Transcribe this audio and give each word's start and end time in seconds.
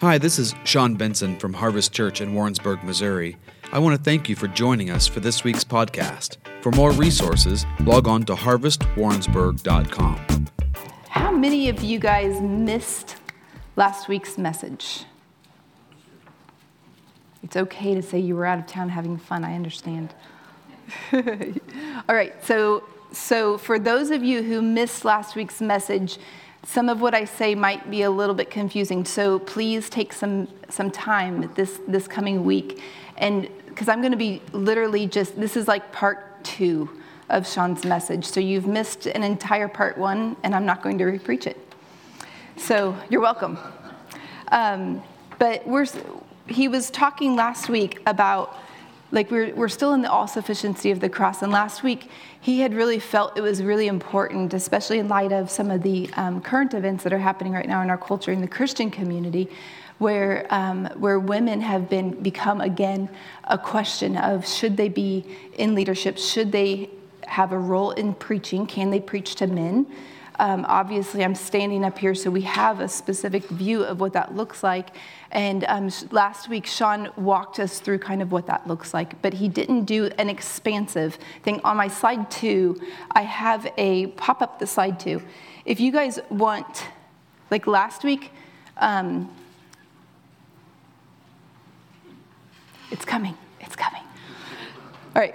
Hi, 0.00 0.16
this 0.16 0.38
is 0.38 0.54
Sean 0.62 0.94
Benson 0.94 1.36
from 1.40 1.52
Harvest 1.52 1.92
Church 1.92 2.20
in 2.20 2.32
Warrensburg, 2.32 2.84
Missouri. 2.84 3.36
I 3.72 3.80
want 3.80 3.96
to 3.96 4.02
thank 4.04 4.28
you 4.28 4.36
for 4.36 4.46
joining 4.46 4.90
us 4.90 5.08
for 5.08 5.18
this 5.18 5.42
week's 5.42 5.64
podcast. 5.64 6.36
For 6.62 6.70
more 6.70 6.92
resources, 6.92 7.66
log 7.80 8.06
on 8.06 8.22
to 8.26 8.36
harvestwarrensburg.com. 8.36 10.46
How 11.08 11.32
many 11.32 11.68
of 11.68 11.82
you 11.82 11.98
guys 11.98 12.40
missed 12.40 13.16
last 13.74 14.08
week's 14.08 14.38
message? 14.38 15.02
It's 17.42 17.56
okay 17.56 17.96
to 17.96 18.02
say 18.02 18.20
you 18.20 18.36
were 18.36 18.46
out 18.46 18.60
of 18.60 18.68
town 18.68 18.90
having 18.90 19.18
fun, 19.18 19.42
I 19.42 19.56
understand. 19.56 20.14
All 21.12 22.14
right, 22.14 22.34
so 22.44 22.84
so 23.10 23.58
for 23.58 23.80
those 23.80 24.10
of 24.10 24.22
you 24.22 24.44
who 24.44 24.62
missed 24.62 25.04
last 25.04 25.34
week's 25.34 25.60
message, 25.60 26.18
some 26.68 26.90
of 26.90 27.00
what 27.00 27.14
I 27.14 27.24
say 27.24 27.54
might 27.54 27.90
be 27.90 28.02
a 28.02 28.10
little 28.10 28.34
bit 28.34 28.50
confusing, 28.50 29.02
so 29.06 29.38
please 29.38 29.88
take 29.88 30.12
some, 30.12 30.48
some 30.68 30.90
time 30.90 31.50
this, 31.54 31.80
this 31.88 32.06
coming 32.06 32.44
week. 32.44 32.82
And 33.16 33.48
because 33.68 33.88
I'm 33.88 34.02
going 34.02 34.12
to 34.12 34.18
be 34.18 34.42
literally 34.52 35.06
just, 35.06 35.40
this 35.40 35.56
is 35.56 35.66
like 35.66 35.92
part 35.92 36.44
two 36.44 36.90
of 37.30 37.48
Sean's 37.48 37.86
message. 37.86 38.26
So 38.26 38.38
you've 38.38 38.66
missed 38.66 39.06
an 39.06 39.22
entire 39.22 39.66
part 39.66 39.96
one, 39.96 40.36
and 40.42 40.54
I'm 40.54 40.66
not 40.66 40.82
going 40.82 40.98
to 40.98 41.04
repreach 41.04 41.46
it. 41.46 41.56
So 42.58 42.94
you're 43.08 43.22
welcome. 43.22 43.56
Um, 44.52 45.02
but 45.38 45.66
we're, 45.66 45.86
he 46.48 46.68
was 46.68 46.90
talking 46.90 47.34
last 47.34 47.70
week 47.70 48.02
about 48.04 48.58
like 49.10 49.30
we're, 49.30 49.54
we're 49.54 49.68
still 49.68 49.94
in 49.94 50.02
the 50.02 50.10
all 50.10 50.26
sufficiency 50.26 50.90
of 50.90 51.00
the 51.00 51.08
cross 51.08 51.42
and 51.42 51.50
last 51.50 51.82
week 51.82 52.10
he 52.40 52.60
had 52.60 52.74
really 52.74 52.98
felt 52.98 53.36
it 53.36 53.40
was 53.40 53.62
really 53.62 53.88
important 53.88 54.54
especially 54.54 54.98
in 54.98 55.08
light 55.08 55.32
of 55.32 55.50
some 55.50 55.70
of 55.70 55.82
the 55.82 56.08
um, 56.14 56.40
current 56.40 56.74
events 56.74 57.04
that 57.04 57.12
are 57.12 57.18
happening 57.18 57.52
right 57.52 57.68
now 57.68 57.82
in 57.82 57.90
our 57.90 57.98
culture 57.98 58.32
in 58.32 58.40
the 58.40 58.48
christian 58.48 58.90
community 58.90 59.48
where, 59.98 60.46
um, 60.50 60.86
where 60.96 61.18
women 61.18 61.60
have 61.60 61.88
been 61.88 62.10
become 62.22 62.60
again 62.60 63.08
a 63.44 63.58
question 63.58 64.16
of 64.16 64.46
should 64.46 64.76
they 64.76 64.88
be 64.88 65.24
in 65.54 65.74
leadership? 65.74 66.18
Should 66.18 66.52
they 66.52 66.90
have 67.26 67.52
a 67.52 67.58
role 67.58 67.90
in 67.90 68.14
preaching? 68.14 68.66
Can 68.66 68.90
they 68.90 69.00
preach 69.00 69.34
to 69.36 69.46
men 69.46 69.86
um, 70.40 70.64
obviously, 70.68 71.24
I'm 71.24 71.34
standing 71.34 71.84
up 71.84 71.98
here, 71.98 72.14
so 72.14 72.30
we 72.30 72.42
have 72.42 72.78
a 72.80 72.88
specific 72.88 73.44
view 73.48 73.82
of 73.82 73.98
what 73.98 74.12
that 74.12 74.36
looks 74.36 74.62
like. 74.62 74.90
And 75.32 75.64
um, 75.64 75.90
last 76.12 76.48
week, 76.48 76.64
Sean 76.64 77.10
walked 77.16 77.58
us 77.58 77.80
through 77.80 77.98
kind 77.98 78.22
of 78.22 78.30
what 78.30 78.46
that 78.46 78.66
looks 78.66 78.94
like, 78.94 79.20
but 79.20 79.34
he 79.34 79.48
didn't 79.48 79.84
do 79.84 80.06
an 80.16 80.30
expansive 80.30 81.18
thing. 81.42 81.60
On 81.64 81.76
my 81.76 81.88
slide 81.88 82.30
two, 82.30 82.80
I 83.10 83.22
have 83.22 83.72
a 83.76 84.08
pop 84.08 84.40
up 84.40 84.60
the 84.60 84.66
slide 84.66 85.00
two. 85.00 85.22
If 85.64 85.80
you 85.80 85.90
guys 85.90 86.20
want, 86.30 86.84
like 87.50 87.66
last 87.66 88.04
week, 88.04 88.30
um, 88.76 89.28
it's 92.92 93.04
coming, 93.04 93.36
it's 93.60 93.74
coming. 93.74 94.02
All 95.16 95.22
right, 95.22 95.34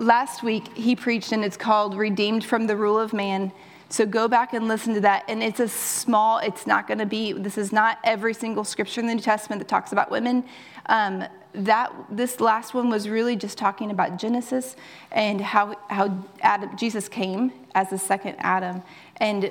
last 0.00 0.42
week 0.42 0.76
he 0.76 0.96
preached, 0.96 1.30
and 1.30 1.44
it's 1.44 1.56
called 1.56 1.96
Redeemed 1.96 2.44
from 2.44 2.66
the 2.66 2.76
Rule 2.76 2.98
of 2.98 3.12
Man 3.12 3.52
so 3.90 4.06
go 4.06 4.28
back 4.28 4.54
and 4.54 4.68
listen 4.68 4.94
to 4.94 5.00
that. 5.00 5.24
And 5.28 5.42
it's 5.42 5.58
a 5.58 5.68
small, 5.68 6.38
it's 6.38 6.66
not 6.66 6.86
going 6.86 6.98
to 6.98 7.06
be, 7.06 7.32
this 7.32 7.58
is 7.58 7.72
not 7.72 7.98
every 8.04 8.32
single 8.32 8.62
scripture 8.62 9.00
in 9.00 9.08
the 9.08 9.14
New 9.16 9.20
Testament 9.20 9.58
that 9.58 9.68
talks 9.68 9.90
about 9.90 10.10
women. 10.10 10.44
Um, 10.86 11.24
that 11.52 11.92
this 12.08 12.38
last 12.38 12.72
one 12.72 12.88
was 12.88 13.08
really 13.08 13.34
just 13.34 13.58
talking 13.58 13.90
about 13.90 14.16
Genesis 14.16 14.76
and 15.10 15.40
how, 15.40 15.76
how 15.90 16.24
Adam, 16.40 16.76
Jesus 16.76 17.08
came 17.08 17.52
as 17.74 17.90
the 17.90 17.98
second 17.98 18.36
Adam. 18.38 18.84
And 19.16 19.50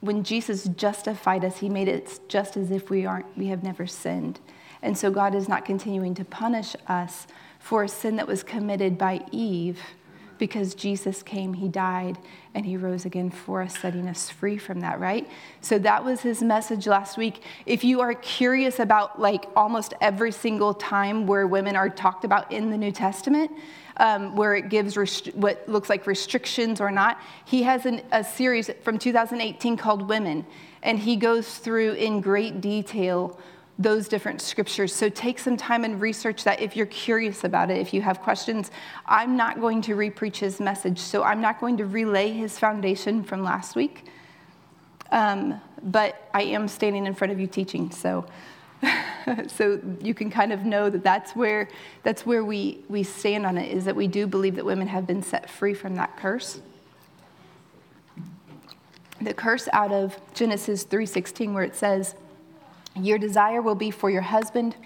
when 0.00 0.22
Jesus 0.22 0.64
justified 0.76 1.44
us, 1.44 1.58
he 1.58 1.68
made 1.68 1.88
it 1.88 2.20
just 2.28 2.56
as 2.56 2.70
if 2.70 2.90
we 2.90 3.04
aren't, 3.04 3.26
we 3.36 3.48
have 3.48 3.64
never 3.64 3.88
sinned. 3.88 4.38
And 4.82 4.96
so 4.96 5.10
God 5.10 5.34
is 5.34 5.48
not 5.48 5.64
continuing 5.64 6.14
to 6.14 6.24
punish 6.24 6.76
us 6.86 7.26
for 7.58 7.82
a 7.82 7.88
sin 7.88 8.14
that 8.16 8.28
was 8.28 8.44
committed 8.44 8.96
by 8.96 9.24
Eve 9.32 9.80
because 10.38 10.74
Jesus 10.74 11.22
came, 11.22 11.54
he 11.54 11.68
died, 11.68 12.18
and 12.54 12.64
he 12.64 12.76
rose 12.76 13.04
again 13.04 13.30
for 13.30 13.62
us, 13.62 13.78
setting 13.78 14.08
us 14.08 14.30
free 14.30 14.56
from 14.58 14.80
that, 14.80 15.00
right? 15.00 15.28
So 15.60 15.78
that 15.80 16.04
was 16.04 16.20
his 16.20 16.42
message 16.42 16.86
last 16.86 17.16
week. 17.16 17.42
If 17.66 17.84
you 17.84 18.00
are 18.00 18.14
curious 18.14 18.78
about 18.78 19.20
like 19.20 19.46
almost 19.54 19.94
every 20.00 20.32
single 20.32 20.74
time 20.74 21.26
where 21.26 21.46
women 21.46 21.76
are 21.76 21.88
talked 21.88 22.24
about 22.24 22.50
in 22.52 22.70
the 22.70 22.78
New 22.78 22.92
Testament, 22.92 23.50
um, 23.98 24.36
where 24.36 24.54
it 24.54 24.68
gives 24.68 24.96
rest- 24.96 25.34
what 25.34 25.68
looks 25.68 25.88
like 25.88 26.06
restrictions 26.06 26.80
or 26.80 26.90
not, 26.90 27.20
he 27.44 27.62
has 27.62 27.86
an, 27.86 28.02
a 28.12 28.22
series 28.22 28.70
from 28.82 28.98
2018 28.98 29.76
called 29.76 30.08
Women, 30.08 30.46
and 30.82 30.98
he 30.98 31.16
goes 31.16 31.58
through 31.58 31.92
in 31.92 32.20
great 32.20 32.60
detail 32.60 33.38
those 33.78 34.08
different 34.08 34.40
scriptures. 34.40 34.94
So 34.94 35.08
take 35.08 35.38
some 35.38 35.56
time 35.56 35.84
and 35.84 36.00
research 36.00 36.44
that 36.44 36.60
if 36.60 36.76
you're 36.76 36.86
curious 36.86 37.44
about 37.44 37.70
it, 37.70 37.78
if 37.78 37.92
you 37.92 38.00
have 38.00 38.22
questions. 38.22 38.70
I'm 39.04 39.36
not 39.36 39.60
going 39.60 39.82
to 39.82 39.94
repreach 39.94 40.36
his 40.36 40.60
message, 40.60 40.98
so 40.98 41.22
I'm 41.22 41.40
not 41.40 41.60
going 41.60 41.76
to 41.76 41.84
relay 41.84 42.30
his 42.32 42.58
foundation 42.58 43.22
from 43.22 43.42
last 43.42 43.76
week. 43.76 44.06
Um, 45.12 45.60
but 45.82 46.28
I 46.32 46.42
am 46.42 46.68
standing 46.68 47.06
in 47.06 47.14
front 47.14 47.32
of 47.32 47.38
you 47.38 47.46
teaching, 47.46 47.90
so 47.90 48.26
so 49.46 49.80
you 50.02 50.14
can 50.14 50.30
kind 50.30 50.52
of 50.52 50.64
know 50.64 50.90
that 50.90 51.02
that's 51.02 51.34
where 51.34 51.68
that's 52.02 52.26
where 52.26 52.44
we 52.44 52.84
we 52.88 53.02
stand 53.02 53.46
on 53.46 53.56
it 53.56 53.70
is 53.72 53.84
that 53.84 53.96
we 53.96 54.06
do 54.06 54.26
believe 54.26 54.56
that 54.56 54.64
women 54.64 54.88
have 54.88 55.06
been 55.06 55.22
set 55.22 55.48
free 55.48 55.74
from 55.74 55.94
that 55.94 56.16
curse. 56.16 56.60
The 59.20 59.32
curse 59.32 59.68
out 59.72 59.92
of 59.92 60.18
Genesis 60.34 60.84
3:16 60.84 61.54
where 61.54 61.64
it 61.64 61.74
says 61.74 62.14
your 62.96 63.18
desire 63.18 63.62
will 63.62 63.74
be 63.74 63.90
for 63.90 64.10
your 64.10 64.22
husband, 64.22 64.76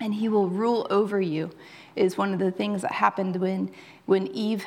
and 0.00 0.14
he 0.14 0.28
will 0.28 0.48
rule 0.48 0.86
over 0.90 1.20
you, 1.20 1.50
is 1.96 2.18
one 2.18 2.32
of 2.32 2.38
the 2.38 2.50
things 2.50 2.82
that 2.82 2.92
happened 2.92 3.36
when, 3.36 3.70
when 4.06 4.26
Eve 4.28 4.64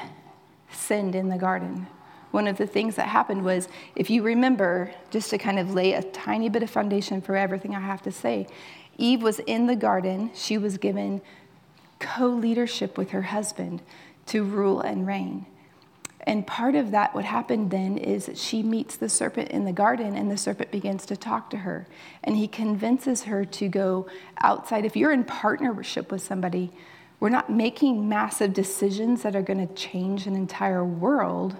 sinned 0.71 1.15
in 1.15 1.29
the 1.29 1.37
garden. 1.37 1.87
One 2.31 2.47
of 2.47 2.57
the 2.57 2.67
things 2.67 2.95
that 2.95 3.07
happened 3.07 3.43
was, 3.43 3.67
if 3.95 4.09
you 4.09 4.21
remember, 4.21 4.91
just 5.09 5.29
to 5.29 5.37
kind 5.37 5.59
of 5.59 5.73
lay 5.73 5.93
a 5.93 6.03
tiny 6.03 6.49
bit 6.49 6.63
of 6.63 6.69
foundation 6.69 7.21
for 7.21 7.35
everything 7.35 7.73
I 7.75 7.79
have 7.79 8.01
to 8.03 8.11
say, 8.11 8.47
Eve 8.97 9.21
was 9.21 9.39
in 9.39 9.67
the 9.67 9.75
garden. 9.75 10.31
She 10.33 10.57
was 10.57 10.77
given 10.77 11.21
co 11.99 12.27
leadership 12.27 12.97
with 12.97 13.11
her 13.11 13.23
husband 13.23 13.81
to 14.27 14.43
rule 14.43 14.81
and 14.81 15.07
reign. 15.07 15.45
And 16.27 16.45
part 16.45 16.75
of 16.75 16.91
that, 16.91 17.15
what 17.15 17.23
happened 17.23 17.71
then, 17.71 17.97
is 17.97 18.25
that 18.25 18.37
she 18.37 18.61
meets 18.61 18.97
the 18.97 19.07
serpent 19.07 19.49
in 19.49 19.63
the 19.63 19.71
garden, 19.71 20.13
and 20.13 20.29
the 20.29 20.35
serpent 20.35 20.71
begins 20.71 21.05
to 21.05 21.15
talk 21.15 21.49
to 21.51 21.57
her. 21.59 21.87
And 22.21 22.35
he 22.35 22.49
convinces 22.49 23.23
her 23.23 23.45
to 23.45 23.69
go 23.69 24.07
outside. 24.41 24.83
If 24.83 24.97
you're 24.97 25.13
in 25.13 25.23
partnership 25.23 26.11
with 26.11 26.21
somebody, 26.21 26.73
we're 27.21 27.29
not 27.29 27.49
making 27.49 28.09
massive 28.09 28.53
decisions 28.53 29.23
that 29.23 29.37
are 29.37 29.41
going 29.41 29.65
to 29.65 29.73
change 29.73 30.27
an 30.27 30.35
entire 30.35 30.83
world 30.83 31.55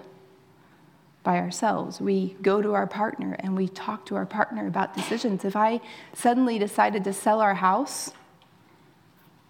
by 1.22 1.38
ourselves. 1.38 1.98
We 1.98 2.36
go 2.42 2.60
to 2.60 2.74
our 2.74 2.86
partner 2.86 3.36
and 3.40 3.56
we 3.56 3.68
talk 3.68 4.04
to 4.06 4.16
our 4.16 4.26
partner 4.26 4.66
about 4.66 4.94
decisions. 4.94 5.46
If 5.46 5.56
I 5.56 5.80
suddenly 6.12 6.58
decided 6.58 7.04
to 7.04 7.14
sell 7.14 7.40
our 7.40 7.54
house, 7.54 8.12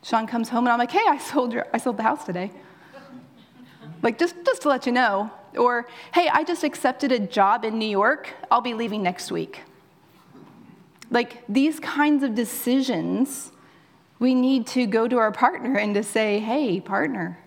Sean 0.04 0.28
comes 0.28 0.48
home 0.48 0.66
and 0.66 0.72
I'm 0.72 0.78
like, 0.78 0.92
hey, 0.92 1.04
I 1.08 1.18
sold, 1.18 1.52
your, 1.52 1.66
I 1.74 1.78
sold 1.78 1.96
the 1.96 2.04
house 2.04 2.24
today. 2.24 2.52
Like, 4.03 4.19
just, 4.19 4.34
just 4.44 4.62
to 4.62 4.69
let 4.69 4.86
you 4.86 4.92
know. 4.92 5.31
Or, 5.56 5.86
hey, 6.12 6.28
I 6.32 6.44
just 6.44 6.62
accepted 6.62 7.10
a 7.10 7.19
job 7.19 7.64
in 7.64 7.78
New 7.78 7.88
York. 7.88 8.32
I'll 8.50 8.60
be 8.60 8.75
leaving 8.75 9.03
next 9.03 9.32
week. 9.32 9.62
Like, 11.10 11.42
these 11.48 11.81
kinds 11.81 12.22
of 12.22 12.34
decisions, 12.34 13.50
we 14.19 14.34
need 14.34 14.66
to 14.69 14.86
go 14.86 15.09
to 15.09 15.16
our 15.16 15.32
partner 15.32 15.78
and 15.78 15.94
to 15.94 16.03
say, 16.03 16.38
hey, 16.38 16.81
partner, 16.81 17.38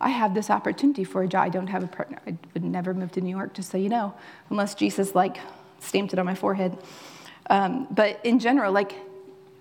I 0.00 0.10
have 0.10 0.34
this 0.34 0.50
opportunity 0.50 1.04
for 1.04 1.22
a 1.22 1.28
job. 1.28 1.44
I 1.44 1.48
don't 1.48 1.68
have 1.68 1.84
a 1.84 1.86
partner. 1.86 2.18
I 2.26 2.36
would 2.52 2.64
never 2.64 2.92
move 2.92 3.12
to 3.12 3.20
New 3.20 3.34
York, 3.34 3.54
just 3.54 3.70
so 3.70 3.78
you 3.78 3.88
know, 3.88 4.12
unless 4.50 4.74
Jesus, 4.74 5.14
like, 5.14 5.38
stamped 5.78 6.12
it 6.12 6.18
on 6.18 6.26
my 6.26 6.34
forehead. 6.34 6.76
Um, 7.48 7.86
but 7.90 8.20
in 8.24 8.38
general, 8.38 8.72
like, 8.72 8.94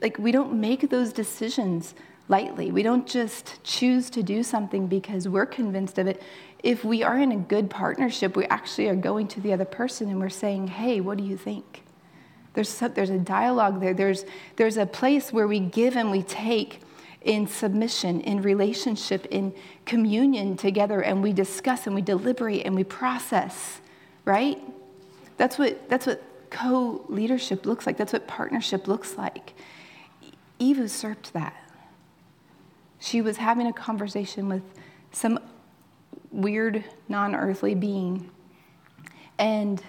like, 0.01 0.17
we 0.17 0.31
don't 0.31 0.59
make 0.59 0.89
those 0.89 1.13
decisions 1.13 1.93
lightly. 2.27 2.71
We 2.71 2.83
don't 2.83 3.07
just 3.07 3.63
choose 3.63 4.09
to 4.11 4.23
do 4.23 4.43
something 4.43 4.87
because 4.87 5.27
we're 5.27 5.45
convinced 5.45 5.97
of 5.97 6.07
it. 6.07 6.21
If 6.61 6.85
we 6.85 7.03
are 7.03 7.19
in 7.19 7.31
a 7.31 7.37
good 7.37 7.69
partnership, 7.69 8.37
we 8.37 8.45
actually 8.45 8.87
are 8.87 8.95
going 8.95 9.27
to 9.29 9.41
the 9.41 9.51
other 9.51 9.65
person 9.65 10.09
and 10.09 10.19
we're 10.19 10.29
saying, 10.29 10.67
hey, 10.67 11.01
what 11.01 11.17
do 11.17 11.23
you 11.23 11.35
think? 11.35 11.83
There's, 12.53 12.79
there's 12.79 13.09
a 13.09 13.17
dialogue 13.17 13.81
there. 13.81 13.93
There's, 13.93 14.25
there's 14.55 14.77
a 14.77 14.85
place 14.85 15.33
where 15.33 15.47
we 15.47 15.59
give 15.59 15.97
and 15.97 16.11
we 16.11 16.21
take 16.23 16.81
in 17.23 17.47
submission, 17.47 18.21
in 18.21 18.41
relationship, 18.41 19.25
in 19.27 19.53
communion 19.85 20.55
together, 20.57 21.01
and 21.01 21.23
we 21.23 21.33
discuss 21.33 21.87
and 21.87 21.95
we 21.95 22.01
deliberate 22.01 22.65
and 22.65 22.75
we 22.75 22.83
process, 22.83 23.79
right? 24.25 24.59
That's 25.37 25.57
what, 25.57 25.89
that's 25.89 26.05
what 26.05 26.21
co 26.49 27.03
leadership 27.07 27.65
looks 27.65 27.87
like. 27.87 27.97
That's 27.97 28.13
what 28.13 28.27
partnership 28.27 28.87
looks 28.87 29.17
like. 29.17 29.53
Eve 30.59 30.77
usurped 30.77 31.33
that. 31.33 31.55
She 33.03 33.21
was 33.21 33.35
having 33.35 33.67
a 33.67 33.73
conversation 33.73 34.47
with 34.47 34.63
some 35.11 35.37
weird, 36.31 36.85
non 37.09 37.35
earthly 37.35 37.75
being. 37.75 38.31
And 39.37 39.83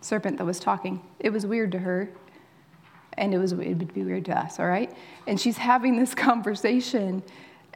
serpent 0.00 0.38
that 0.38 0.44
was 0.44 0.58
talking. 0.58 1.00
It 1.20 1.30
was 1.30 1.46
weird 1.46 1.70
to 1.72 1.78
her. 1.78 2.10
And 3.12 3.32
it 3.32 3.38
was 3.38 3.52
it 3.52 3.58
would 3.58 3.94
be 3.94 4.02
weird 4.02 4.24
to 4.24 4.36
us, 4.36 4.58
all 4.58 4.66
right? 4.66 4.92
And 5.28 5.40
she's 5.40 5.58
having 5.58 5.96
this 5.96 6.12
conversation 6.28 7.22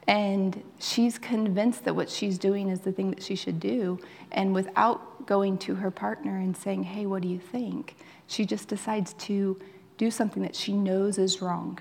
and 0.09 0.61
she's 0.81 1.17
convinced 1.17 1.85
that 1.85 1.95
what 1.95 2.11
she's 2.11 2.37
doing 2.37 2.69
is 2.69 2.81
the 2.81 2.91
thing 2.91 3.11
that 3.11 3.23
she 3.23 3.37
should 3.37 3.61
do. 3.61 4.01
And 4.33 4.53
without 4.53 5.25
going 5.25 5.57
to 5.59 5.77
her 5.77 5.93
partner 5.93 6.37
and 6.39 6.57
saying, 6.57 6.83
hey, 6.83 7.07
what 7.07 7.23
do 7.23 7.29
you 7.29 7.39
think? 7.39 7.95
She 8.27 8.45
just 8.45 8.67
decides 8.67 9.13
to 9.15 9.57
do 9.99 10.11
something 10.11 10.43
that 10.43 10.57
she 10.57 10.73
knows 10.73 11.17
is 11.17 11.41
wrong. 11.41 11.79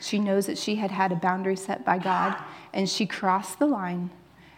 She 0.00 0.18
knows 0.18 0.46
that 0.46 0.58
she 0.58 0.76
had 0.76 0.90
had 0.90 1.12
a 1.12 1.16
boundary 1.16 1.56
set 1.56 1.84
by 1.84 1.98
God, 1.98 2.36
and 2.72 2.88
she 2.88 3.06
crossed 3.06 3.58
the 3.58 3.66
line 3.66 4.10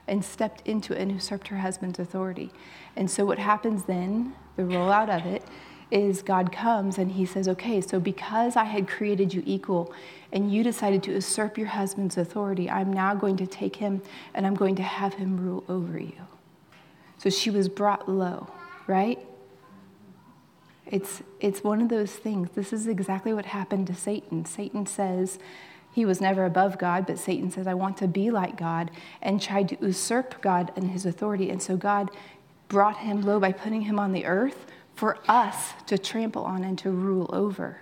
and 0.06 0.24
stepped 0.24 0.66
into 0.66 0.94
it 0.94 1.00
and 1.00 1.12
usurped 1.12 1.48
her 1.48 1.58
husband's 1.58 1.98
authority. 1.98 2.50
And 2.96 3.10
so, 3.10 3.24
what 3.24 3.38
happens 3.38 3.84
then, 3.84 4.34
the 4.56 4.62
rollout 4.62 5.14
of 5.14 5.26
it, 5.26 5.42
is 5.90 6.22
God 6.22 6.50
comes 6.50 6.96
and 6.96 7.12
he 7.12 7.26
says, 7.26 7.46
Okay, 7.46 7.80
so 7.80 8.00
because 8.00 8.56
I 8.56 8.64
had 8.64 8.88
created 8.88 9.34
you 9.34 9.42
equal 9.44 9.92
and 10.32 10.52
you 10.52 10.64
decided 10.64 11.02
to 11.04 11.12
usurp 11.12 11.58
your 11.58 11.66
husband's 11.66 12.16
authority, 12.16 12.70
I'm 12.70 12.92
now 12.92 13.14
going 13.14 13.36
to 13.36 13.46
take 13.46 13.76
him 13.76 14.00
and 14.32 14.46
I'm 14.46 14.54
going 14.54 14.74
to 14.76 14.82
have 14.82 15.14
him 15.14 15.36
rule 15.36 15.64
over 15.68 15.98
you. 15.98 16.26
So 17.18 17.28
she 17.28 17.50
was 17.50 17.68
brought 17.68 18.08
low, 18.08 18.48
right? 18.86 19.18
It's, 20.92 21.22
it's 21.40 21.64
one 21.64 21.80
of 21.80 21.88
those 21.88 22.12
things. 22.12 22.50
This 22.54 22.70
is 22.70 22.86
exactly 22.86 23.32
what 23.32 23.46
happened 23.46 23.86
to 23.86 23.94
Satan. 23.94 24.44
Satan 24.44 24.84
says, 24.84 25.38
he 25.90 26.04
was 26.04 26.20
never 26.20 26.44
above 26.44 26.78
God, 26.78 27.06
but 27.06 27.18
Satan 27.18 27.50
says, 27.50 27.66
I 27.66 27.72
want 27.72 27.96
to 27.96 28.06
be 28.06 28.30
like 28.30 28.58
God, 28.58 28.90
and 29.22 29.40
tried 29.40 29.70
to 29.70 29.78
usurp 29.80 30.42
God 30.42 30.70
and 30.76 30.90
his 30.90 31.06
authority. 31.06 31.48
And 31.48 31.62
so 31.62 31.78
God 31.78 32.10
brought 32.68 32.98
him 32.98 33.22
low 33.22 33.40
by 33.40 33.52
putting 33.52 33.82
him 33.82 33.98
on 33.98 34.12
the 34.12 34.26
earth 34.26 34.66
for 34.94 35.18
us 35.28 35.72
to 35.86 35.96
trample 35.96 36.44
on 36.44 36.62
and 36.62 36.78
to 36.80 36.90
rule 36.90 37.30
over. 37.32 37.78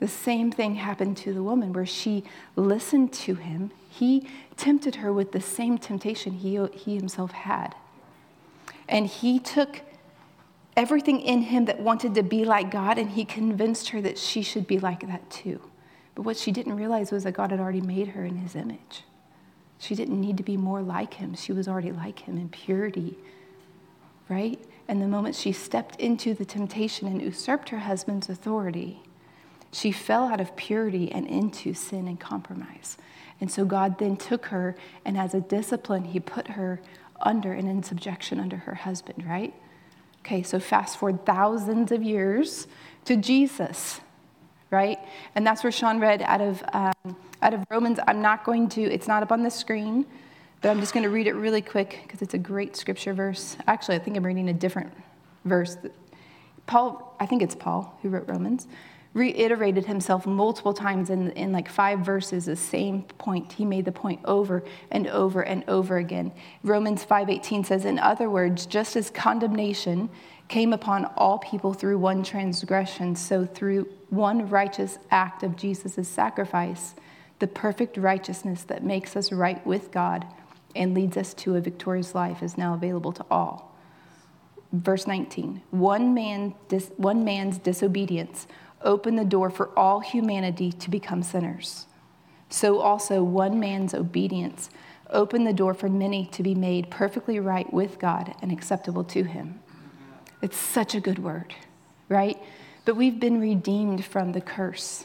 The 0.00 0.08
same 0.08 0.50
thing 0.50 0.74
happened 0.74 1.16
to 1.18 1.32
the 1.32 1.44
woman 1.44 1.72
where 1.72 1.86
she 1.86 2.24
listened 2.56 3.12
to 3.12 3.36
him. 3.36 3.70
He 3.88 4.26
tempted 4.56 4.96
her 4.96 5.12
with 5.12 5.30
the 5.30 5.40
same 5.40 5.78
temptation 5.78 6.32
he, 6.32 6.58
he 6.74 6.96
himself 6.96 7.30
had. 7.30 7.76
And 8.88 9.06
he 9.06 9.38
took 9.38 9.82
everything 10.80 11.20
in 11.20 11.42
him 11.42 11.66
that 11.66 11.78
wanted 11.78 12.14
to 12.14 12.22
be 12.22 12.46
like 12.46 12.70
God 12.70 12.96
and 12.96 13.10
he 13.10 13.26
convinced 13.26 13.90
her 13.90 14.00
that 14.00 14.16
she 14.16 14.40
should 14.40 14.66
be 14.66 14.78
like 14.78 15.06
that 15.06 15.30
too. 15.30 15.60
But 16.14 16.22
what 16.22 16.38
she 16.38 16.52
didn't 16.52 16.74
realize 16.74 17.12
was 17.12 17.24
that 17.24 17.32
God 17.32 17.50
had 17.50 17.60
already 17.60 17.82
made 17.82 18.08
her 18.08 18.24
in 18.24 18.36
his 18.36 18.56
image. 18.56 19.04
She 19.78 19.94
didn't 19.94 20.18
need 20.18 20.38
to 20.38 20.42
be 20.42 20.56
more 20.56 20.80
like 20.80 21.14
him. 21.14 21.34
She 21.34 21.52
was 21.52 21.68
already 21.68 21.92
like 21.92 22.20
him 22.20 22.38
in 22.38 22.48
purity, 22.48 23.18
right? 24.30 24.58
And 24.88 25.02
the 25.02 25.06
moment 25.06 25.36
she 25.36 25.52
stepped 25.52 26.00
into 26.00 26.32
the 26.32 26.46
temptation 26.46 27.06
and 27.06 27.20
usurped 27.20 27.68
her 27.68 27.80
husband's 27.80 28.30
authority, 28.30 29.02
she 29.72 29.92
fell 29.92 30.28
out 30.28 30.40
of 30.40 30.56
purity 30.56 31.12
and 31.12 31.26
into 31.26 31.74
sin 31.74 32.08
and 32.08 32.18
compromise. 32.18 32.96
And 33.38 33.50
so 33.50 33.66
God 33.66 33.98
then 33.98 34.16
took 34.16 34.46
her, 34.46 34.76
and 35.04 35.18
as 35.18 35.34
a 35.34 35.40
discipline, 35.40 36.04
He 36.04 36.20
put 36.20 36.48
her 36.48 36.80
under 37.20 37.52
and 37.52 37.68
in 37.68 37.82
subjection 37.82 38.40
under 38.40 38.56
her 38.56 38.74
husband, 38.74 39.26
right? 39.26 39.54
Okay, 40.20 40.42
so 40.42 40.60
fast 40.60 40.98
forward 40.98 41.24
thousands 41.26 41.92
of 41.92 42.02
years 42.02 42.66
to 43.04 43.16
Jesus, 43.16 44.00
right? 44.70 44.98
And 45.34 45.46
that's 45.46 45.64
where 45.64 45.72
Sean 45.72 45.98
read 45.98 46.22
out 46.22 46.40
of, 46.40 46.62
um, 46.72 47.16
out 47.42 47.54
of 47.54 47.64
Romans. 47.70 47.98
I'm 48.06 48.20
not 48.20 48.44
going 48.44 48.68
to, 48.70 48.82
it's 48.82 49.08
not 49.08 49.22
up 49.22 49.32
on 49.32 49.42
the 49.42 49.50
screen. 49.50 50.06
But 50.60 50.68
I'm 50.68 50.80
just 50.80 50.92
going 50.92 51.04
to 51.04 51.10
read 51.10 51.26
it 51.26 51.32
really 51.32 51.62
quick 51.62 52.00
because 52.02 52.20
it's 52.20 52.34
a 52.34 52.38
great 52.38 52.76
scripture 52.76 53.14
verse. 53.14 53.56
Actually, 53.66 53.96
I 53.96 54.00
think 54.00 54.16
I'm 54.16 54.26
reading 54.26 54.50
a 54.50 54.52
different 54.52 54.92
verse. 55.46 55.76
Paul, 56.66 57.16
I 57.18 57.24
think 57.24 57.42
it's 57.42 57.54
Paul 57.54 57.98
who 58.02 58.10
wrote 58.10 58.28
Romans, 58.28 58.66
reiterated 59.12 59.86
himself 59.86 60.24
multiple 60.26 60.72
times 60.72 61.10
in, 61.10 61.30
in 61.32 61.50
like 61.50 61.68
five 61.68 62.00
verses, 62.00 62.44
the 62.44 62.54
same 62.54 63.02
point. 63.02 63.52
He 63.52 63.64
made 63.64 63.84
the 63.84 63.92
point 63.92 64.20
over 64.24 64.62
and 64.90 65.08
over 65.08 65.42
and 65.42 65.64
over 65.66 65.96
again. 65.96 66.32
Romans 66.62 67.04
5:18 67.04 67.66
says, 67.66 67.84
In 67.84 67.98
other 67.98 68.30
words, 68.30 68.66
just 68.66 68.94
as 68.94 69.10
condemnation 69.10 70.10
came 70.46 70.72
upon 70.72 71.06
all 71.16 71.38
people 71.38 71.72
through 71.72 71.98
one 71.98 72.22
transgression, 72.22 73.16
so 73.16 73.44
through 73.44 73.88
one 74.10 74.48
righteous 74.48 74.98
act 75.10 75.42
of 75.42 75.56
Jesus' 75.56 76.08
sacrifice, 76.08 76.94
the 77.40 77.46
perfect 77.46 77.96
righteousness 77.96 78.62
that 78.64 78.84
makes 78.84 79.16
us 79.16 79.32
right 79.32 79.64
with 79.66 79.90
God 79.90 80.26
and 80.76 80.94
leads 80.94 81.16
us 81.16 81.34
to 81.34 81.56
a 81.56 81.60
victorious 81.60 82.14
life 82.14 82.42
is 82.42 82.56
now 82.56 82.74
available 82.74 83.12
to 83.12 83.24
all. 83.30 83.76
Verse 84.72 85.06
19 85.08 85.62
one, 85.70 86.14
man, 86.14 86.54
dis, 86.68 86.92
one 86.96 87.24
man's 87.24 87.58
disobedience 87.58 88.46
opened 88.82 89.18
the 89.18 89.24
door 89.24 89.50
for 89.50 89.76
all 89.78 90.00
humanity 90.00 90.72
to 90.72 90.90
become 90.90 91.22
sinners. 91.22 91.86
So 92.48 92.80
also, 92.80 93.22
one 93.22 93.60
man's 93.60 93.94
obedience 93.94 94.70
opened 95.10 95.46
the 95.46 95.52
door 95.52 95.74
for 95.74 95.88
many 95.88 96.26
to 96.26 96.42
be 96.42 96.54
made 96.54 96.90
perfectly 96.90 97.38
right 97.38 97.72
with 97.72 97.98
God 97.98 98.34
and 98.42 98.50
acceptable 98.50 99.04
to 99.04 99.24
Him. 99.24 99.60
It's 100.42 100.56
such 100.56 100.94
a 100.94 101.00
good 101.00 101.18
word, 101.18 101.54
right? 102.08 102.38
But 102.84 102.96
we've 102.96 103.20
been 103.20 103.40
redeemed 103.40 104.04
from 104.04 104.32
the 104.32 104.40
curse 104.40 105.04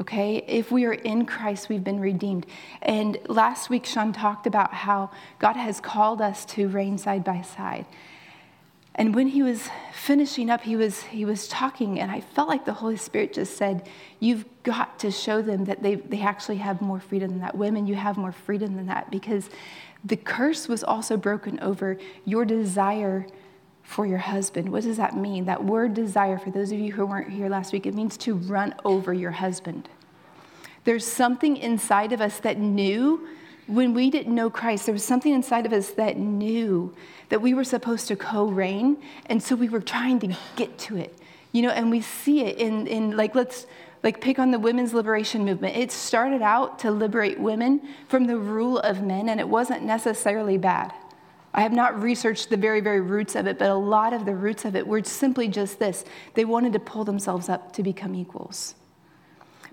okay? 0.00 0.44
If 0.46 0.70
we 0.70 0.84
are 0.84 0.92
in 0.92 1.26
Christ, 1.26 1.68
we've 1.68 1.84
been 1.84 2.00
redeemed. 2.00 2.46
And 2.82 3.18
last 3.28 3.70
week, 3.70 3.86
Sean 3.86 4.12
talked 4.12 4.46
about 4.46 4.72
how 4.72 5.10
God 5.38 5.56
has 5.56 5.80
called 5.80 6.20
us 6.20 6.44
to 6.46 6.68
reign 6.68 6.98
side 6.98 7.24
by 7.24 7.42
side. 7.42 7.86
And 8.96 9.14
when 9.14 9.26
he 9.28 9.42
was 9.42 9.68
finishing 9.92 10.50
up, 10.50 10.60
he 10.60 10.76
was, 10.76 11.02
he 11.02 11.24
was 11.24 11.48
talking, 11.48 11.98
and 11.98 12.10
I 12.10 12.20
felt 12.20 12.48
like 12.48 12.64
the 12.64 12.74
Holy 12.74 12.96
Spirit 12.96 13.32
just 13.32 13.56
said, 13.56 13.88
You've 14.20 14.44
got 14.62 14.98
to 15.00 15.10
show 15.10 15.42
them 15.42 15.64
that 15.64 15.82
they, 15.82 15.96
they 15.96 16.20
actually 16.20 16.58
have 16.58 16.80
more 16.80 17.00
freedom 17.00 17.30
than 17.30 17.40
that. 17.40 17.56
Women, 17.56 17.86
you 17.86 17.96
have 17.96 18.16
more 18.16 18.30
freedom 18.32 18.76
than 18.76 18.86
that 18.86 19.10
because 19.10 19.50
the 20.04 20.16
curse 20.16 20.68
was 20.68 20.84
also 20.84 21.16
broken 21.16 21.58
over 21.60 21.98
your 22.24 22.44
desire 22.44 23.26
for 23.82 24.06
your 24.06 24.18
husband. 24.18 24.70
What 24.70 24.84
does 24.84 24.96
that 24.96 25.16
mean? 25.16 25.44
That 25.46 25.64
word 25.64 25.94
desire, 25.94 26.38
for 26.38 26.50
those 26.50 26.70
of 26.70 26.78
you 26.78 26.92
who 26.92 27.04
weren't 27.04 27.30
here 27.30 27.48
last 27.48 27.72
week, 27.72 27.86
it 27.86 27.94
means 27.94 28.16
to 28.18 28.34
run 28.34 28.74
over 28.84 29.12
your 29.12 29.32
husband. 29.32 29.88
There's 30.84 31.06
something 31.06 31.56
inside 31.56 32.12
of 32.12 32.20
us 32.20 32.38
that 32.40 32.58
knew 32.58 33.28
when 33.66 33.94
we 33.94 34.10
didn't 34.10 34.34
know 34.34 34.50
Christ, 34.50 34.86
there 34.86 34.92
was 34.92 35.04
something 35.04 35.32
inside 35.32 35.66
of 35.66 35.72
us 35.72 35.90
that 35.92 36.16
knew 36.16 36.94
that 37.30 37.40
we 37.40 37.54
were 37.54 37.64
supposed 37.64 38.08
to 38.08 38.16
co 38.16 38.46
reign. 38.46 38.98
And 39.26 39.42
so 39.42 39.54
we 39.54 39.68
were 39.68 39.80
trying 39.80 40.20
to 40.20 40.36
get 40.56 40.76
to 40.80 40.96
it. 40.96 41.18
You 41.52 41.62
know, 41.62 41.70
and 41.70 41.90
we 41.90 42.00
see 42.00 42.42
it 42.42 42.58
in, 42.58 42.86
in 42.86 43.16
like, 43.16 43.34
let's 43.34 43.66
like 44.02 44.20
pick 44.20 44.38
on 44.38 44.50
the 44.50 44.58
women's 44.58 44.92
liberation 44.92 45.44
movement. 45.44 45.76
It 45.76 45.90
started 45.90 46.42
out 46.42 46.78
to 46.80 46.90
liberate 46.90 47.40
women 47.40 47.80
from 48.08 48.26
the 48.26 48.36
rule 48.36 48.78
of 48.80 49.02
men, 49.02 49.28
and 49.28 49.40
it 49.40 49.48
wasn't 49.48 49.82
necessarily 49.82 50.58
bad. 50.58 50.92
I 51.54 51.62
have 51.62 51.72
not 51.72 52.02
researched 52.02 52.50
the 52.50 52.56
very, 52.56 52.80
very 52.80 53.00
roots 53.00 53.36
of 53.36 53.46
it, 53.46 53.58
but 53.58 53.70
a 53.70 53.74
lot 53.74 54.12
of 54.12 54.26
the 54.26 54.34
roots 54.34 54.64
of 54.64 54.74
it 54.74 54.86
were 54.86 55.02
simply 55.04 55.48
just 55.48 55.78
this 55.78 56.04
they 56.34 56.44
wanted 56.44 56.72
to 56.74 56.80
pull 56.80 57.04
themselves 57.04 57.48
up 57.48 57.72
to 57.74 57.82
become 57.82 58.14
equals. 58.14 58.74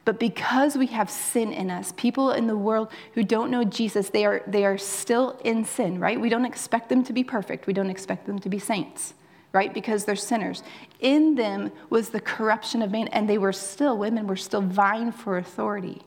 But 0.04 0.20
because 0.20 0.76
we 0.76 0.88
have 0.88 1.10
sin 1.12 1.54
in 1.54 1.70
us, 1.70 1.94
people 1.96 2.32
in 2.32 2.48
the 2.48 2.58
world 2.58 2.92
who 3.14 3.24
don't 3.24 3.52
know 3.52 3.64
Jesus, 3.64 4.10
they 4.10 4.26
are, 4.26 4.42
they 4.48 4.66
are 4.66 4.78
still 4.78 5.40
in 5.44 5.64
sin, 5.64 6.00
right? 6.00 6.20
We 6.20 6.30
don't 6.30 6.46
expect 6.46 6.90
them 6.90 7.04
to 7.04 7.14
be 7.14 7.24
perfect. 7.24 7.68
We 7.68 7.74
don't 7.74 7.90
expect 7.90 8.26
them 8.26 8.40
to 8.40 8.50
be 8.50 8.58
saints, 8.58 9.14
right? 9.54 9.72
Because 9.72 10.06
they're 10.06 10.16
sinners. 10.16 10.64
In 11.02 11.36
them 11.36 11.72
was 11.92 12.10
the 12.10 12.20
corruption 12.20 12.82
of 12.82 12.92
man, 12.92 13.10
and 13.10 13.30
they 13.30 13.38
were 13.38 13.54
still, 13.54 13.96
women 13.96 14.26
were 14.26 14.36
still 14.36 14.62
vying 14.62 15.12
for 15.12 15.38
authority. 15.38 16.02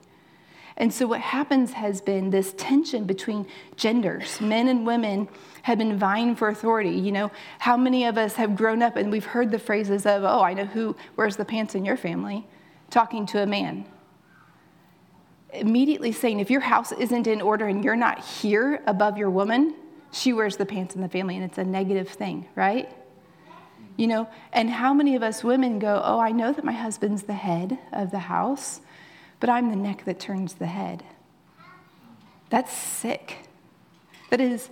And 0.77 0.93
so 0.93 1.07
what 1.07 1.21
happens 1.21 1.73
has 1.75 2.01
been 2.01 2.31
this 2.31 2.53
tension 2.57 3.05
between 3.05 3.47
genders. 3.77 4.41
Men 4.41 4.67
and 4.67 4.85
women 4.85 5.29
have 5.63 5.79
been 5.79 5.97
vying 5.97 6.35
for 6.35 6.49
authority. 6.49 6.91
You 6.91 7.13
know, 7.13 7.31
how 7.61 7.77
many 7.77 8.07
of 8.07 8.19
us 8.19 8.35
have 8.35 8.57
grown 8.57 8.83
up 8.83 8.97
and 8.97 9.13
we've 9.13 9.25
heard 9.25 9.53
the 9.53 9.59
phrases 9.61 10.05
of, 10.05 10.25
oh, 10.25 10.41
I 10.41 10.53
know 10.53 10.65
who 10.65 10.97
wears 11.17 11.37
the 11.37 11.45
pants 11.45 11.77
in 11.77 11.85
your 11.85 11.97
family, 11.97 12.45
talking 12.91 13.27
to 13.27 13.43
a 13.43 13.47
man. 13.47 13.87
Immediately 15.53 16.13
saying, 16.13 16.41
if 16.41 16.51
your 16.51 16.61
house 16.61 16.93
isn't 16.93 17.27
in 17.27 17.41
order 17.41 17.67
and 17.67 17.85
you're 17.85 17.97
not 17.97 18.25
here 18.25 18.83
above 18.87 19.17
your 19.17 19.31
woman, 19.31 19.75
she 20.13 20.33
wears 20.33 20.57
the 20.57 20.67
pants 20.67 20.95
in 20.95 21.01
the 21.01 21.09
family, 21.09 21.37
and 21.37 21.45
it's 21.45 21.59
a 21.59 21.65
negative 21.65 22.09
thing, 22.09 22.47
right? 22.55 22.89
You 23.97 24.09
know, 24.09 24.29
and 24.53 24.69
how 24.69 24.93
many 24.93 25.15
of 25.17 25.23
us 25.23 25.45
women 25.45 25.79
go, 25.79 26.01
oh, 26.05 26.19
I 26.19 26.33
know 26.33 26.53
that 26.53 26.65
my 26.65 26.73
husband's 26.73 27.25
the 27.25 27.35
head 27.35 27.79
of 27.93 28.11
the 28.11 28.19
house 28.19 28.81
but 29.45 29.51
I'm 29.51 29.69
the 29.69 29.77
neck 29.77 30.07
that 30.07 30.19
turns 30.19 30.55
the 30.55 30.67
head. 30.67 31.05
That's 32.49 32.73
sick. 32.73 33.41
That 34.31 34.41
is, 34.41 34.71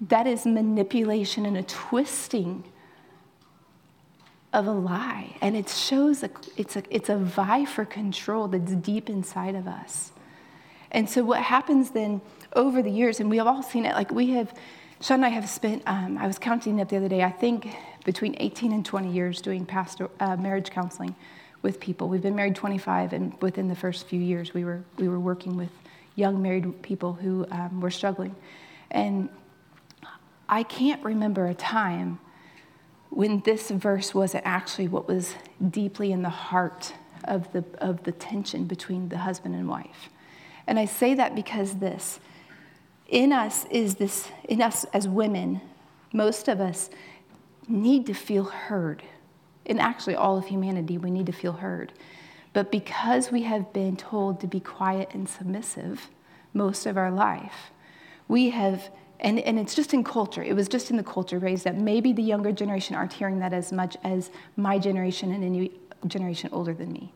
that 0.00 0.26
is 0.26 0.44
manipulation 0.44 1.46
and 1.46 1.56
a 1.56 1.62
twisting 1.62 2.64
of 4.52 4.66
a 4.66 4.72
lie. 4.72 5.36
And 5.40 5.56
it 5.56 5.68
shows 5.68 6.22
a, 6.22 6.30
it's, 6.56 6.76
a, 6.76 6.82
it's 6.90 7.08
a 7.08 7.16
vie 7.16 7.64
for 7.64 7.84
control 7.84 8.48
that's 8.48 8.72
deep 8.72 9.08
inside 9.08 9.54
of 9.54 9.66
us. 9.66 10.12
And 10.90 11.08
so, 11.08 11.22
what 11.22 11.40
happens 11.40 11.90
then 11.90 12.20
over 12.54 12.82
the 12.82 12.90
years, 12.90 13.20
and 13.20 13.30
we 13.30 13.36
have 13.36 13.46
all 13.46 13.62
seen 13.62 13.86
it, 13.86 13.94
like 13.94 14.10
we 14.10 14.30
have, 14.30 14.52
Sean 15.00 15.16
and 15.16 15.26
I 15.26 15.28
have 15.28 15.48
spent, 15.48 15.82
um, 15.86 16.18
I 16.18 16.26
was 16.26 16.38
counting 16.38 16.80
up 16.80 16.88
the 16.88 16.96
other 16.96 17.08
day, 17.08 17.22
I 17.22 17.30
think 17.30 17.72
between 18.04 18.34
18 18.38 18.72
and 18.72 18.84
20 18.84 19.12
years 19.12 19.40
doing 19.40 19.64
pastor, 19.64 20.10
uh, 20.18 20.36
marriage 20.36 20.70
counseling 20.70 21.14
with 21.62 21.78
people. 21.78 22.08
We've 22.08 22.22
been 22.22 22.34
married 22.34 22.56
25, 22.56 23.12
and 23.12 23.40
within 23.40 23.68
the 23.68 23.76
first 23.76 24.06
few 24.08 24.20
years, 24.20 24.52
we 24.52 24.64
were, 24.64 24.82
we 24.96 25.08
were 25.08 25.20
working 25.20 25.56
with 25.56 25.70
young 26.16 26.42
married 26.42 26.82
people 26.82 27.12
who 27.12 27.46
um, 27.50 27.80
were 27.80 27.90
struggling. 27.90 28.34
And 28.90 29.28
I 30.48 30.64
can't 30.64 31.02
remember 31.04 31.46
a 31.46 31.54
time 31.54 32.18
when 33.10 33.40
this 33.40 33.70
verse 33.70 34.14
wasn't 34.14 34.46
actually 34.46 34.88
what 34.88 35.06
was 35.06 35.34
deeply 35.70 36.12
in 36.12 36.22
the 36.22 36.28
heart 36.28 36.94
of 37.24 37.52
the, 37.52 37.64
of 37.78 38.04
the 38.04 38.12
tension 38.12 38.64
between 38.64 39.08
the 39.08 39.18
husband 39.18 39.54
and 39.54 39.68
wife. 39.68 40.08
And 40.66 40.78
I 40.78 40.84
say 40.84 41.14
that 41.14 41.34
because 41.34 41.76
this 41.76 42.20
in 43.10 43.32
us 43.32 43.66
is 43.70 43.96
this, 43.96 44.30
in 44.48 44.62
us 44.62 44.84
as 44.94 45.08
women, 45.08 45.60
most 46.12 46.48
of 46.48 46.60
us 46.60 46.90
need 47.66 48.06
to 48.06 48.14
feel 48.14 48.44
heard. 48.44 49.02
In 49.64 49.78
actually 49.80 50.14
all 50.14 50.38
of 50.38 50.46
humanity, 50.46 50.96
we 50.96 51.10
need 51.10 51.26
to 51.26 51.32
feel 51.32 51.54
heard. 51.54 51.92
But 52.52 52.70
because 52.70 53.30
we 53.30 53.42
have 53.42 53.72
been 53.72 53.96
told 53.96 54.40
to 54.40 54.46
be 54.46 54.60
quiet 54.60 55.10
and 55.12 55.28
submissive 55.28 56.08
most 56.54 56.86
of 56.86 56.96
our 56.96 57.10
life, 57.10 57.72
we 58.28 58.50
have, 58.50 58.90
and, 59.20 59.38
and 59.40 59.58
it's 59.58 59.74
just 59.74 59.94
in 59.94 60.02
culture, 60.02 60.42
it 60.42 60.54
was 60.54 60.68
just 60.68 60.90
in 60.90 60.96
the 60.96 61.02
culture 61.02 61.38
raised 61.38 61.64
that 61.64 61.76
Maybe 61.76 62.12
the 62.12 62.22
younger 62.22 62.52
generation 62.52 62.96
aren't 62.96 63.12
hearing 63.12 63.38
that 63.40 63.52
as 63.52 63.72
much 63.72 63.96
as 64.02 64.30
my 64.56 64.78
generation 64.78 65.32
and 65.32 65.44
any 65.44 65.72
generation 66.06 66.50
older 66.52 66.74
than 66.74 66.92
me. 66.92 67.12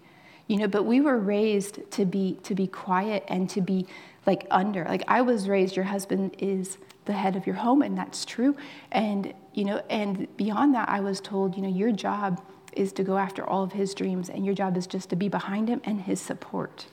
You 0.46 0.58
know, 0.58 0.68
but 0.68 0.84
we 0.84 1.00
were 1.00 1.18
raised 1.18 1.90
to 1.92 2.04
be 2.04 2.38
to 2.42 2.54
be 2.54 2.66
quiet 2.66 3.24
and 3.28 3.48
to 3.50 3.62
be 3.62 3.86
like 4.26 4.46
under. 4.50 4.84
Like 4.84 5.02
I 5.08 5.22
was 5.22 5.48
raised, 5.48 5.74
your 5.74 5.86
husband 5.86 6.36
is 6.38 6.76
the 7.06 7.14
head 7.14 7.36
of 7.36 7.46
your 7.46 7.56
home, 7.56 7.80
and 7.80 7.96
that's 7.96 8.24
true. 8.24 8.54
And 8.92 9.32
you 9.54 9.64
know, 9.64 9.82
and 9.88 10.28
beyond 10.36 10.74
that, 10.74 10.88
I 10.88 11.00
was 11.00 11.20
told, 11.20 11.56
you 11.56 11.62
know, 11.62 11.68
your 11.68 11.92
job 11.92 12.42
is 12.72 12.92
to 12.92 13.04
go 13.04 13.16
after 13.16 13.48
all 13.48 13.62
of 13.62 13.72
his 13.72 13.94
dreams, 13.94 14.28
and 14.28 14.44
your 14.44 14.54
job 14.54 14.76
is 14.76 14.86
just 14.86 15.08
to 15.10 15.16
be 15.16 15.28
behind 15.28 15.68
him 15.68 15.80
and 15.84 16.02
his 16.02 16.20
support. 16.20 16.86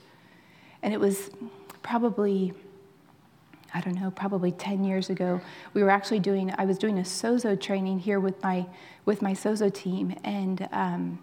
And 0.82 0.94
it 0.94 1.00
was 1.00 1.30
probably, 1.84 2.54
I 3.74 3.82
don't 3.82 3.96
know, 3.96 4.12
probably 4.12 4.52
10 4.52 4.84
years 4.84 5.10
ago, 5.10 5.40
we 5.74 5.82
were 5.82 5.90
actually 5.90 6.20
doing, 6.20 6.54
I 6.58 6.66
was 6.66 6.78
doing 6.78 7.00
a 7.00 7.04
Sozo 7.04 7.60
training 7.60 8.00
here 8.00 8.20
with 8.20 8.42
my, 8.44 8.66
with 9.06 9.22
my 9.22 9.32
Sozo 9.32 9.74
team. 9.74 10.16
And, 10.24 10.68
um, 10.72 11.20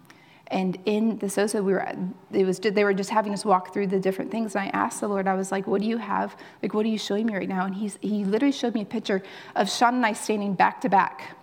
and 0.47 0.79
in 0.85 1.19
the 1.19 1.27
Sozo, 1.27 1.63
we 1.63 1.73
were, 1.73 1.87
it 2.31 2.45
was, 2.45 2.59
they 2.59 2.83
were 2.83 2.93
just 2.93 3.11
having 3.11 3.33
us 3.33 3.45
walk 3.45 3.71
through 3.71 3.87
the 3.87 3.99
different 3.99 4.31
things. 4.31 4.55
And 4.55 4.63
I 4.63 4.67
asked 4.69 4.99
the 4.99 5.07
Lord, 5.07 5.27
I 5.27 5.35
was 5.35 5.51
like, 5.51 5.67
what 5.67 5.81
do 5.81 5.87
you 5.87 5.97
have? 5.97 6.35
Like, 6.63 6.73
what 6.73 6.85
are 6.85 6.89
you 6.89 6.97
showing 6.97 7.27
me 7.27 7.35
right 7.35 7.47
now? 7.47 7.65
And 7.65 7.75
he's, 7.75 7.99
he 8.01 8.25
literally 8.25 8.51
showed 8.51 8.73
me 8.73 8.81
a 8.81 8.85
picture 8.85 9.21
of 9.55 9.69
Sean 9.69 9.95
and 9.95 10.05
I 10.05 10.13
standing 10.13 10.55
back 10.55 10.81
to 10.81 10.89
back, 10.89 11.37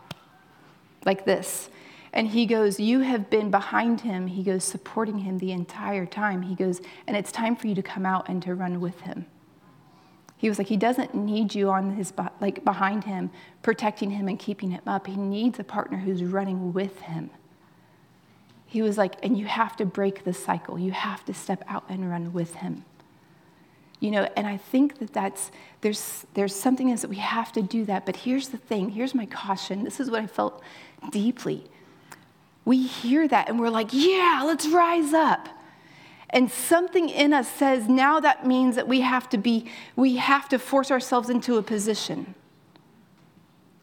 like 1.04 1.24
this. 1.24 1.70
And 2.12 2.26
he 2.26 2.46
goes, 2.46 2.80
You 2.80 3.00
have 3.00 3.30
been 3.30 3.50
behind 3.50 4.00
him. 4.00 4.26
He 4.26 4.42
goes, 4.42 4.64
supporting 4.64 5.18
him 5.18 5.38
the 5.38 5.52
entire 5.52 6.06
time. 6.06 6.42
He 6.42 6.54
goes, 6.54 6.80
And 7.06 7.16
it's 7.16 7.30
time 7.30 7.54
for 7.54 7.68
you 7.68 7.74
to 7.76 7.82
come 7.82 8.06
out 8.06 8.28
and 8.28 8.42
to 8.42 8.54
run 8.54 8.80
with 8.80 9.02
him. 9.02 9.26
He 10.36 10.48
was 10.48 10.58
like, 10.58 10.68
He 10.68 10.76
doesn't 10.76 11.14
need 11.14 11.54
you 11.54 11.70
on 11.70 11.96
his, 11.96 12.12
like 12.40 12.64
behind 12.64 13.04
him, 13.04 13.30
protecting 13.62 14.10
him 14.10 14.28
and 14.28 14.38
keeping 14.38 14.70
him 14.70 14.82
up. 14.86 15.06
He 15.06 15.16
needs 15.16 15.58
a 15.58 15.64
partner 15.64 15.98
who's 15.98 16.22
running 16.22 16.72
with 16.72 17.00
him. 17.00 17.30
He 18.66 18.82
was 18.82 18.98
like, 18.98 19.14
And 19.22 19.38
you 19.38 19.46
have 19.46 19.76
to 19.76 19.86
break 19.86 20.24
the 20.24 20.34
cycle. 20.34 20.78
You 20.78 20.92
have 20.92 21.24
to 21.26 21.34
step 21.34 21.64
out 21.68 21.84
and 21.88 22.10
run 22.10 22.32
with 22.32 22.56
him. 22.56 22.84
You 23.98 24.10
know, 24.10 24.28
and 24.36 24.46
I 24.46 24.58
think 24.58 24.98
that 24.98 25.14
that's, 25.14 25.50
there's, 25.80 26.26
there's 26.34 26.54
something 26.54 26.90
else 26.90 27.00
that 27.00 27.08
we 27.08 27.16
have 27.16 27.50
to 27.52 27.62
do 27.62 27.86
that. 27.86 28.04
But 28.04 28.16
here's 28.16 28.48
the 28.48 28.58
thing 28.58 28.90
here's 28.90 29.14
my 29.14 29.26
caution. 29.26 29.84
This 29.84 30.00
is 30.00 30.10
what 30.10 30.22
I 30.22 30.26
felt 30.26 30.62
deeply 31.10 31.64
we 32.66 32.84
hear 32.84 33.26
that 33.28 33.48
and 33.48 33.58
we're 33.58 33.70
like, 33.70 33.88
yeah, 33.92 34.42
let's 34.44 34.66
rise 34.66 35.14
up. 35.14 35.48
And 36.30 36.50
something 36.50 37.08
in 37.08 37.32
us 37.32 37.48
says 37.48 37.88
now 37.88 38.20
that 38.20 38.46
means 38.46 38.76
that 38.76 38.88
we 38.88 39.00
have 39.00 39.28
to 39.30 39.38
be, 39.38 39.66
we 39.94 40.16
have 40.16 40.48
to 40.48 40.58
force 40.58 40.90
ourselves 40.90 41.30
into 41.30 41.56
a 41.56 41.62
position. 41.62 42.34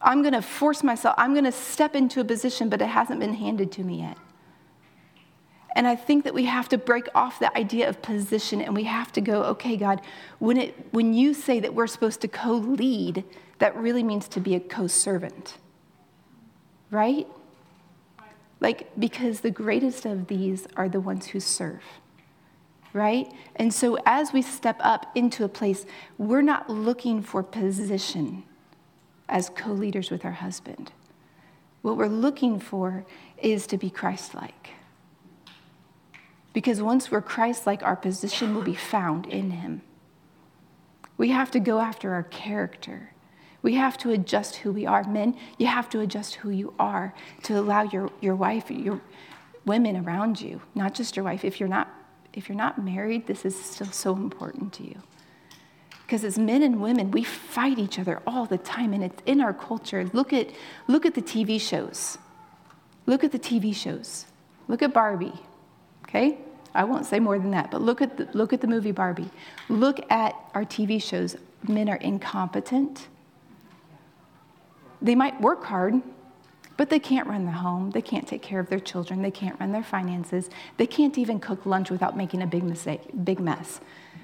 I'm 0.00 0.20
going 0.20 0.34
to 0.34 0.42
force 0.42 0.82
myself, 0.82 1.14
I'm 1.16 1.32
going 1.32 1.44
to 1.44 1.52
step 1.52 1.96
into 1.96 2.20
a 2.20 2.24
position, 2.24 2.68
but 2.68 2.82
it 2.82 2.88
hasn't 2.88 3.20
been 3.20 3.32
handed 3.32 3.72
to 3.72 3.82
me 3.82 4.00
yet. 4.00 4.18
And 5.74 5.88
I 5.88 5.96
think 5.96 6.24
that 6.24 6.34
we 6.34 6.44
have 6.44 6.68
to 6.68 6.78
break 6.78 7.08
off 7.14 7.38
the 7.38 7.56
idea 7.56 7.88
of 7.88 8.00
position 8.00 8.60
and 8.60 8.76
we 8.76 8.84
have 8.84 9.10
to 9.12 9.20
go, 9.20 9.42
okay, 9.44 9.76
God, 9.76 10.02
when, 10.38 10.56
it, 10.56 10.88
when 10.92 11.14
you 11.14 11.34
say 11.34 11.58
that 11.60 11.74
we're 11.74 11.88
supposed 11.88 12.20
to 12.20 12.28
co 12.28 12.52
lead, 12.52 13.24
that 13.58 13.76
really 13.76 14.02
means 14.02 14.28
to 14.28 14.40
be 14.40 14.54
a 14.54 14.60
co 14.60 14.86
servant, 14.86 15.58
right? 16.90 17.26
Like, 18.60 18.88
because 18.98 19.40
the 19.40 19.50
greatest 19.50 20.06
of 20.06 20.28
these 20.28 20.68
are 20.76 20.88
the 20.88 21.00
ones 21.00 21.26
who 21.26 21.40
serve, 21.40 21.82
right? 22.94 23.30
And 23.56 23.74
so 23.74 23.98
as 24.06 24.32
we 24.32 24.40
step 24.40 24.76
up 24.80 25.10
into 25.14 25.44
a 25.44 25.48
place, 25.48 25.84
we're 26.16 26.42
not 26.42 26.70
looking 26.70 27.20
for 27.20 27.42
position 27.42 28.44
as 29.28 29.50
co 29.50 29.72
leaders 29.72 30.10
with 30.10 30.24
our 30.24 30.32
husband. 30.32 30.92
What 31.82 31.98
we're 31.98 32.06
looking 32.06 32.58
for 32.58 33.04
is 33.36 33.66
to 33.66 33.76
be 33.76 33.90
Christ 33.90 34.34
like. 34.34 34.70
Because 36.54 36.80
once 36.80 37.10
we're 37.10 37.20
Christ 37.20 37.66
like, 37.66 37.82
our 37.82 37.96
position 37.96 38.54
will 38.54 38.62
be 38.62 38.76
found 38.76 39.26
in 39.26 39.50
Him. 39.50 39.82
We 41.18 41.30
have 41.30 41.50
to 41.50 41.60
go 41.60 41.80
after 41.80 42.14
our 42.14 42.22
character. 42.22 43.10
We 43.60 43.74
have 43.74 43.98
to 43.98 44.10
adjust 44.10 44.56
who 44.56 44.72
we 44.72 44.86
are. 44.86 45.04
Men, 45.04 45.36
you 45.58 45.66
have 45.66 45.90
to 45.90 46.00
adjust 46.00 46.36
who 46.36 46.50
you 46.50 46.74
are 46.78 47.12
to 47.42 47.58
allow 47.58 47.82
your, 47.82 48.10
your 48.20 48.36
wife, 48.36 48.70
your 48.70 49.00
women 49.64 49.96
around 49.96 50.40
you, 50.40 50.62
not 50.74 50.94
just 50.94 51.16
your 51.16 51.24
wife. 51.24 51.44
If 51.44 51.58
you're 51.58 51.68
not, 51.68 51.90
if 52.34 52.48
you're 52.48 52.58
not 52.58 52.82
married, 52.82 53.26
this 53.26 53.44
is 53.44 53.58
still 53.58 53.90
so 53.90 54.14
important 54.14 54.72
to 54.74 54.84
you. 54.84 55.00
Because 56.04 56.24
as 56.24 56.38
men 56.38 56.62
and 56.62 56.80
women, 56.80 57.10
we 57.10 57.24
fight 57.24 57.78
each 57.78 57.98
other 57.98 58.20
all 58.26 58.44
the 58.44 58.58
time, 58.58 58.92
and 58.92 59.02
it's 59.02 59.22
in 59.24 59.40
our 59.40 59.54
culture. 59.54 60.08
Look 60.12 60.32
at, 60.32 60.50
look 60.86 61.06
at 61.06 61.14
the 61.14 61.22
TV 61.22 61.60
shows. 61.60 62.18
Look 63.06 63.24
at 63.24 63.32
the 63.32 63.38
TV 63.38 63.74
shows. 63.74 64.26
Look 64.68 64.82
at 64.82 64.92
Barbie, 64.92 65.32
okay? 66.06 66.38
I 66.74 66.84
won't 66.84 67.06
say 67.06 67.20
more 67.20 67.38
than 67.38 67.52
that, 67.52 67.70
but 67.70 67.80
look 67.80 68.02
at 68.02 68.16
the, 68.16 68.28
look 68.34 68.52
at 68.52 68.60
the 68.60 68.66
movie 68.66 68.92
Barbie. 68.92 69.30
Look 69.68 70.00
at 70.10 70.34
our 70.54 70.64
TV 70.64 71.00
shows. 71.00 71.36
Men 71.66 71.88
are 71.88 71.96
incompetent. 71.96 73.08
They 75.00 75.14
might 75.14 75.40
work 75.40 75.64
hard, 75.64 76.02
but 76.76 76.90
they 76.90 76.98
can't 76.98 77.26
run 77.26 77.44
the 77.44 77.52
home. 77.52 77.90
They 77.90 78.02
can't 78.02 78.26
take 78.26 78.42
care 78.42 78.58
of 78.58 78.68
their 78.68 78.80
children. 78.80 79.22
They 79.22 79.30
can't 79.30 79.58
run 79.60 79.72
their 79.72 79.82
finances. 79.82 80.50
They 80.76 80.86
can't 80.86 81.16
even 81.18 81.38
cook 81.38 81.64
lunch 81.66 81.90
without 81.90 82.16
making 82.16 82.42
a 82.42 82.46
big 82.46 82.64
mistake, 82.64 83.02
big 83.24 83.38
mess. 83.38 83.80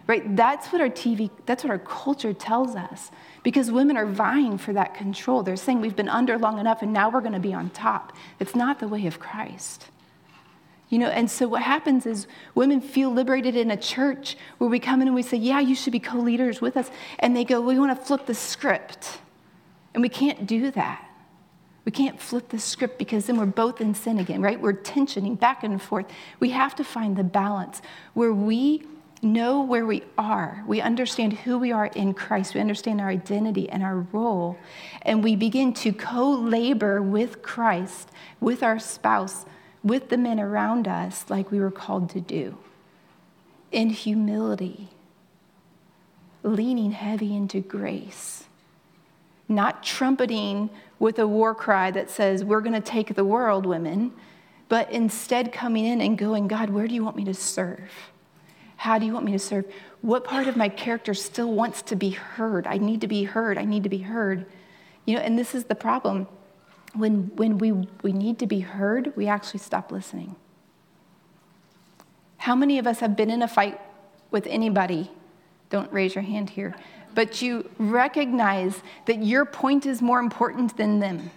Right? 0.07 0.35
That's 0.35 0.73
what 0.73 0.81
our 0.81 0.89
TV, 0.89 1.31
that's 1.47 1.63
what 1.63 1.71
our 1.71 1.79
culture 1.79 2.33
tells 2.33 2.75
us. 2.75 3.13
Because 3.45 3.71
women 3.71 3.97
are 3.97 4.07
vying 4.07 4.59
for 4.59 4.73
that 4.73 4.95
control. 4.95 5.43
They're 5.43 5.57
saying 5.57 5.81
we've 5.81 5.95
been 5.95 6.09
under 6.09 6.37
long 6.37 6.59
enough 6.59 6.83
and 6.83 6.93
now 6.93 7.09
we're 7.09 7.21
going 7.21 7.33
to 7.33 7.39
be 7.39 7.55
on 7.55 7.71
top. 7.71 8.17
It's 8.41 8.57
not 8.57 8.81
the 8.81 8.89
way 8.89 9.07
of 9.07 9.21
Christ. 9.21 9.87
You 10.89 10.99
know, 10.99 11.09
and 11.09 11.31
so 11.31 11.47
what 11.47 11.63
happens 11.63 12.05
is 12.05 12.27
women 12.57 12.81
feel 12.81 13.13
liberated 13.13 13.55
in 13.55 13.71
a 13.71 13.77
church 13.77 14.37
where 14.59 14.69
we 14.69 14.81
come 14.81 15.01
in 15.01 15.07
and 15.07 15.15
we 15.15 15.23
say, 15.23 15.37
Yeah, 15.37 15.61
you 15.61 15.77
should 15.77 15.93
be 15.93 16.01
co 16.01 16.19
leaders 16.19 16.61
with 16.61 16.77
us. 16.77 16.91
And 17.21 17.37
they 17.37 17.45
go, 17.45 17.61
We 17.61 17.79
want 17.79 17.97
to 17.97 18.05
flip 18.05 18.27
the 18.27 18.35
script. 18.35 19.21
And 19.95 20.03
we 20.03 20.09
can't 20.09 20.47
do 20.47 20.73
that. 20.73 21.10
We 21.85 21.93
can't 21.93 22.21
flip 22.21 22.51
the 22.51 22.59
script 22.59 22.99
because 22.99 23.27
then 23.27 23.39
we're 23.39 23.47
both 23.47 23.81
in 23.81 23.95
sin 23.95 24.19
again, 24.19 24.43
right? 24.43 24.61
We're 24.61 24.75
tensioning 24.75 25.39
back 25.39 25.65
and 25.65 25.81
forth. 25.81 26.07
We 26.39 26.51
have 26.51 26.75
to 26.77 26.85
find 26.85 27.17
the 27.17 27.25
balance 27.25 27.81
where 28.15 28.33
we 28.33 28.85
know 29.23 29.63
where 29.63 29.87
we 29.87 30.03
are. 30.17 30.63
We 30.67 30.81
understand 30.81 31.33
who 31.33 31.59
we 31.59 31.73
are 31.73 31.87
in 31.87 32.15
Christ. 32.15 32.55
We 32.55 32.61
understand 32.61 33.01
our 33.01 33.09
identity 33.09 33.69
and 33.69 33.83
our 33.83 34.07
role. 34.13 34.59
And 35.03 35.25
we 35.25 35.37
begin 35.37 35.73
to 35.75 35.93
co 35.93 36.31
labor 36.31 37.03
with 37.03 37.43
Christ, 37.43 38.11
with 38.41 38.63
our 38.63 38.79
spouse, 38.79 39.45
with 39.83 40.11
the 40.11 40.19
men 40.19 40.39
around 40.39 40.87
us, 40.87 41.25
like 41.29 41.51
we 41.51 41.61
were 41.61 41.71
called 41.71 42.11
to 42.11 42.21
do, 42.21 42.59
in 43.73 43.89
humility, 43.91 44.89
leaning 46.43 46.93
heavy 46.93 47.35
into 47.35 47.61
grace 47.61 48.45
not 49.51 49.83
trumpeting 49.83 50.71
with 51.01 51.19
a 51.19 51.27
war 51.27 51.55
cry 51.55 51.91
that 51.91 52.09
says, 52.09 52.45
We're 52.45 52.61
going 52.61 52.75
to 52.75 52.81
take 52.81 53.17
the 53.17 53.25
world, 53.25 53.67
women, 53.67 54.13
but 54.69 54.89
instead 54.93 55.51
coming 55.51 55.85
in 55.85 56.01
and 56.01 56.17
going, 56.17 56.47
God, 56.47 56.71
where 56.71 56.87
do 56.87 56.95
you 56.95 57.03
want 57.03 57.17
me 57.17 57.25
to 57.25 57.35
serve? 57.35 57.91
How 58.77 58.99
do 58.99 59.07
you 59.07 59.13
want 59.13 59.25
me 59.25 59.33
to 59.33 59.39
serve? 59.39 59.65
What 60.01 60.25
part 60.25 60.47
of 60.47 60.57
my 60.57 60.69
character 60.69 61.13
still 61.13 61.53
wants 61.53 61.83
to 61.83 61.97
be 61.97 62.11
heard? 62.11 62.69
I 62.69 62.79
need 62.79 63.01
to 63.01 63.09
be 63.09 63.25
heard. 63.25 63.59
I 63.59 63.65
need 63.65 63.83
to 63.83 63.89
be 63.89 63.99
heard. 63.99 64.47
You 65.07 65.17
know, 65.17 65.23
and 65.23 65.37
this 65.37 65.55
is 65.55 65.65
the 65.65 65.75
problem. 65.75 66.29
When, 66.95 67.33
when 67.37 67.59
we, 67.59 67.73
we 67.73 68.13
need 68.13 68.39
to 68.39 68.47
be 68.47 68.61
heard, 68.61 69.13
we 69.17 69.27
actually 69.27 69.61
stop 69.61 69.91
listening. 69.91 70.37
How 72.39 72.55
many 72.55 72.79
of 72.79 72.87
us 72.87 73.01
have 73.01 73.17
been 73.17 73.31
in 73.31 73.43
a 73.43 73.49
fight 73.49 73.81
with 74.31 74.47
anybody? 74.47 75.11
Don't 75.69 75.93
raise 75.93 76.15
your 76.15 76.25
hand 76.25 76.51
here 76.51 76.75
but 77.15 77.43
you 77.43 77.69
recognize 77.79 78.83
that 79.07 79.23
your 79.23 79.45
point 79.45 79.87
is 79.87 80.01
more 80.01 80.21
important 80.21 80.77
than 80.77 81.01
them. 81.01 81.31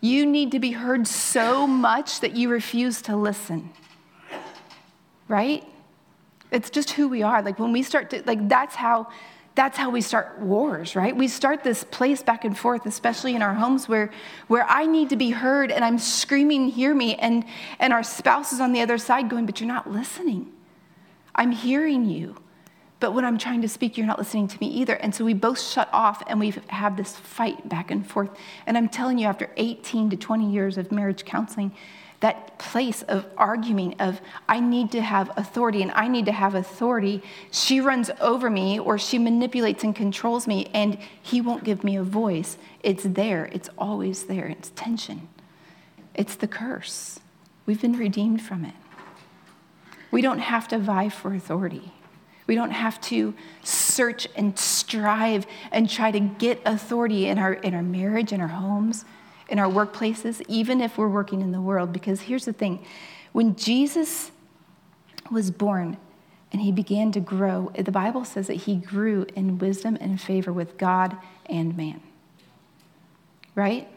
You 0.00 0.26
need 0.26 0.52
to 0.52 0.60
be 0.60 0.72
heard 0.72 1.06
so 1.06 1.66
much 1.66 2.20
that 2.20 2.36
you 2.36 2.48
refuse 2.48 3.02
to 3.02 3.16
listen. 3.16 3.70
Right? 5.26 5.64
It's 6.50 6.70
just 6.70 6.90
who 6.90 7.08
we 7.08 7.22
are. 7.22 7.42
Like 7.42 7.58
when 7.58 7.72
we 7.72 7.82
start 7.82 8.10
to, 8.10 8.22
like, 8.24 8.48
that's 8.48 8.74
how 8.74 9.08
that's 9.58 9.76
how 9.76 9.90
we 9.90 10.00
start 10.00 10.38
wars, 10.38 10.94
right? 10.94 11.16
We 11.16 11.26
start 11.26 11.64
this 11.64 11.82
place 11.82 12.22
back 12.22 12.44
and 12.44 12.56
forth, 12.56 12.86
especially 12.86 13.34
in 13.34 13.42
our 13.42 13.54
homes 13.54 13.88
where, 13.88 14.12
where 14.46 14.64
I 14.68 14.86
need 14.86 15.08
to 15.08 15.16
be 15.16 15.30
heard 15.30 15.72
and 15.72 15.84
I'm 15.84 15.98
screaming, 15.98 16.68
hear 16.68 16.94
me, 16.94 17.16
and, 17.16 17.44
and 17.80 17.92
our 17.92 18.04
spouse 18.04 18.52
is 18.52 18.60
on 18.60 18.70
the 18.72 18.82
other 18.82 18.98
side 18.98 19.28
going, 19.28 19.46
but 19.46 19.60
you're 19.60 19.66
not 19.66 19.90
listening. 19.90 20.52
I'm 21.34 21.50
hearing 21.50 22.04
you. 22.04 22.36
But 23.00 23.12
when 23.12 23.24
I'm 23.24 23.38
trying 23.38 23.62
to 23.62 23.68
speak, 23.68 23.96
you're 23.96 24.06
not 24.06 24.18
listening 24.18 24.48
to 24.48 24.58
me 24.60 24.66
either. 24.68 24.94
And 24.94 25.14
so 25.14 25.24
we 25.24 25.34
both 25.34 25.60
shut 25.60 25.88
off 25.92 26.22
and 26.26 26.40
we 26.40 26.54
have 26.68 26.96
this 26.96 27.14
fight 27.14 27.68
back 27.68 27.90
and 27.90 28.08
forth. 28.08 28.30
And 28.66 28.76
I'm 28.76 28.88
telling 28.88 29.18
you, 29.18 29.26
after 29.26 29.50
18 29.56 30.10
to 30.10 30.16
20 30.16 30.50
years 30.50 30.78
of 30.78 30.90
marriage 30.90 31.24
counseling, 31.24 31.72
that 32.20 32.58
place 32.58 33.02
of 33.02 33.24
arguing 33.36 33.94
of 34.00 34.20
i 34.48 34.58
need 34.58 34.90
to 34.90 35.00
have 35.00 35.30
authority 35.36 35.82
and 35.82 35.92
i 35.92 36.08
need 36.08 36.24
to 36.24 36.32
have 36.32 36.56
authority 36.56 37.22
she 37.52 37.80
runs 37.80 38.10
over 38.20 38.50
me 38.50 38.76
or 38.76 38.98
she 38.98 39.20
manipulates 39.20 39.84
and 39.84 39.94
controls 39.94 40.48
me 40.48 40.68
and 40.74 40.98
he 41.22 41.40
won't 41.40 41.62
give 41.62 41.84
me 41.84 41.96
a 41.96 42.02
voice. 42.02 42.58
It's 42.82 43.04
there. 43.04 43.46
It's 43.52 43.68
always 43.78 44.24
there. 44.24 44.46
It's 44.46 44.72
tension. 44.74 45.28
It's 46.14 46.34
the 46.34 46.48
curse. 46.48 47.20
We've 47.66 47.80
been 47.80 47.96
redeemed 47.96 48.42
from 48.42 48.64
it. 48.64 48.74
We 50.10 50.22
don't 50.22 50.38
have 50.38 50.66
to 50.68 50.78
vie 50.78 51.10
for 51.10 51.34
authority 51.34 51.92
we 52.48 52.56
don't 52.56 52.72
have 52.72 53.00
to 53.02 53.32
search 53.62 54.26
and 54.34 54.58
strive 54.58 55.46
and 55.70 55.88
try 55.88 56.10
to 56.10 56.18
get 56.18 56.60
authority 56.66 57.28
in 57.28 57.38
our 57.38 57.52
in 57.52 57.74
our 57.74 57.82
marriage 57.82 58.32
in 58.32 58.40
our 58.40 58.48
homes 58.48 59.04
in 59.48 59.58
our 59.58 59.68
workplaces, 59.68 60.42
even 60.46 60.80
if 60.80 60.98
we're 60.98 61.08
working 61.08 61.40
in 61.40 61.52
the 61.52 61.60
world. 61.60 61.92
Because 61.92 62.22
here's 62.22 62.44
the 62.44 62.52
thing 62.52 62.84
when 63.32 63.56
Jesus 63.56 64.30
was 65.30 65.50
born 65.50 65.96
and 66.52 66.62
he 66.62 66.72
began 66.72 67.12
to 67.12 67.20
grow, 67.20 67.70
the 67.78 67.92
Bible 67.92 68.24
says 68.24 68.46
that 68.46 68.54
he 68.54 68.76
grew 68.76 69.26
in 69.34 69.58
wisdom 69.58 69.98
and 70.00 70.20
favor 70.20 70.52
with 70.52 70.78
God 70.78 71.16
and 71.46 71.76
man. 71.76 72.00
Right? 73.54 73.88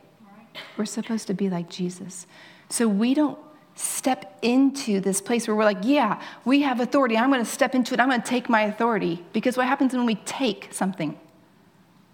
We're 0.77 0.85
supposed 0.85 1.27
to 1.27 1.33
be 1.33 1.49
like 1.49 1.69
Jesus. 1.69 2.27
So 2.69 2.87
we 2.87 3.13
don't 3.13 3.37
step 3.81 4.37
into 4.41 4.99
this 4.99 5.21
place 5.21 5.47
where 5.47 5.55
we're 5.55 5.65
like, 5.65 5.79
yeah, 5.83 6.21
we 6.45 6.61
have 6.61 6.79
authority. 6.79 7.17
I'm 7.17 7.31
going 7.31 7.43
to 7.43 7.49
step 7.49 7.75
into 7.75 7.93
it. 7.93 7.99
I'm 7.99 8.09
going 8.09 8.21
to 8.21 8.27
take 8.27 8.49
my 8.49 8.61
authority. 8.63 9.23
Because 9.33 9.57
what 9.57 9.67
happens 9.67 9.93
when 9.93 10.05
we 10.05 10.15
take 10.15 10.69
something? 10.71 11.19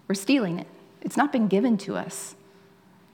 We're 0.06 0.14
stealing 0.14 0.58
it. 0.58 0.66
It's 1.02 1.16
not 1.16 1.32
been 1.32 1.48
given 1.48 1.76
to 1.78 1.96
us. 1.96 2.34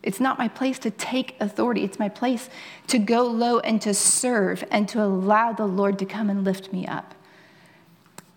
It's 0.02 0.20
not 0.20 0.38
my 0.38 0.48
place 0.48 0.78
to 0.80 0.90
take 0.90 1.34
authority. 1.40 1.82
It's 1.82 1.98
my 1.98 2.08
place 2.08 2.48
to 2.88 2.98
go 2.98 3.24
low 3.24 3.58
and 3.60 3.80
to 3.82 3.94
serve 3.94 4.62
and 4.70 4.88
to 4.90 5.02
allow 5.02 5.52
the 5.52 5.66
Lord 5.66 5.98
to 6.00 6.04
come 6.04 6.28
and 6.28 6.44
lift 6.44 6.72
me 6.72 6.86
up. 6.86 7.14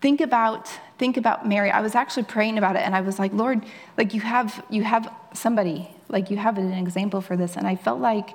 Think 0.00 0.20
about 0.20 0.68
think 0.98 1.16
about 1.16 1.46
Mary. 1.46 1.70
I 1.70 1.80
was 1.80 1.94
actually 1.94 2.24
praying 2.24 2.58
about 2.58 2.74
it 2.74 2.80
and 2.80 2.94
I 2.94 3.00
was 3.02 3.18
like, 3.18 3.32
Lord, 3.32 3.64
like 3.96 4.14
you 4.14 4.20
have 4.20 4.64
you 4.70 4.82
have 4.82 5.12
somebody, 5.34 5.90
like 6.08 6.30
you 6.30 6.36
have 6.38 6.56
an 6.56 6.72
example 6.72 7.20
for 7.20 7.36
this 7.36 7.56
and 7.56 7.66
I 7.66 7.76
felt 7.76 8.00
like 8.00 8.30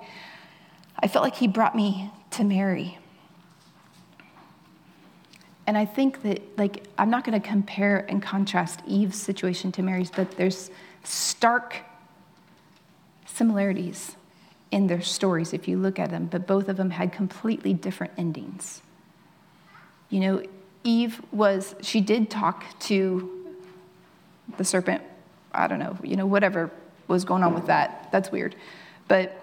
I 1.00 1.08
felt 1.08 1.24
like 1.24 1.36
he 1.36 1.48
brought 1.48 1.76
me 1.76 2.12
to 2.32 2.44
Mary. 2.44 2.98
And 5.66 5.78
I 5.78 5.86
think 5.86 6.24
that 6.24 6.42
like 6.58 6.86
I'm 6.98 7.10
not 7.10 7.24
going 7.24 7.40
to 7.40 7.48
compare 7.48 8.06
and 8.10 8.22
contrast 8.22 8.82
Eve's 8.88 9.18
situation 9.18 9.72
to 9.74 9.82
Mary's, 9.82 10.12
but 10.12 10.32
there's 10.32 10.72
stark 11.04 11.78
similarities 13.26 14.16
in 14.72 14.88
their 14.88 15.02
stories 15.02 15.54
if 15.54 15.68
you 15.68 15.78
look 15.78 16.00
at 16.00 16.10
them, 16.10 16.26
but 16.26 16.48
both 16.48 16.68
of 16.68 16.78
them 16.78 16.90
had 16.90 17.12
completely 17.12 17.74
different 17.74 18.14
endings. 18.18 18.82
You 20.10 20.20
know, 20.20 20.44
Eve 20.84 21.22
was, 21.32 21.76
she 21.82 22.02
did 22.02 22.30
talk 22.30 22.66
to 22.82 23.56
the 24.58 24.64
serpent. 24.64 25.02
I 25.54 25.68
don't 25.68 25.80
know, 25.80 25.98
you 26.04 26.16
know, 26.16 26.26
whatever 26.26 26.72
was 27.08 27.24
going 27.24 27.44
on 27.44 27.54
with 27.54 27.68
that. 27.68 28.10
That's 28.12 28.32
weird. 28.32 28.56
But, 29.08 29.43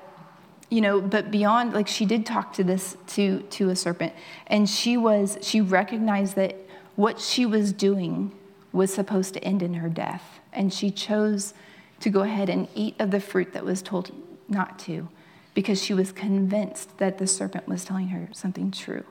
you 0.71 0.81
know, 0.81 1.01
but 1.01 1.31
beyond, 1.31 1.75
like, 1.75 1.89
she 1.89 2.07
did 2.07 2.25
talk 2.25 2.53
to 2.55 2.65
this, 2.65 2.97
to, 3.09 3.41
to 3.51 3.71
a 3.71 3.77
serpent. 3.77 4.13
And 4.47 4.69
she 4.69 4.97
was, 4.97 5.37
she 5.43 5.61
recognized 5.61 6.37
that 6.37 6.57
what 6.97 7.21
she 7.21 7.45
was 7.45 7.73
doing 7.73 8.33
was 8.73 8.95
supposed 8.95 9.35
to 9.35 9.45
end 9.45 9.63
in 9.63 9.75
her 9.75 9.89
death. 9.89 10.41
And 10.53 10.73
she 10.73 10.91
chose 10.91 11.55
to 12.01 12.09
go 12.09 12.23
ahead 12.23 12.49
and 12.49 12.69
eat 12.75 12.95
of 12.99 13.11
the 13.11 13.21
fruit 13.21 13.53
that 13.53 13.65
was 13.65 13.83
told 13.83 14.13
not 14.49 14.79
to 14.81 15.09
because 15.55 15.83
she 15.83 15.93
was 15.93 16.13
convinced 16.13 16.97
that 16.99 17.19
the 17.19 17.27
serpent 17.27 17.67
was 17.67 17.85
telling 17.85 18.09
her 18.09 18.29
something 18.33 18.71
true, 18.71 19.05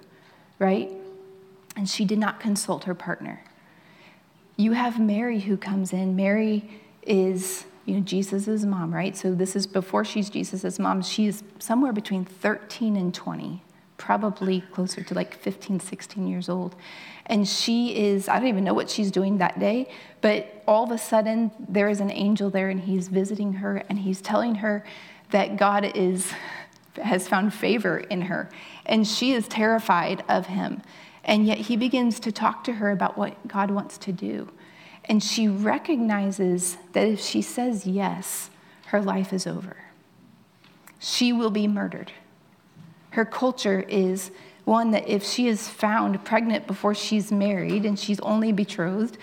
right? 0.58 0.90
And 1.76 1.88
she 1.88 2.06
did 2.06 2.20
not 2.20 2.40
consult 2.40 2.86
her 2.86 2.96
partner. 2.96 3.44
You 4.56 4.72
have 4.74 5.00
Mary 5.00 5.42
who 5.42 5.58
comes 5.58 5.94
in. 5.94 6.16
Mary 6.16 6.82
is, 7.04 7.66
you 7.90 7.96
know, 7.96 8.02
Jesus' 8.02 8.64
mom, 8.64 8.94
right? 8.94 9.18
So 9.18 9.34
this 9.34 9.56
is 9.56 9.66
before 9.66 10.06
she's 10.06 10.30
Jesus' 10.30 10.78
mom. 10.78 11.02
She's 11.02 11.44
somewhere 11.58 11.92
between 11.92 12.24
13 12.24 12.96
and 12.96 13.14
20 13.14 13.64
probably 13.98 14.62
closer 14.72 15.04
to 15.04 15.14
like 15.14 15.36
15, 15.36 15.80
16 15.80 16.28
years 16.28 16.50
old. 16.50 16.76
And 17.26 17.48
she 17.48 17.96
is, 17.96 18.30
I 18.30 18.40
don't 18.40 18.48
even 18.48 18.64
know 18.64 18.74
what 18.74 18.90
she's 18.90 19.12
doing 19.12 19.38
that 19.38 19.60
day, 19.60 19.92
but 20.22 20.64
all 20.68 20.86
of 20.86 20.92
a 20.92 20.98
sudden 20.98 21.52
there 21.68 21.90
is 21.90 22.00
an 22.00 22.10
angel 22.10 22.50
there 22.50 22.70
and 22.70 22.80
he's 22.80 23.08
visiting 23.10 23.54
her 23.54 23.84
and 23.90 24.00
he's 24.00 24.22
telling 24.22 24.56
her 24.56 24.84
that 25.32 25.58
God 25.58 25.92
is, 25.96 26.32
has 26.96 27.28
found 27.28 27.54
favor 27.54 28.00
in 28.00 28.22
her. 28.22 28.50
And 28.86 29.06
she 29.06 29.34
is 29.34 29.48
terrified 29.48 30.24
of 30.30 30.48
him. 30.48 30.82
And 31.24 31.46
yet 31.46 31.58
he 31.58 31.76
begins 31.76 32.20
to 32.22 32.32
talk 32.32 32.64
to 32.64 32.74
her 32.74 32.92
about 32.92 33.18
what 33.18 33.48
God 33.48 33.70
wants 33.70 33.98
to 34.00 34.12
do. 34.12 34.50
And 35.06 35.24
she 35.24 35.48
recognizes 35.48 36.78
that 36.94 37.08
if 37.08 37.20
she 37.20 37.42
says 37.42 37.88
yes, 37.88 38.50
her 38.88 39.02
life 39.02 39.34
is 39.34 39.48
over. 39.48 39.78
She 41.00 41.34
will 41.34 41.50
be 41.50 41.68
murdered. 41.68 42.12
Her 43.12 43.26
culture 43.26 43.86
is 43.88 44.32
one 44.66 44.92
that 44.92 45.08
if 45.08 45.24
she 45.24 45.48
is 45.48 45.68
found 45.68 46.24
pregnant 46.24 46.68
before 46.68 46.94
she's 46.94 47.32
married 47.32 47.86
and 47.86 47.98
she's 47.98 48.20
only 48.20 48.52
betrothed, 48.52 49.18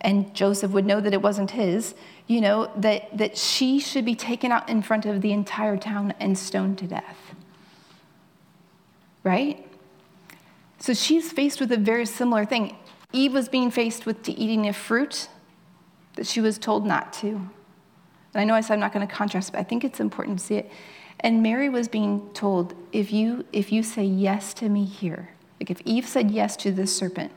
and 0.00 0.34
Joseph 0.34 0.70
would 0.72 0.84
know 0.84 1.00
that 1.00 1.12
it 1.12 1.22
wasn't 1.22 1.52
his, 1.52 1.94
you 2.26 2.40
know, 2.40 2.70
that, 2.76 3.16
that 3.16 3.36
she 3.36 3.78
should 3.78 4.04
be 4.04 4.14
taken 4.14 4.52
out 4.52 4.68
in 4.68 4.82
front 4.82 5.06
of 5.06 5.22
the 5.22 5.32
entire 5.32 5.76
town 5.76 6.14
and 6.20 6.36
stoned 6.36 6.78
to 6.78 6.86
death. 6.86 7.34
Right? 9.24 9.66
So 10.78 10.94
she's 10.94 11.30
faced 11.30 11.60
with 11.60 11.70
a 11.70 11.76
very 11.76 12.06
similar 12.06 12.44
thing. 12.44 12.76
Eve 13.12 13.32
was 13.32 13.48
being 13.48 13.70
faced 13.70 14.06
with 14.06 14.28
eating 14.28 14.68
a 14.68 14.72
fruit 14.72 15.28
that 16.14 16.26
she 16.26 16.40
was 16.40 16.58
told 16.58 16.86
not 16.86 17.12
to. 17.14 17.28
And 17.28 18.40
I 18.40 18.44
know 18.44 18.54
I 18.54 18.60
said 18.60 18.74
I'm 18.74 18.80
not 18.80 18.92
going 18.92 19.06
to 19.06 19.12
contrast, 19.12 19.52
but 19.52 19.60
I 19.60 19.62
think 19.62 19.84
it's 19.84 20.00
important 20.00 20.38
to 20.38 20.44
see 20.44 20.56
it. 20.56 20.70
And 21.20 21.42
Mary 21.42 21.68
was 21.68 21.88
being 21.88 22.28
told, 22.34 22.74
if 22.92 23.12
you, 23.12 23.44
if 23.52 23.70
you 23.70 23.82
say 23.82 24.04
yes 24.04 24.54
to 24.54 24.68
me 24.68 24.84
here, 24.84 25.30
like 25.60 25.70
if 25.70 25.80
Eve 25.84 26.08
said 26.08 26.30
yes 26.30 26.56
to 26.56 26.72
the 26.72 26.86
serpent, 26.86 27.30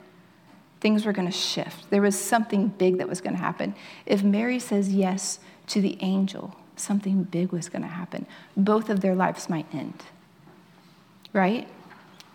things 0.79 1.05
were 1.05 1.13
going 1.13 1.27
to 1.27 1.37
shift. 1.37 1.89
There 1.89 2.01
was 2.01 2.19
something 2.19 2.69
big 2.69 2.97
that 2.97 3.07
was 3.07 3.21
going 3.21 3.35
to 3.35 3.41
happen. 3.41 3.75
If 4.05 4.23
Mary 4.23 4.59
says 4.59 4.93
yes 4.93 5.39
to 5.67 5.81
the 5.81 5.97
angel, 6.01 6.55
something 6.75 7.23
big 7.23 7.51
was 7.51 7.69
going 7.69 7.81
to 7.81 7.87
happen. 7.87 8.25
Both 8.57 8.89
of 8.89 9.01
their 9.01 9.15
lives 9.15 9.49
might 9.49 9.67
end. 9.73 10.03
Right? 11.33 11.67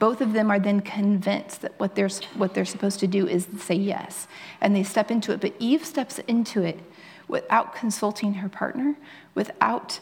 Both 0.01 0.21
of 0.23 0.33
them 0.33 0.51
are 0.51 0.59
then 0.59 0.81
convinced 0.81 1.61
that 1.61 1.79
what 1.79 1.95
they're, 1.95 2.09
what 2.35 2.55
they're 2.55 2.65
supposed 2.65 2.99
to 3.01 3.07
do 3.07 3.29
is 3.29 3.47
say 3.59 3.75
yes. 3.75 4.27
And 4.61 4.75
they 4.75 4.83
step 4.83 5.11
into 5.11 5.31
it. 5.33 5.41
But 5.41 5.55
Eve 5.61 5.85
steps 5.85 6.19
into 6.21 6.63
it 6.63 6.81
without 7.29 7.75
consulting 7.75 8.35
her 8.35 8.49
partner, 8.49 8.97
without 9.35 10.01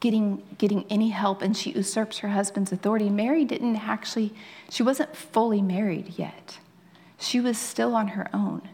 getting, 0.00 0.42
getting 0.58 0.84
any 0.90 1.08
help 1.08 1.40
and 1.40 1.56
she 1.56 1.70
usurps 1.72 2.18
her 2.18 2.28
husband's 2.28 2.72
authority. 2.72 3.08
Mary 3.08 3.46
didn't 3.46 3.76
actually, 3.76 4.34
she 4.68 4.82
wasn't 4.82 5.16
fully 5.16 5.62
married 5.62 6.18
yet. 6.18 6.58
She 7.18 7.40
was 7.40 7.56
still 7.56 7.96
on 7.96 8.08
her 8.08 8.28
own. 8.34 8.68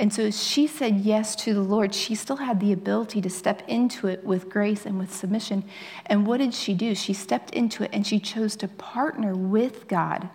And 0.00 0.10
so 0.14 0.30
she 0.30 0.66
said 0.66 1.02
yes 1.02 1.36
to 1.36 1.52
the 1.52 1.60
Lord. 1.60 1.94
She 1.94 2.14
still 2.14 2.36
had 2.36 2.58
the 2.58 2.72
ability 2.72 3.20
to 3.20 3.28
step 3.28 3.62
into 3.68 4.06
it 4.06 4.24
with 4.24 4.48
grace 4.48 4.86
and 4.86 4.98
with 4.98 5.14
submission. 5.14 5.62
And 6.06 6.26
what 6.26 6.38
did 6.38 6.54
she 6.54 6.72
do? 6.72 6.94
She 6.94 7.12
stepped 7.12 7.50
into 7.50 7.84
it 7.84 7.90
and 7.92 8.06
she 8.06 8.18
chose 8.18 8.56
to 8.56 8.68
partner 8.68 9.34
with 9.34 9.88
God, 9.88 10.30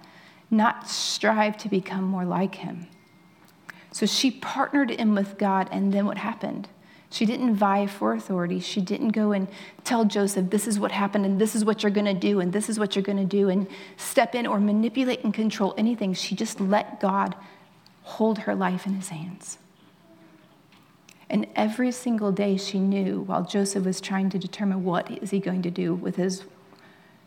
not 0.51 0.87
strive 0.87 1.57
to 1.57 1.67
become 1.67 2.03
more 2.03 2.25
like 2.25 2.53
Him. 2.53 2.85
So 3.91 4.05
she 4.05 4.29
partnered 4.29 4.91
in 4.91 5.15
with 5.15 5.39
God, 5.39 5.67
and 5.71 5.91
then 5.91 6.05
what 6.05 6.19
happened? 6.19 6.67
She 7.09 7.25
didn't 7.25 7.55
vie 7.55 7.87
for 7.87 8.13
authority. 8.13 8.59
She 8.59 8.81
didn't 8.81 9.09
go 9.09 9.31
and 9.31 9.47
tell 9.83 10.05
Joseph, 10.05 10.51
this 10.51 10.67
is 10.67 10.79
what 10.79 10.91
happened, 10.91 11.25
and 11.25 11.41
this 11.41 11.55
is 11.55 11.65
what 11.65 11.81
you're 11.81 11.91
going 11.91 12.05
to 12.05 12.13
do, 12.13 12.39
and 12.39 12.53
this 12.53 12.69
is 12.69 12.77
what 12.77 12.95
you're 12.95 13.03
going 13.03 13.17
to 13.17 13.25
do, 13.25 13.49
and 13.49 13.65
step 13.97 14.35
in 14.35 14.45
or 14.45 14.59
manipulate 14.59 15.23
and 15.23 15.33
control 15.33 15.73
anything. 15.75 16.13
She 16.13 16.35
just 16.35 16.59
let 16.59 16.99
God 16.99 17.35
hold 18.05 18.39
her 18.39 18.55
life 18.55 18.85
in 18.85 18.93
his 18.93 19.09
hands. 19.09 19.57
And 21.27 21.47
every 21.55 21.91
single 21.91 22.31
day 22.31 22.55
she 22.55 22.79
knew 22.79 23.21
while 23.21 23.43
Joseph 23.43 23.83
was 23.83 23.99
trying 23.99 24.29
to 24.29 24.37
determine 24.37 24.83
what 24.83 25.09
is 25.23 25.31
he 25.31 25.39
going 25.39 25.63
to 25.63 25.71
do 25.71 25.93
with 25.93 26.15
his 26.15 26.43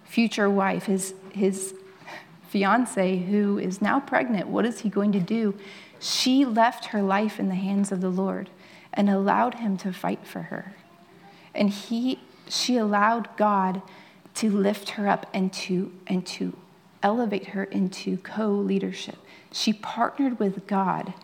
future 0.05 0.49
wife, 0.49 0.87
his, 0.87 1.14
his 1.33 1.75
fiance 2.49 3.19
who 3.19 3.59
is 3.59 3.83
now 3.83 3.99
pregnant, 3.99 4.47
what 4.47 4.64
is 4.64 4.81
he 4.81 4.88
going 4.88 5.11
to 5.12 5.21
do? 5.21 5.59
She 5.99 6.45
left 6.45 6.87
her 6.87 7.03
life 7.03 7.41
in 7.41 7.49
the 7.49 7.57
hands 7.57 7.91
of 7.91 8.01
the 8.01 8.09
Lord 8.09 8.49
and 8.95 9.11
allowed 9.11 9.55
him 9.55 9.77
to 9.79 9.93
fight 9.93 10.25
for 10.25 10.43
her. 10.43 10.75
And 11.55 11.71
he, 11.71 12.21
she 12.49 12.77
allowed 12.77 13.37
God 13.37 13.83
to 14.35 14.49
lift 14.49 14.91
her 14.91 15.09
up 15.09 15.27
and 15.35 15.53
to, 15.53 15.93
and 16.07 16.25
to 16.29 16.57
elevate 17.02 17.48
her 17.48 17.64
into 17.64 18.18
co 18.18 18.48
leadership. 18.48 19.16
She 19.52 19.72
partnered 19.72 20.38
with 20.38 20.66
God 20.66 21.14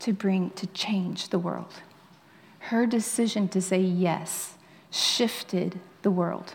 to 0.00 0.12
bring, 0.12 0.50
to 0.50 0.66
change 0.68 1.28
the 1.28 1.38
world. 1.38 1.74
Her 2.58 2.86
decision 2.86 3.48
to 3.48 3.60
say 3.60 3.80
yes 3.80 4.54
shifted 4.90 5.80
the 6.02 6.10
world, 6.10 6.54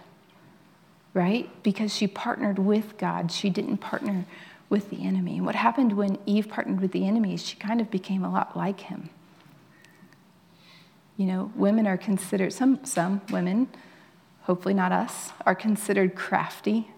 right? 1.14 1.50
Because 1.64 1.96
she 1.96 2.08
partnered 2.08 2.60
with 2.60 2.98
God. 2.98 3.32
She 3.32 3.50
didn't 3.50 3.78
partner 3.78 4.26
with 4.70 4.90
the 4.90 5.06
enemy. 5.06 5.38
And 5.38 5.46
what 5.46 5.56
happened 5.56 5.94
when 5.94 6.18
Eve 6.26 6.50
partnered 6.50 6.82
with 6.82 6.92
the 6.92 7.08
enemy 7.08 7.34
is 7.34 7.46
she 7.46 7.56
kind 7.56 7.80
of 7.80 7.90
became 7.90 8.24
a 8.24 8.32
lot 8.32 8.56
like 8.56 8.82
him. 8.82 9.10
You 11.16 11.26
know, 11.26 11.52
women 11.56 11.88
are 11.88 11.98
considered, 11.98 12.54
some, 12.54 12.84
some 12.86 13.22
women, 13.32 13.70
hopefully 14.42 14.74
not 14.74 14.92
us, 14.92 15.32
are 15.46 15.56
considered 15.56 16.16
crafty, 16.16 16.92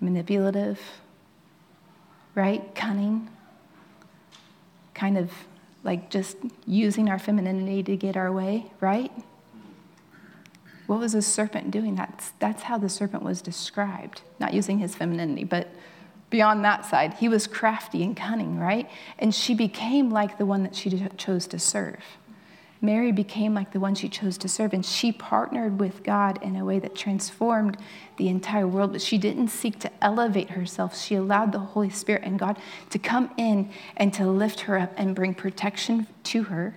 manipulative, 0.00 0.80
right? 2.34 2.74
Cunning, 2.74 3.28
kind 4.94 5.18
of 5.18 5.30
like 5.84 6.10
just 6.10 6.36
using 6.66 7.08
our 7.08 7.18
femininity 7.18 7.82
to 7.84 7.96
get 7.96 8.16
our 8.16 8.32
way, 8.32 8.70
right? 8.80 9.12
What 10.86 11.00
was 11.00 11.12
the 11.12 11.22
serpent 11.22 11.70
doing? 11.70 11.94
That's, 11.94 12.32
that's 12.38 12.62
how 12.62 12.78
the 12.78 12.88
serpent 12.88 13.22
was 13.22 13.42
described. 13.42 14.22
Not 14.40 14.54
using 14.54 14.78
his 14.78 14.94
femininity, 14.94 15.44
but 15.44 15.68
beyond 16.30 16.64
that 16.64 16.86
side, 16.86 17.14
he 17.14 17.28
was 17.28 17.46
crafty 17.46 18.02
and 18.02 18.16
cunning, 18.16 18.58
right? 18.58 18.88
And 19.18 19.34
she 19.34 19.54
became 19.54 20.10
like 20.10 20.38
the 20.38 20.46
one 20.46 20.62
that 20.62 20.74
she 20.74 21.06
chose 21.16 21.46
to 21.48 21.58
serve. 21.58 22.02
Mary 22.80 23.10
became 23.10 23.54
like 23.54 23.72
the 23.72 23.80
one 23.80 23.94
she 23.94 24.08
chose 24.08 24.38
to 24.38 24.48
serve, 24.48 24.72
and 24.72 24.86
she 24.86 25.10
partnered 25.10 25.80
with 25.80 26.04
God 26.04 26.40
in 26.42 26.54
a 26.54 26.64
way 26.64 26.78
that 26.78 26.94
transformed 26.94 27.76
the 28.16 28.28
entire 28.28 28.68
world. 28.68 28.92
But 28.92 29.02
she 29.02 29.18
didn't 29.18 29.48
seek 29.48 29.80
to 29.80 29.90
elevate 30.00 30.50
herself. 30.50 30.96
She 30.96 31.16
allowed 31.16 31.50
the 31.50 31.58
Holy 31.58 31.90
Spirit 31.90 32.22
and 32.24 32.38
God 32.38 32.56
to 32.90 32.98
come 32.98 33.30
in 33.36 33.70
and 33.96 34.14
to 34.14 34.26
lift 34.26 34.60
her 34.60 34.78
up 34.78 34.92
and 34.96 35.14
bring 35.14 35.34
protection 35.34 36.06
to 36.24 36.44
her, 36.44 36.76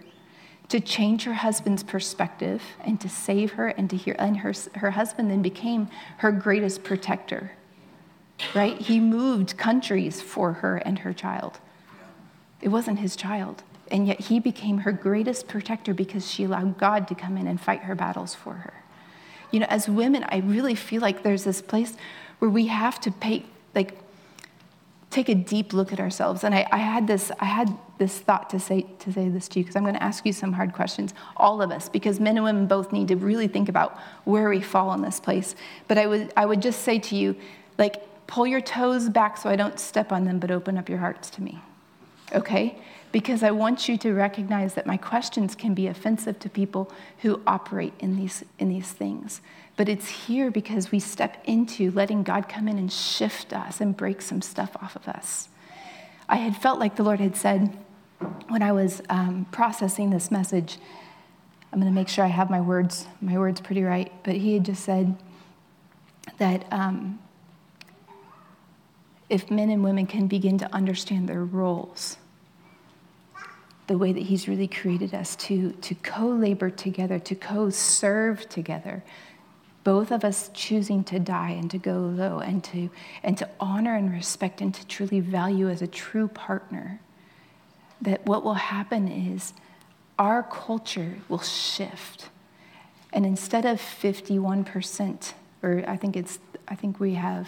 to 0.70 0.80
change 0.80 1.24
her 1.26 1.36
husband's 1.36 1.84
perspective, 1.84 2.64
and 2.84 3.00
to 3.00 3.08
save 3.08 3.52
her 3.54 3.68
and 3.68 3.88
to 3.92 3.96
hear. 3.96 4.16
And 4.18 4.38
her, 4.38 4.54
her 4.76 4.92
husband 4.92 5.30
then 5.30 5.44
became 5.44 5.88
her 6.18 6.32
greatest 6.32 6.84
protector, 6.84 7.52
right? 8.56 8.80
He 8.80 9.00
moved 9.00 9.56
countries 9.56 10.20
for 10.20 10.54
her 10.54 10.78
and 10.78 11.00
her 11.00 11.14
child. 11.14 11.60
It 12.60 12.70
wasn't 12.70 13.00
his 13.00 13.16
child 13.16 13.64
and 13.92 14.08
yet 14.08 14.20
he 14.20 14.40
became 14.40 14.80
her 14.80 14.92
greatest 14.92 15.48
protector 15.48 15.94
because 15.94 16.30
she 16.30 16.46
allowed 16.46 16.78
God 16.78 17.08
to 17.10 17.16
come 17.16 17.38
in 17.38 17.48
and 17.48 17.60
fight 17.60 17.82
her 17.82 17.96
battles 17.96 18.34
for 18.34 18.54
her. 18.54 18.74
You 19.52 19.60
know, 19.60 19.68
as 19.70 19.90
women, 19.90 20.26
I 20.30 20.38
really 20.38 20.76
feel 20.76 21.02
like 21.02 21.24
there's 21.24 21.44
this 21.44 21.62
place 21.62 21.96
where 22.40 22.50
we 22.50 22.68
have 22.68 23.00
to 23.02 23.12
pay, 23.12 23.46
like, 23.76 23.98
take 25.10 25.28
a 25.28 25.36
deep 25.36 25.74
look 25.74 25.92
at 25.92 26.00
ourselves. 26.00 26.44
And 26.46 26.56
I, 26.56 26.66
I 26.72 26.78
had 26.78 27.06
this, 27.06 27.32
I 27.40 27.46
had 27.46 27.78
this 27.98 28.18
thought 28.18 28.50
to 28.52 28.60
say 28.60 28.86
to 29.00 29.12
say 29.12 29.28
this 29.28 29.50
to 29.50 29.60
you 29.60 29.66
because 29.66 29.76
I'm 29.76 29.84
going 29.84 29.96
to 29.96 30.04
ask 30.04 30.26
you 30.26 30.32
some 30.32 30.54
hard 30.54 30.74
questions, 30.74 31.14
all 31.36 31.62
of 31.62 31.70
us, 31.70 31.90
because 31.90 32.20
men 32.20 32.38
and 32.38 32.46
women 32.46 32.66
both 32.66 32.94
need 32.94 33.10
to 33.10 33.18
really 33.18 33.50
think 33.50 33.68
about 33.68 34.00
where 34.24 34.50
we 34.50 34.62
fall 34.62 34.94
in 34.94 35.02
this 35.02 35.20
place. 35.20 35.54
But 35.90 35.98
I 35.98 36.08
would, 36.08 36.34
I 36.38 36.46
would 36.46 36.62
just 36.62 36.82
say 36.82 36.98
to 37.00 37.16
you, 37.16 37.36
like, 37.78 38.02
pull 38.26 38.48
your 38.48 38.62
toes 38.62 39.10
back 39.10 39.38
so 39.38 39.50
I 39.50 39.58
don't 39.58 39.78
step 39.78 40.14
on 40.14 40.24
them, 40.24 40.40
but 40.40 40.50
open 40.50 40.78
up 40.78 40.88
your 40.88 41.00
hearts 41.00 41.30
to 41.32 41.42
me. 41.42 41.62
Okay? 42.34 42.78
Because 43.12 43.44
I 43.44 43.52
want 43.52 43.90
you 43.90 43.98
to 44.00 44.14
recognize 44.14 44.74
that 44.76 44.86
my 44.86 44.98
questions 44.98 45.56
can 45.56 45.74
be 45.74 45.88
offensive 45.88 46.40
to 46.40 46.50
people 46.50 46.92
who 47.20 47.42
operate 47.46 47.94
in 48.00 48.16
these, 48.16 48.44
in 48.60 48.70
these 48.70 48.92
things. 48.92 49.42
But 49.76 49.90
it's 49.90 50.08
here 50.08 50.52
because 50.52 50.92
we 50.92 51.00
step 51.00 51.42
into 51.46 51.92
letting 51.92 52.24
God 52.24 52.48
come 52.48 52.68
in 52.68 52.78
and 52.78 52.92
shift 52.92 53.54
us 53.54 53.82
and 53.82 53.96
break 53.96 54.22
some 54.22 54.42
stuff 54.42 54.76
off 54.82 54.96
of 54.96 55.08
us. 55.08 55.50
I 56.30 56.38
had 56.38 56.56
felt 56.56 56.80
like 56.80 56.96
the 56.96 57.04
Lord 57.04 57.20
had 57.20 57.36
said 57.36 57.78
when 58.48 58.62
I 58.62 58.72
was 58.72 59.02
um, 59.10 59.46
processing 59.52 60.10
this 60.10 60.32
message, 60.32 60.78
I'm 61.74 61.80
going 61.80 61.92
to 61.92 61.96
make 61.96 62.10
sure 62.10 62.24
I 62.24 62.30
have 62.30 62.50
my 62.50 62.62
words, 62.62 63.08
my 63.22 63.38
words 63.38 63.62
pretty 63.62 63.84
right, 63.84 64.12
but 64.24 64.36
He 64.36 64.54
had 64.54 64.66
just 64.66 64.84
said 64.84 65.16
that 66.38 66.66
um, 66.72 67.20
if 69.30 69.50
men 69.50 69.70
and 69.70 69.84
women 69.84 70.06
can 70.06 70.28
begin 70.28 70.58
to 70.60 70.74
understand 70.74 71.28
their 71.30 71.44
roles, 71.44 72.18
the 73.88 73.98
way 73.98 74.14
that 74.14 74.24
He's 74.24 74.48
really 74.48 74.68
created 74.68 75.14
us 75.14 75.36
to, 75.38 75.72
to 75.72 75.96
co 75.96 76.28
labor 76.28 76.70
together, 76.70 77.20
to 77.20 77.36
co 77.36 77.70
serve 77.70 78.48
together. 78.50 79.04
Both 79.84 80.12
of 80.12 80.24
us 80.24 80.52
choosing 80.54 81.04
to 81.06 81.20
die 81.20 81.52
and 81.52 81.70
to 81.72 81.80
go 81.80 81.98
low 81.98 82.40
and 82.40 82.64
to, 82.66 82.92
and 83.24 83.38
to 83.40 83.50
honor 83.60 83.96
and 83.96 84.12
respect 84.12 84.62
and 84.62 84.74
to 84.74 84.86
truly 84.86 85.20
value 85.20 85.70
as 85.70 85.82
a 85.82 85.88
true 85.88 86.28
partner. 86.28 87.00
That 88.02 88.26
what 88.26 88.44
will 88.44 88.56
happen 88.56 89.08
is 89.08 89.54
our 90.20 90.44
culture 90.44 91.16
will 91.30 91.40
shift. 91.40 92.30
And 93.12 93.26
instead 93.26 93.66
of 93.66 93.82
51%, 93.82 95.34
or 95.64 95.84
I 95.88 95.98
think 95.98 96.16
it's, 96.16 96.40
I 96.68 96.76
think 96.76 97.00
we 97.00 97.16
have 97.16 97.48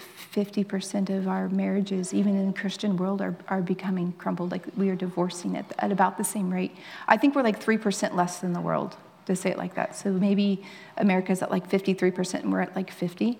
50% 0.00 1.10
of 1.10 1.28
our 1.28 1.48
marriages, 1.48 2.14
even 2.14 2.36
in 2.36 2.46
the 2.48 2.52
Christian 2.52 2.96
world, 2.96 3.20
are, 3.20 3.36
are 3.48 3.62
becoming 3.62 4.12
crumbled. 4.18 4.50
Like 4.50 4.64
we 4.76 4.88
are 4.90 4.94
divorcing 4.96 5.56
at, 5.56 5.66
at 5.78 5.92
about 5.92 6.18
the 6.18 6.24
same 6.24 6.52
rate. 6.52 6.74
I 7.08 7.16
think 7.16 7.34
we're 7.34 7.42
like 7.42 7.62
3% 7.62 8.14
less 8.14 8.40
than 8.40 8.52
the 8.52 8.60
world, 8.60 8.96
to 9.26 9.36
say 9.36 9.50
it 9.50 9.58
like 9.58 9.74
that. 9.74 9.96
So 9.96 10.10
maybe 10.10 10.62
America's 10.96 11.42
at 11.42 11.50
like 11.50 11.68
53% 11.68 12.40
and 12.40 12.52
we're 12.52 12.60
at 12.60 12.74
like 12.76 12.90
50. 12.90 13.38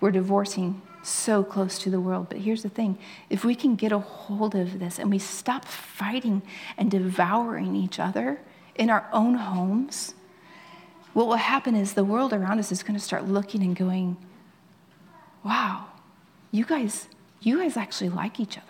We're 0.00 0.10
divorcing 0.10 0.82
so 1.02 1.42
close 1.42 1.78
to 1.80 1.90
the 1.90 2.00
world. 2.00 2.28
But 2.28 2.38
here's 2.38 2.62
the 2.62 2.68
thing 2.68 2.98
if 3.28 3.44
we 3.44 3.54
can 3.54 3.76
get 3.76 3.92
a 3.92 3.98
hold 3.98 4.54
of 4.54 4.78
this 4.78 4.98
and 4.98 5.10
we 5.10 5.18
stop 5.18 5.64
fighting 5.64 6.42
and 6.76 6.90
devouring 6.90 7.76
each 7.76 7.98
other 7.98 8.40
in 8.74 8.90
our 8.90 9.08
own 9.12 9.34
homes, 9.34 10.14
what 11.12 11.26
will 11.26 11.36
happen 11.36 11.74
is 11.74 11.94
the 11.94 12.04
world 12.04 12.32
around 12.32 12.58
us 12.58 12.70
is 12.70 12.82
going 12.82 12.98
to 12.98 13.04
start 13.04 13.26
looking 13.26 13.62
and 13.62 13.74
going, 13.74 14.16
wow, 15.44 15.86
you 16.50 16.64
guys, 16.64 17.08
you 17.40 17.58
guys 17.58 17.76
actually 17.76 18.10
like 18.10 18.40
each 18.40 18.56
other. 18.56 18.66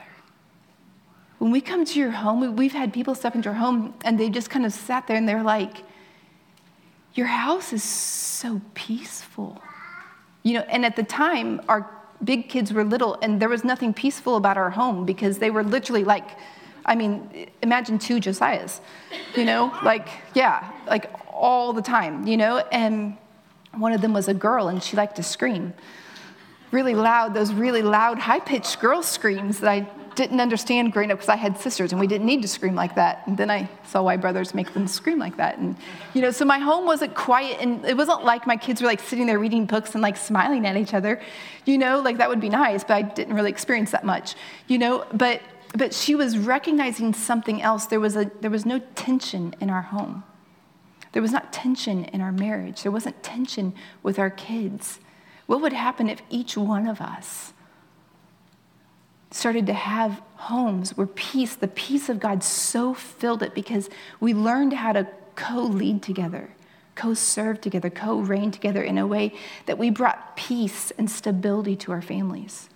When 1.38 1.50
we 1.50 1.60
come 1.60 1.84
to 1.84 1.98
your 1.98 2.10
home, 2.10 2.56
we've 2.56 2.72
had 2.72 2.92
people 2.92 3.14
step 3.14 3.34
into 3.34 3.48
your 3.48 3.54
home 3.54 3.94
and 4.04 4.20
they 4.20 4.28
just 4.28 4.50
kind 4.50 4.66
of 4.66 4.72
sat 4.72 5.06
there 5.06 5.16
and 5.16 5.28
they're 5.28 5.42
like, 5.42 5.78
your 7.14 7.26
house 7.26 7.72
is 7.72 7.82
so 7.82 8.60
peaceful. 8.74 9.60
You 10.42 10.54
know, 10.54 10.60
and 10.68 10.84
at 10.84 10.96
the 10.96 11.02
time, 11.02 11.60
our 11.68 11.90
big 12.22 12.48
kids 12.48 12.72
were 12.72 12.84
little 12.84 13.18
and 13.22 13.40
there 13.40 13.48
was 13.48 13.64
nothing 13.64 13.94
peaceful 13.94 14.36
about 14.36 14.58
our 14.58 14.70
home 14.70 15.06
because 15.06 15.38
they 15.38 15.50
were 15.50 15.64
literally 15.64 16.04
like, 16.04 16.28
I 16.84 16.94
mean, 16.94 17.48
imagine 17.62 17.98
two 17.98 18.20
Josiahs, 18.20 18.80
you 19.34 19.44
know, 19.44 19.76
like, 19.82 20.08
yeah, 20.34 20.70
like 20.86 21.10
all 21.32 21.72
the 21.72 21.82
time, 21.82 22.26
you 22.26 22.36
know, 22.36 22.58
and 22.70 23.16
one 23.74 23.92
of 23.92 24.02
them 24.02 24.12
was 24.12 24.28
a 24.28 24.34
girl 24.34 24.68
and 24.68 24.82
she 24.82 24.96
liked 24.96 25.16
to 25.16 25.22
scream 25.22 25.72
really 26.70 26.94
loud, 26.94 27.34
those 27.34 27.52
really 27.52 27.82
loud, 27.82 28.18
high 28.18 28.40
pitched 28.40 28.80
girl 28.80 29.02
screams 29.02 29.60
that 29.60 29.70
I 29.70 29.88
didn't 30.14 30.40
understand 30.40 30.92
growing 30.92 31.10
up 31.10 31.18
because 31.18 31.28
I 31.28 31.36
had 31.36 31.58
sisters 31.58 31.92
and 31.92 32.00
we 32.00 32.06
didn't 32.06 32.26
need 32.26 32.42
to 32.42 32.48
scream 32.48 32.74
like 32.74 32.94
that. 32.96 33.26
And 33.26 33.36
then 33.36 33.50
I 33.50 33.68
saw 33.84 34.02
why 34.02 34.16
brothers 34.16 34.54
make 34.54 34.72
them 34.72 34.86
scream 34.86 35.18
like 35.18 35.36
that. 35.36 35.58
And, 35.58 35.76
you 36.14 36.20
know, 36.20 36.30
so 36.30 36.44
my 36.44 36.58
home 36.58 36.84
wasn't 36.84 37.14
quiet 37.14 37.58
and 37.60 37.84
it 37.84 37.96
wasn't 37.96 38.24
like 38.24 38.46
my 38.46 38.56
kids 38.56 38.82
were 38.82 38.86
like 38.86 39.00
sitting 39.00 39.26
there 39.26 39.38
reading 39.38 39.66
books 39.66 39.94
and 39.94 40.02
like 40.02 40.16
smiling 40.16 40.66
at 40.66 40.76
each 40.76 40.94
other. 40.94 41.20
You 41.64 41.78
know, 41.78 42.00
like 42.00 42.18
that 42.18 42.28
would 42.28 42.40
be 42.40 42.48
nice, 42.48 42.84
but 42.84 42.94
I 42.94 43.02
didn't 43.02 43.34
really 43.34 43.50
experience 43.50 43.92
that 43.92 44.04
much, 44.04 44.34
you 44.66 44.78
know, 44.78 45.06
but. 45.12 45.40
But 45.72 45.94
she 45.94 46.16
was 46.16 46.36
recognizing 46.36 47.14
something 47.14 47.62
else. 47.62 47.86
There 47.86 48.00
was, 48.00 48.16
a, 48.16 48.28
there 48.40 48.50
was 48.50 48.66
no 48.66 48.80
tension 48.96 49.54
in 49.60 49.70
our 49.70 49.82
home. 49.82 50.24
There 51.12 51.22
was 51.22 51.30
not 51.30 51.52
tension 51.52 52.06
in 52.06 52.20
our 52.20 52.32
marriage. 52.32 52.82
There 52.82 52.90
wasn't 52.90 53.22
tension 53.22 53.74
with 54.02 54.18
our 54.18 54.30
kids. 54.30 54.98
What 55.50 55.62
would 55.62 55.72
happen 55.72 56.08
if 56.08 56.22
each 56.30 56.56
one 56.56 56.86
of 56.86 57.00
us 57.00 57.52
started 59.32 59.66
to 59.66 59.72
have 59.72 60.22
homes 60.36 60.96
where 60.96 61.08
peace, 61.08 61.56
the 61.56 61.66
peace 61.66 62.08
of 62.08 62.20
God, 62.20 62.44
so 62.44 62.94
filled 62.94 63.42
it 63.42 63.52
because 63.52 63.90
we 64.20 64.32
learned 64.32 64.74
how 64.74 64.92
to 64.92 65.08
co 65.34 65.62
lead 65.62 66.04
together, 66.04 66.50
co 66.94 67.14
serve 67.14 67.60
together, 67.60 67.90
co 67.90 68.20
reign 68.20 68.52
together 68.52 68.80
in 68.80 68.96
a 68.96 69.08
way 69.08 69.34
that 69.66 69.76
we 69.76 69.90
brought 69.90 70.36
peace 70.36 70.92
and 70.92 71.10
stability 71.10 71.74
to 71.74 71.90
our 71.90 72.00
families? 72.00 72.70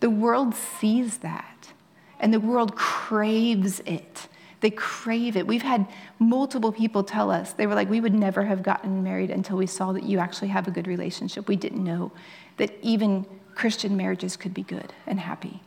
The 0.00 0.08
world 0.08 0.54
sees 0.54 1.18
that, 1.18 1.74
and 2.18 2.32
the 2.32 2.40
world 2.40 2.76
craves 2.76 3.80
it. 3.80 4.26
They 4.64 4.70
crave 4.70 5.36
it. 5.36 5.46
We've 5.46 5.60
had 5.60 5.86
multiple 6.18 6.72
people 6.72 7.04
tell 7.04 7.30
us, 7.30 7.52
they 7.52 7.66
were 7.66 7.74
like, 7.74 7.90
we 7.90 8.00
would 8.00 8.14
never 8.14 8.42
have 8.46 8.62
gotten 8.62 9.02
married 9.04 9.30
until 9.30 9.58
we 9.58 9.66
saw 9.66 9.92
that 9.92 10.04
you 10.04 10.18
actually 10.18 10.48
have 10.48 10.66
a 10.66 10.70
good 10.70 10.86
relationship. 10.86 11.48
We 11.48 11.56
didn't 11.56 11.84
know 11.84 12.12
that 12.56 12.70
even 12.80 13.26
Christian 13.54 13.94
marriages 13.94 14.38
could 14.38 14.54
be 14.54 14.62
good 14.62 14.94
and 15.06 15.20
happy. 15.20 15.60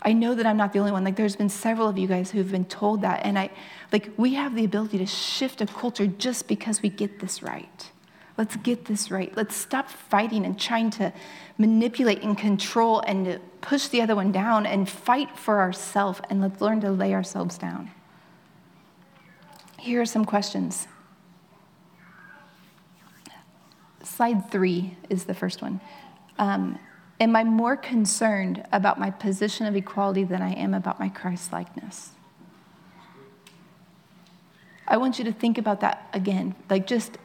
I 0.00 0.14
know 0.14 0.34
that 0.36 0.46
I'm 0.46 0.56
not 0.56 0.72
the 0.72 0.78
only 0.78 0.90
one. 0.90 1.04
Like, 1.04 1.16
there's 1.16 1.36
been 1.36 1.50
several 1.50 1.86
of 1.86 1.98
you 1.98 2.06
guys 2.06 2.30
who've 2.30 2.50
been 2.50 2.64
told 2.64 3.02
that. 3.02 3.26
And 3.26 3.38
I, 3.38 3.50
like, 3.92 4.10
we 4.16 4.32
have 4.32 4.54
the 4.54 4.64
ability 4.64 4.96
to 4.96 5.04
shift 5.04 5.60
a 5.60 5.66
culture 5.66 6.06
just 6.06 6.48
because 6.48 6.80
we 6.80 6.88
get 6.88 7.20
this 7.20 7.42
right. 7.42 7.90
Let's 8.38 8.54
get 8.54 8.84
this 8.84 9.10
right. 9.10 9.36
Let's 9.36 9.56
stop 9.56 9.90
fighting 9.90 10.46
and 10.46 10.58
trying 10.58 10.90
to 10.90 11.12
manipulate 11.58 12.22
and 12.22 12.38
control 12.38 13.00
and 13.00 13.40
push 13.60 13.88
the 13.88 14.00
other 14.00 14.14
one 14.14 14.30
down 14.30 14.64
and 14.64 14.88
fight 14.88 15.36
for 15.36 15.58
ourselves 15.58 16.20
and 16.30 16.40
let's 16.40 16.60
learn 16.60 16.80
to 16.82 16.90
lay 16.92 17.12
ourselves 17.12 17.58
down. 17.58 17.90
Here 19.76 20.00
are 20.00 20.06
some 20.06 20.24
questions. 20.24 20.86
Slide 24.04 24.50
three 24.50 24.96
is 25.10 25.24
the 25.24 25.34
first 25.34 25.60
one. 25.60 25.80
Um, 26.38 26.78
am 27.18 27.34
I 27.34 27.42
more 27.42 27.76
concerned 27.76 28.64
about 28.70 29.00
my 29.00 29.10
position 29.10 29.66
of 29.66 29.74
equality 29.74 30.22
than 30.22 30.42
I 30.42 30.52
am 30.52 30.74
about 30.74 31.00
my 31.00 31.08
Christ 31.08 31.52
likeness? 31.52 32.10
I 34.86 34.96
want 34.96 35.18
you 35.18 35.24
to 35.24 35.32
think 35.32 35.58
about 35.58 35.80
that 35.80 36.08
again. 36.12 36.54
Like, 36.70 36.86
just 36.86 37.18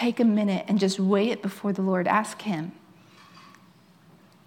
take 0.00 0.18
a 0.18 0.24
minute 0.24 0.64
and 0.66 0.78
just 0.78 0.98
weigh 0.98 1.28
it 1.28 1.42
before 1.42 1.72
the 1.72 1.82
Lord. 1.82 2.08
Ask 2.08 2.40
Him. 2.42 2.72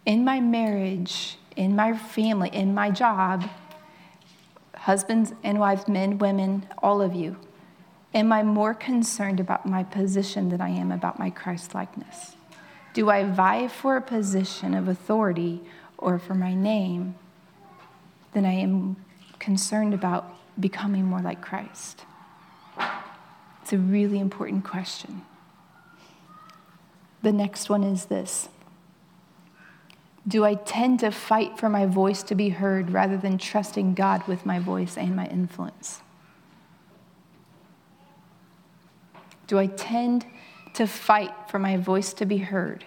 In 0.05 0.25
my 0.25 0.39
marriage, 0.39 1.37
in 1.55 1.75
my 1.75 1.95
family, 1.95 2.49
in 2.49 2.73
my 2.73 2.89
job, 2.89 3.47
husbands 4.75 5.31
and 5.43 5.59
wives, 5.59 5.87
men, 5.87 6.17
women, 6.17 6.67
all 6.79 7.01
of 7.01 7.13
you, 7.13 7.37
am 8.13 8.31
I 8.31 8.41
more 8.41 8.73
concerned 8.73 9.39
about 9.39 9.65
my 9.65 9.83
position 9.83 10.49
than 10.49 10.59
I 10.59 10.69
am 10.69 10.91
about 10.91 11.19
my 11.19 11.29
Christ 11.29 11.75
likeness? 11.75 12.35
Do 12.93 13.09
I 13.09 13.23
vie 13.23 13.67
for 13.67 13.95
a 13.95 14.01
position 14.01 14.73
of 14.73 14.87
authority 14.87 15.61
or 15.97 16.17
for 16.17 16.33
my 16.33 16.53
name 16.53 17.15
than 18.33 18.45
I 18.45 18.53
am 18.53 18.97
concerned 19.39 19.93
about 19.93 20.35
becoming 20.59 21.05
more 21.05 21.21
like 21.21 21.41
Christ? 21.41 22.05
It's 23.61 23.71
a 23.71 23.77
really 23.77 24.19
important 24.19 24.65
question. 24.65 25.21
The 27.23 27.31
next 27.31 27.69
one 27.69 27.83
is 27.83 28.05
this 28.05 28.49
Do 30.27 30.45
I 30.45 30.53
tend 30.53 30.99
to 30.99 31.09
fight 31.09 31.57
for 31.57 31.69
my 31.69 31.87
voice 31.87 32.21
to 32.23 32.35
be 32.35 32.49
heard 32.49 32.91
rather 32.91 33.17
than 33.17 33.39
trusting 33.39 33.95
God 33.95 34.27
with 34.27 34.45
my 34.45 34.59
voice 34.59 34.97
and 34.97 35.15
my 35.15 35.25
influence? 35.25 36.01
Do 39.47 39.57
I 39.57 39.67
tend 39.67 40.25
to 40.75 40.85
fight 40.85 41.31
for 41.49 41.59
my 41.59 41.77
voice 41.77 42.13
to 42.13 42.25
be 42.25 42.37
heard 42.37 42.85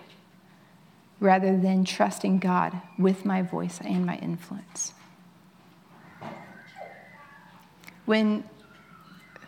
rather 1.18 1.56
than 1.56 1.84
trusting 1.84 2.38
God 2.38 2.80
with 2.98 3.24
my 3.24 3.40
voice 3.40 3.80
and 3.82 4.04
my 4.04 4.16
influence? 4.16 4.92
When, 8.04 8.44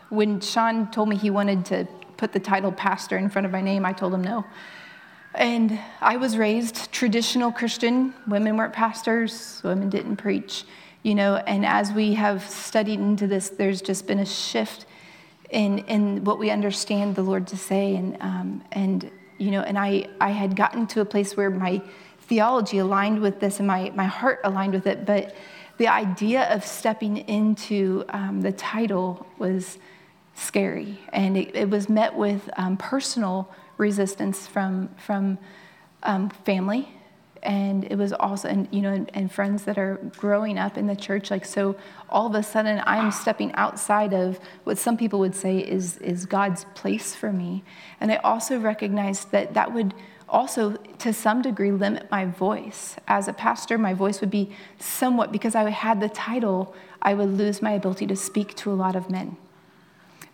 when 0.08 0.40
Sean 0.40 0.90
told 0.90 1.08
me 1.08 1.16
he 1.16 1.30
wanted 1.30 1.64
to 1.66 1.86
put 2.18 2.32
the 2.32 2.40
title 2.40 2.72
pastor 2.72 3.16
in 3.16 3.30
front 3.30 3.46
of 3.46 3.52
my 3.52 3.62
name, 3.62 3.86
I 3.86 3.94
told 3.94 4.12
him 4.12 4.22
no. 4.22 4.44
And 5.34 5.78
I 6.00 6.16
was 6.16 6.36
raised 6.36 6.92
traditional 6.92 7.52
Christian. 7.52 8.12
Women 8.26 8.56
weren't 8.56 8.74
pastors, 8.74 9.60
women 9.64 9.88
didn't 9.88 10.16
preach, 10.16 10.64
you 11.02 11.14
know. 11.14 11.36
And 11.36 11.64
as 11.64 11.92
we 11.92 12.14
have 12.14 12.42
studied 12.48 12.98
into 12.98 13.26
this, 13.26 13.48
there's 13.48 13.80
just 13.80 14.06
been 14.06 14.18
a 14.18 14.26
shift 14.26 14.84
in, 15.50 15.78
in 15.80 16.24
what 16.24 16.38
we 16.38 16.50
understand 16.50 17.14
the 17.14 17.22
Lord 17.22 17.46
to 17.46 17.56
say. 17.56 17.94
And, 17.94 18.16
um, 18.20 18.64
and 18.72 19.10
you 19.38 19.52
know, 19.52 19.60
and 19.60 19.78
I, 19.78 20.08
I 20.20 20.30
had 20.30 20.56
gotten 20.56 20.86
to 20.88 21.00
a 21.00 21.04
place 21.04 21.36
where 21.36 21.50
my 21.50 21.80
theology 22.22 22.78
aligned 22.78 23.20
with 23.20 23.38
this 23.38 23.58
and 23.60 23.66
my, 23.66 23.90
my 23.94 24.04
heart 24.04 24.40
aligned 24.44 24.72
with 24.74 24.86
it. 24.86 25.06
But 25.06 25.34
the 25.76 25.86
idea 25.86 26.52
of 26.52 26.64
stepping 26.64 27.18
into 27.18 28.04
um, 28.08 28.40
the 28.40 28.52
title 28.52 29.24
was 29.38 29.78
scary. 30.38 31.00
And 31.12 31.36
it, 31.36 31.54
it 31.54 31.70
was 31.70 31.88
met 31.88 32.14
with 32.14 32.48
um, 32.56 32.76
personal 32.76 33.50
resistance 33.76 34.46
from 34.46 34.88
from 34.96 35.38
um, 36.02 36.30
family. 36.30 36.88
And 37.42 37.84
it 37.84 37.96
was 37.96 38.12
also 38.12 38.48
and 38.48 38.68
you 38.72 38.82
know 38.82 38.92
and, 38.92 39.10
and, 39.14 39.30
friends 39.30 39.62
that 39.64 39.78
are 39.78 40.00
growing 40.16 40.58
up 40.58 40.76
in 40.76 40.88
the 40.88 40.96
church 40.96 41.30
like 41.30 41.44
so 41.44 41.76
all 42.08 42.26
of 42.26 42.34
a 42.34 42.42
sudden 42.42 42.82
i'm 42.84 43.12
stepping 43.12 43.52
outside 43.54 44.12
of 44.12 44.40
what 44.64 44.76
some 44.76 44.96
people 44.96 45.20
would 45.20 45.36
say 45.36 45.58
is 45.58 45.98
is 45.98 46.26
god's 46.26 46.64
place 46.74 47.14
for 47.14 47.32
me. 47.32 47.62
And 48.00 48.10
i 48.10 48.16
also 48.16 48.58
recognized 48.58 49.30
that 49.30 49.54
that 49.54 49.72
would 49.72 49.94
also 50.28 50.72
to 50.98 51.12
some 51.12 51.40
degree 51.40 51.70
limit 51.70 52.10
my 52.10 52.24
voice. 52.24 52.96
As 53.06 53.28
a 53.28 53.32
pastor 53.32 53.78
my 53.78 53.94
voice 53.94 54.20
would 54.20 54.32
be 54.32 54.50
somewhat 54.80 55.30
because 55.30 55.54
i 55.54 55.70
had 55.70 56.00
the 56.00 56.08
title 56.08 56.74
i 57.02 57.14
would 57.14 57.30
lose 57.38 57.62
my 57.62 57.70
ability 57.70 58.08
to 58.08 58.16
speak 58.16 58.56
to 58.56 58.72
a 58.72 58.74
lot 58.74 58.96
of 58.96 59.08
men 59.08 59.36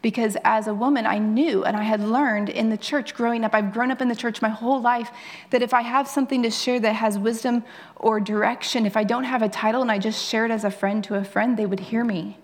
because 0.04 0.36
as 0.44 0.66
a 0.66 0.74
woman, 0.74 1.06
I 1.06 1.16
knew 1.16 1.64
and 1.64 1.74
I 1.74 1.82
had 1.82 2.02
learned 2.02 2.50
in 2.50 2.68
the 2.68 2.76
church 2.76 3.14
growing 3.14 3.42
up, 3.42 3.54
I've 3.54 3.72
grown 3.72 3.90
up 3.90 4.02
in 4.02 4.08
the 4.08 4.14
church 4.14 4.42
my 4.42 4.50
whole 4.50 4.78
life, 4.78 5.10
that 5.48 5.62
if 5.62 5.72
I 5.72 5.80
have 5.80 6.06
something 6.06 6.42
to 6.42 6.50
share 6.50 6.78
that 6.80 6.92
has 6.92 7.18
wisdom 7.18 7.64
or 7.96 8.20
direction, 8.20 8.84
if 8.84 8.98
I 8.98 9.04
don't 9.04 9.24
have 9.24 9.40
a 9.40 9.48
title 9.48 9.80
and 9.80 9.90
I 9.90 9.98
just 9.98 10.22
share 10.22 10.44
it 10.44 10.50
as 10.50 10.62
a 10.62 10.70
friend 10.70 11.02
to 11.04 11.14
a 11.14 11.24
friend, 11.24 11.56
they 11.56 11.64
would 11.64 11.80
hear 11.80 12.04
me. 12.04 12.36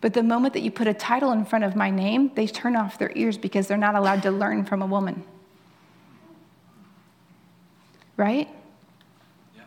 But 0.00 0.14
the 0.14 0.22
moment 0.22 0.54
that 0.54 0.60
you 0.60 0.70
put 0.70 0.86
a 0.86 0.94
title 0.94 1.32
in 1.32 1.44
front 1.44 1.64
of 1.64 1.74
my 1.74 1.90
name, 1.90 2.30
they 2.36 2.46
turn 2.46 2.76
off 2.76 2.98
their 2.98 3.10
ears 3.16 3.36
because 3.36 3.66
they're 3.66 3.76
not 3.76 3.96
allowed 3.96 4.22
to 4.22 4.30
learn 4.30 4.64
from 4.64 4.80
a 4.80 4.86
woman. 4.86 5.24
Right? 8.16 8.48
Yeah. 9.56 9.62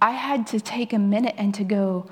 I 0.00 0.12
had 0.12 0.46
to 0.46 0.60
take 0.60 0.94
a 0.94 0.98
minute 0.98 1.34
and 1.36 1.54
to 1.56 1.62
go, 1.62 2.06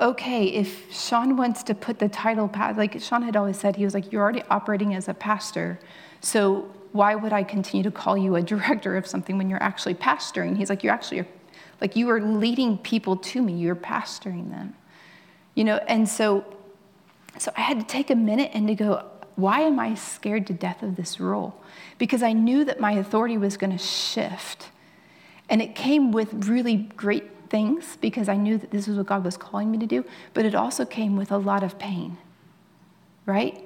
okay, 0.00 0.46
if 0.46 0.92
Sean 0.92 1.36
wants 1.36 1.62
to 1.64 1.74
put 1.74 1.98
the 1.98 2.08
title, 2.08 2.50
like 2.76 3.00
Sean 3.00 3.22
had 3.22 3.36
always 3.36 3.58
said, 3.58 3.76
he 3.76 3.84
was 3.84 3.94
like, 3.94 4.10
you're 4.12 4.22
already 4.22 4.42
operating 4.50 4.94
as 4.94 5.08
a 5.08 5.14
pastor. 5.14 5.78
So 6.20 6.70
why 6.92 7.14
would 7.14 7.32
I 7.32 7.42
continue 7.42 7.84
to 7.84 7.90
call 7.90 8.16
you 8.16 8.36
a 8.36 8.42
director 8.42 8.96
of 8.96 9.06
something 9.06 9.38
when 9.38 9.48
you're 9.48 9.62
actually 9.62 9.94
pastoring? 9.94 10.56
He's 10.56 10.68
like, 10.68 10.82
you're 10.82 10.92
actually, 10.92 11.24
like, 11.80 11.96
you 11.96 12.10
are 12.10 12.20
leading 12.20 12.78
people 12.78 13.16
to 13.16 13.42
me, 13.42 13.54
you're 13.54 13.76
pastoring 13.76 14.50
them. 14.50 14.74
You 15.54 15.64
know, 15.64 15.76
and 15.86 16.08
so, 16.08 16.44
so 17.38 17.52
I 17.56 17.60
had 17.60 17.78
to 17.78 17.86
take 17.86 18.10
a 18.10 18.16
minute 18.16 18.50
and 18.54 18.66
to 18.68 18.74
go, 18.74 19.04
why 19.36 19.60
am 19.60 19.78
I 19.78 19.94
scared 19.94 20.46
to 20.48 20.52
death 20.52 20.82
of 20.82 20.96
this 20.96 21.20
role? 21.20 21.60
Because 21.98 22.22
I 22.22 22.32
knew 22.32 22.64
that 22.64 22.80
my 22.80 22.92
authority 22.92 23.36
was 23.36 23.56
going 23.56 23.76
to 23.76 23.82
shift. 23.82 24.70
And 25.48 25.60
it 25.60 25.74
came 25.74 26.12
with 26.12 26.48
really 26.48 26.76
great 26.76 27.24
things 27.54 27.96
because 28.00 28.28
I 28.28 28.34
knew 28.34 28.58
that 28.58 28.72
this 28.72 28.88
was 28.88 28.96
what 28.96 29.06
God 29.06 29.24
was 29.24 29.36
calling 29.36 29.70
me 29.70 29.78
to 29.78 29.86
do, 29.86 30.04
but 30.32 30.44
it 30.44 30.56
also 30.56 30.84
came 30.84 31.16
with 31.16 31.30
a 31.30 31.38
lot 31.38 31.62
of 31.62 31.78
pain, 31.78 32.18
right? 33.26 33.62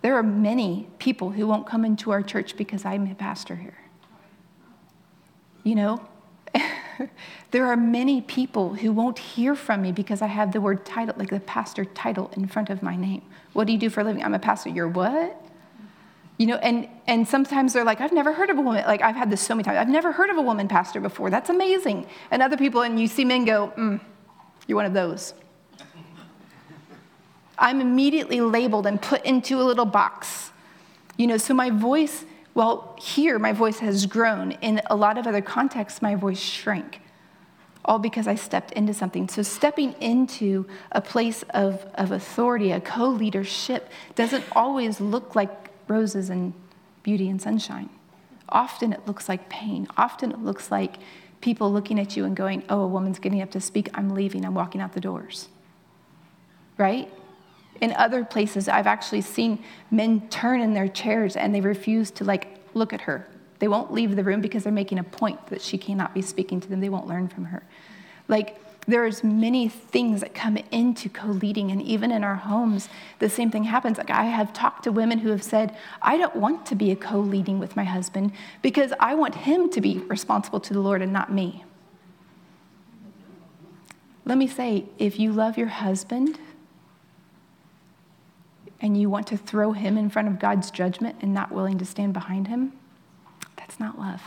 There 0.00 0.14
are 0.16 0.22
many 0.22 0.88
people 0.98 1.28
who 1.28 1.46
won't 1.46 1.66
come 1.66 1.84
into 1.84 2.10
our 2.10 2.22
church 2.22 2.56
because 2.56 2.86
I'm 2.86 3.06
a 3.10 3.14
pastor 3.14 3.56
here. 3.56 3.80
You 5.62 5.74
know, 5.74 6.08
there 7.50 7.66
are 7.66 7.76
many 7.76 8.22
people 8.22 8.72
who 8.72 8.92
won't 8.92 9.18
hear 9.18 9.54
from 9.54 9.82
me 9.82 9.92
because 9.92 10.22
I 10.22 10.28
have 10.28 10.52
the 10.52 10.62
word 10.62 10.86
title, 10.86 11.14
like 11.18 11.28
the 11.28 11.40
pastor 11.40 11.84
title, 11.84 12.30
in 12.34 12.48
front 12.48 12.70
of 12.70 12.82
my 12.82 12.96
name. 12.96 13.20
What 13.52 13.66
do 13.66 13.74
you 13.74 13.78
do 13.78 13.90
for 13.90 14.00
a 14.00 14.04
living? 14.04 14.24
I'm 14.24 14.32
a 14.32 14.38
pastor. 14.38 14.70
You're 14.70 14.88
what? 14.88 15.38
You 16.38 16.46
know, 16.46 16.56
and, 16.56 16.88
and 17.08 17.26
sometimes 17.26 17.72
they're 17.72 17.84
like, 17.84 18.00
I've 18.00 18.12
never 18.12 18.32
heard 18.32 18.48
of 18.48 18.58
a 18.58 18.60
woman. 18.60 18.84
Like, 18.86 19.02
I've 19.02 19.16
had 19.16 19.28
this 19.28 19.40
so 19.40 19.56
many 19.56 19.64
times. 19.64 19.76
I've 19.76 19.88
never 19.88 20.12
heard 20.12 20.30
of 20.30 20.36
a 20.36 20.42
woman 20.42 20.68
pastor 20.68 21.00
before. 21.00 21.30
That's 21.30 21.50
amazing. 21.50 22.06
And 22.30 22.42
other 22.42 22.56
people, 22.56 22.82
and 22.82 22.98
you 22.98 23.08
see 23.08 23.24
men 23.24 23.44
go, 23.44 23.72
mm, 23.76 24.00
you're 24.68 24.76
one 24.76 24.86
of 24.86 24.94
those. 24.94 25.34
I'm 27.58 27.80
immediately 27.80 28.40
labeled 28.40 28.86
and 28.86 29.02
put 29.02 29.24
into 29.24 29.60
a 29.60 29.64
little 29.64 29.84
box. 29.84 30.52
You 31.16 31.26
know, 31.26 31.38
so 31.38 31.54
my 31.54 31.70
voice, 31.70 32.24
well, 32.54 32.96
here 33.00 33.40
my 33.40 33.52
voice 33.52 33.80
has 33.80 34.06
grown. 34.06 34.52
In 34.52 34.80
a 34.88 34.94
lot 34.94 35.18
of 35.18 35.26
other 35.26 35.42
contexts, 35.42 36.00
my 36.00 36.14
voice 36.14 36.38
shrank, 36.38 37.00
all 37.84 37.98
because 37.98 38.28
I 38.28 38.36
stepped 38.36 38.70
into 38.72 38.94
something. 38.94 39.28
So 39.28 39.42
stepping 39.42 39.94
into 39.94 40.66
a 40.92 41.00
place 41.00 41.42
of, 41.50 41.84
of 41.94 42.12
authority, 42.12 42.70
a 42.70 42.80
co 42.80 43.08
leadership, 43.08 43.90
doesn't 44.14 44.44
always 44.52 45.00
look 45.00 45.34
like 45.34 45.67
roses 45.88 46.30
and 46.30 46.52
beauty 47.02 47.28
and 47.28 47.40
sunshine. 47.40 47.90
Often 48.48 48.92
it 48.92 49.06
looks 49.06 49.28
like 49.28 49.48
pain. 49.48 49.86
Often 49.96 50.32
it 50.32 50.38
looks 50.38 50.70
like 50.70 50.96
people 51.40 51.72
looking 51.72 51.98
at 51.98 52.16
you 52.16 52.24
and 52.24 52.36
going, 52.36 52.62
Oh, 52.68 52.80
a 52.80 52.86
woman's 52.86 53.18
getting 53.18 53.42
up 53.42 53.50
to 53.52 53.60
speak. 53.60 53.88
I'm 53.94 54.10
leaving. 54.10 54.44
I'm 54.44 54.54
walking 54.54 54.80
out 54.80 54.92
the 54.92 55.00
doors. 55.00 55.48
Right? 56.76 57.10
In 57.80 57.92
other 57.92 58.24
places, 58.24 58.68
I've 58.68 58.86
actually 58.86 59.20
seen 59.20 59.62
men 59.90 60.28
turn 60.28 60.60
in 60.60 60.74
their 60.74 60.88
chairs 60.88 61.36
and 61.36 61.54
they 61.54 61.60
refuse 61.60 62.10
to 62.12 62.24
like 62.24 62.58
look 62.74 62.92
at 62.92 63.02
her. 63.02 63.28
They 63.58 63.68
won't 63.68 63.92
leave 63.92 64.16
the 64.16 64.24
room 64.24 64.40
because 64.40 64.64
they're 64.64 64.72
making 64.72 64.98
a 64.98 65.04
point 65.04 65.46
that 65.48 65.60
she 65.60 65.78
cannot 65.78 66.14
be 66.14 66.22
speaking 66.22 66.60
to 66.60 66.68
them. 66.68 66.80
They 66.80 66.88
won't 66.88 67.06
learn 67.06 67.28
from 67.28 67.46
her. 67.46 67.62
Like, 68.28 68.60
there's 68.88 69.22
many 69.22 69.68
things 69.68 70.22
that 70.22 70.34
come 70.34 70.56
into 70.72 71.10
co-leading 71.10 71.70
and 71.70 71.82
even 71.82 72.10
in 72.10 72.24
our 72.24 72.34
homes 72.34 72.88
the 73.18 73.28
same 73.28 73.50
thing 73.50 73.64
happens. 73.64 73.98
Like 73.98 74.10
i 74.10 74.24
have 74.24 74.52
talked 74.52 74.84
to 74.84 74.92
women 74.92 75.18
who 75.18 75.28
have 75.28 75.42
said 75.42 75.76
i 76.00 76.16
don't 76.16 76.34
want 76.34 76.66
to 76.66 76.74
be 76.74 76.90
a 76.90 76.96
co-leading 76.96 77.58
with 77.58 77.76
my 77.76 77.84
husband 77.84 78.32
because 78.62 78.92
i 78.98 79.14
want 79.14 79.34
him 79.34 79.70
to 79.70 79.80
be 79.80 79.98
responsible 79.98 80.58
to 80.60 80.72
the 80.72 80.80
lord 80.80 81.02
and 81.02 81.12
not 81.12 81.30
me. 81.32 81.64
Let 84.24 84.38
me 84.38 84.46
say 84.46 84.86
if 84.98 85.18
you 85.20 85.32
love 85.32 85.56
your 85.56 85.68
husband 85.68 86.38
and 88.80 88.98
you 89.00 89.10
want 89.10 89.26
to 89.28 89.36
throw 89.36 89.72
him 89.72 89.98
in 89.98 90.08
front 90.08 90.28
of 90.28 90.38
god's 90.38 90.70
judgment 90.70 91.16
and 91.20 91.34
not 91.34 91.52
willing 91.52 91.78
to 91.78 91.84
stand 91.84 92.14
behind 92.14 92.48
him 92.48 92.72
that's 93.56 93.78
not 93.78 93.98
love. 93.98 94.22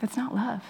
That's 0.00 0.16
not 0.16 0.34
love 0.34 0.62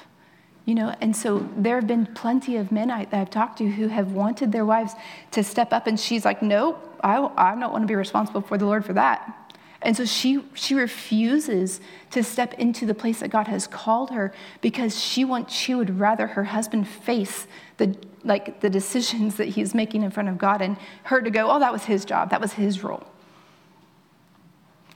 you 0.68 0.74
know, 0.74 0.94
and 1.00 1.16
so 1.16 1.48
there 1.56 1.76
have 1.76 1.86
been 1.86 2.04
plenty 2.04 2.58
of 2.58 2.70
men 2.70 2.90
I, 2.90 3.06
that 3.06 3.18
I've 3.18 3.30
talked 3.30 3.56
to 3.56 3.70
who 3.70 3.88
have 3.88 4.12
wanted 4.12 4.52
their 4.52 4.66
wives 4.66 4.92
to 5.30 5.42
step 5.42 5.72
up, 5.72 5.86
and 5.86 5.98
she's 5.98 6.26
like, 6.26 6.42
nope, 6.42 6.78
I, 7.02 7.16
I 7.38 7.58
don't 7.58 7.72
want 7.72 7.84
to 7.84 7.86
be 7.86 7.94
responsible 7.94 8.42
for 8.42 8.58
the 8.58 8.66
Lord 8.66 8.84
for 8.84 8.92
that. 8.92 9.54
And 9.80 9.96
so 9.96 10.04
she, 10.04 10.44
she 10.52 10.74
refuses 10.74 11.80
to 12.10 12.22
step 12.22 12.52
into 12.58 12.84
the 12.84 12.92
place 12.92 13.20
that 13.20 13.30
God 13.30 13.46
has 13.46 13.66
called 13.66 14.10
her 14.10 14.30
because 14.60 15.02
she 15.02 15.24
wants, 15.24 15.54
she 15.54 15.74
would 15.74 15.98
rather 15.98 16.26
her 16.26 16.44
husband 16.44 16.86
face 16.86 17.46
the, 17.78 17.96
like, 18.22 18.60
the 18.60 18.68
decisions 18.68 19.36
that 19.36 19.48
he's 19.48 19.74
making 19.74 20.02
in 20.02 20.10
front 20.10 20.28
of 20.28 20.36
God 20.36 20.60
and 20.60 20.76
her 21.04 21.22
to 21.22 21.30
go, 21.30 21.50
oh, 21.50 21.60
that 21.60 21.72
was 21.72 21.84
his 21.84 22.04
job, 22.04 22.28
that 22.28 22.42
was 22.42 22.52
his 22.52 22.84
role. 22.84 23.06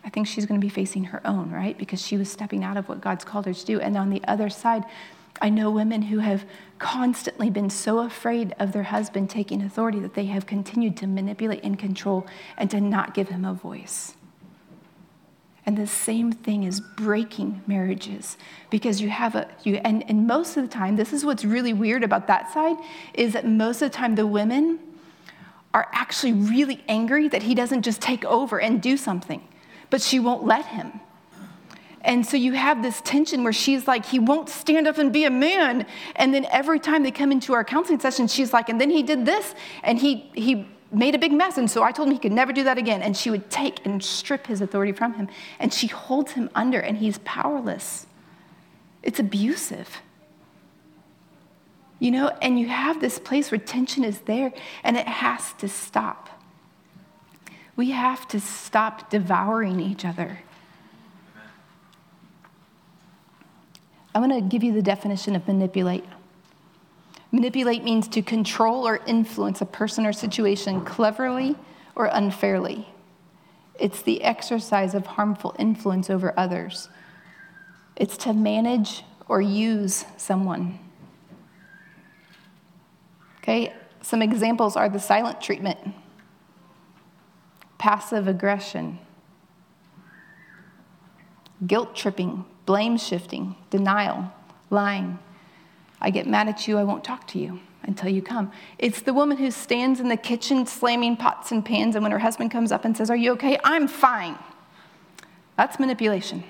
I 0.04 0.10
think 0.10 0.26
she's 0.26 0.44
going 0.44 0.60
to 0.60 0.64
be 0.64 0.68
facing 0.68 1.04
her 1.04 1.26
own, 1.26 1.50
right? 1.50 1.78
Because 1.78 2.04
she 2.04 2.18
was 2.18 2.30
stepping 2.30 2.62
out 2.62 2.76
of 2.76 2.90
what 2.90 3.00
God's 3.00 3.24
called 3.24 3.46
her 3.46 3.54
to 3.54 3.64
do. 3.64 3.80
And 3.80 3.96
on 3.96 4.10
the 4.10 4.22
other 4.28 4.50
side, 4.50 4.84
I 5.40 5.48
know 5.48 5.70
women 5.70 6.02
who 6.02 6.18
have 6.18 6.44
constantly 6.78 7.50
been 7.50 7.70
so 7.70 8.00
afraid 8.00 8.54
of 8.58 8.72
their 8.72 8.82
husband 8.84 9.30
taking 9.30 9.62
authority 9.62 9.98
that 10.00 10.14
they 10.14 10.26
have 10.26 10.46
continued 10.46 10.96
to 10.98 11.06
manipulate 11.06 11.62
and 11.64 11.78
control 11.78 12.26
and 12.56 12.70
to 12.70 12.80
not 12.80 13.14
give 13.14 13.28
him 13.28 13.44
a 13.44 13.54
voice. 13.54 14.14
And 15.64 15.78
the 15.78 15.86
same 15.86 16.32
thing 16.32 16.64
is 16.64 16.80
breaking 16.80 17.62
marriages 17.68 18.36
because 18.68 19.00
you 19.00 19.10
have 19.10 19.36
a, 19.36 19.48
you, 19.62 19.76
and, 19.76 20.08
and 20.08 20.26
most 20.26 20.56
of 20.56 20.64
the 20.64 20.68
time, 20.68 20.96
this 20.96 21.12
is 21.12 21.24
what's 21.24 21.44
really 21.44 21.72
weird 21.72 22.02
about 22.02 22.26
that 22.26 22.52
side, 22.52 22.76
is 23.14 23.32
that 23.34 23.46
most 23.46 23.80
of 23.80 23.90
the 23.90 23.96
time 23.96 24.16
the 24.16 24.26
women 24.26 24.80
are 25.72 25.88
actually 25.92 26.32
really 26.32 26.82
angry 26.88 27.28
that 27.28 27.44
he 27.44 27.54
doesn't 27.54 27.82
just 27.82 28.00
take 28.00 28.24
over 28.24 28.60
and 28.60 28.82
do 28.82 28.96
something, 28.96 29.46
but 29.88 30.02
she 30.02 30.18
won't 30.18 30.44
let 30.44 30.66
him. 30.66 31.00
And 32.04 32.26
so 32.26 32.36
you 32.36 32.52
have 32.52 32.82
this 32.82 33.00
tension 33.02 33.44
where 33.44 33.52
she's 33.52 33.86
like, 33.86 34.04
he 34.04 34.18
won't 34.18 34.48
stand 34.48 34.88
up 34.88 34.98
and 34.98 35.12
be 35.12 35.24
a 35.24 35.30
man. 35.30 35.86
And 36.16 36.34
then 36.34 36.46
every 36.50 36.80
time 36.80 37.04
they 37.04 37.12
come 37.12 37.30
into 37.30 37.52
our 37.52 37.64
counseling 37.64 38.00
session, 38.00 38.26
she's 38.26 38.52
like, 38.52 38.68
and 38.68 38.80
then 38.80 38.90
he 38.90 39.02
did 39.02 39.24
this 39.24 39.54
and 39.84 39.98
he, 39.98 40.30
he 40.34 40.66
made 40.90 41.14
a 41.14 41.18
big 41.18 41.32
mess. 41.32 41.58
And 41.58 41.70
so 41.70 41.84
I 41.84 41.92
told 41.92 42.08
him 42.08 42.14
he 42.14 42.20
could 42.20 42.32
never 42.32 42.52
do 42.52 42.64
that 42.64 42.76
again. 42.76 43.02
And 43.02 43.16
she 43.16 43.30
would 43.30 43.50
take 43.50 43.86
and 43.86 44.02
strip 44.02 44.48
his 44.48 44.60
authority 44.60 44.92
from 44.92 45.14
him. 45.14 45.28
And 45.60 45.72
she 45.72 45.86
holds 45.86 46.32
him 46.32 46.50
under 46.56 46.80
and 46.80 46.98
he's 46.98 47.18
powerless. 47.18 48.06
It's 49.02 49.20
abusive. 49.20 49.98
You 52.00 52.10
know, 52.10 52.36
and 52.42 52.58
you 52.58 52.66
have 52.66 53.00
this 53.00 53.20
place 53.20 53.52
where 53.52 53.60
tension 53.60 54.02
is 54.02 54.22
there 54.22 54.52
and 54.82 54.96
it 54.96 55.06
has 55.06 55.52
to 55.54 55.68
stop. 55.68 56.30
We 57.76 57.92
have 57.92 58.26
to 58.28 58.40
stop 58.40 59.08
devouring 59.08 59.78
each 59.78 60.04
other. 60.04 60.40
I'm 64.14 64.28
going 64.28 64.42
to 64.42 64.46
give 64.46 64.62
you 64.62 64.72
the 64.72 64.82
definition 64.82 65.34
of 65.34 65.46
manipulate. 65.46 66.04
Manipulate 67.30 67.82
means 67.82 68.08
to 68.08 68.22
control 68.22 68.86
or 68.86 69.00
influence 69.06 69.62
a 69.62 69.66
person 69.66 70.04
or 70.04 70.12
situation 70.12 70.84
cleverly 70.84 71.56
or 71.94 72.06
unfairly. 72.06 72.88
It's 73.78 74.02
the 74.02 74.22
exercise 74.22 74.94
of 74.94 75.06
harmful 75.06 75.56
influence 75.58 76.10
over 76.10 76.34
others. 76.38 76.90
It's 77.96 78.18
to 78.18 78.34
manage 78.34 79.02
or 79.28 79.40
use 79.40 80.04
someone. 80.18 80.78
Okay, 83.38 83.72
some 84.02 84.20
examples 84.20 84.76
are 84.76 84.88
the 84.88 85.00
silent 85.00 85.40
treatment, 85.40 85.78
passive 87.78 88.28
aggression, 88.28 88.98
guilt 91.66 91.96
tripping, 91.96 92.44
blame 92.66 92.96
shifting, 92.96 93.56
denial, 93.70 94.32
lying. 94.70 95.18
I 96.00 96.10
get 96.10 96.26
mad 96.26 96.48
at 96.48 96.66
you, 96.66 96.78
I 96.78 96.84
won't 96.84 97.04
talk 97.04 97.26
to 97.28 97.38
you 97.38 97.60
until 97.84 98.08
you 98.08 98.22
come. 98.22 98.52
It's 98.78 99.02
the 99.02 99.12
woman 99.12 99.36
who 99.36 99.50
stands 99.50 100.00
in 100.00 100.08
the 100.08 100.16
kitchen 100.16 100.66
slamming 100.66 101.16
pots 101.16 101.52
and 101.52 101.64
pans, 101.64 101.94
and 101.94 102.02
when 102.02 102.12
her 102.12 102.18
husband 102.18 102.50
comes 102.50 102.72
up 102.72 102.84
and 102.84 102.96
says, 102.96 103.10
Are 103.10 103.16
you 103.16 103.32
okay? 103.32 103.58
I'm 103.64 103.88
fine. 103.88 104.38
That's 105.56 105.78
manipulation. 105.78 106.44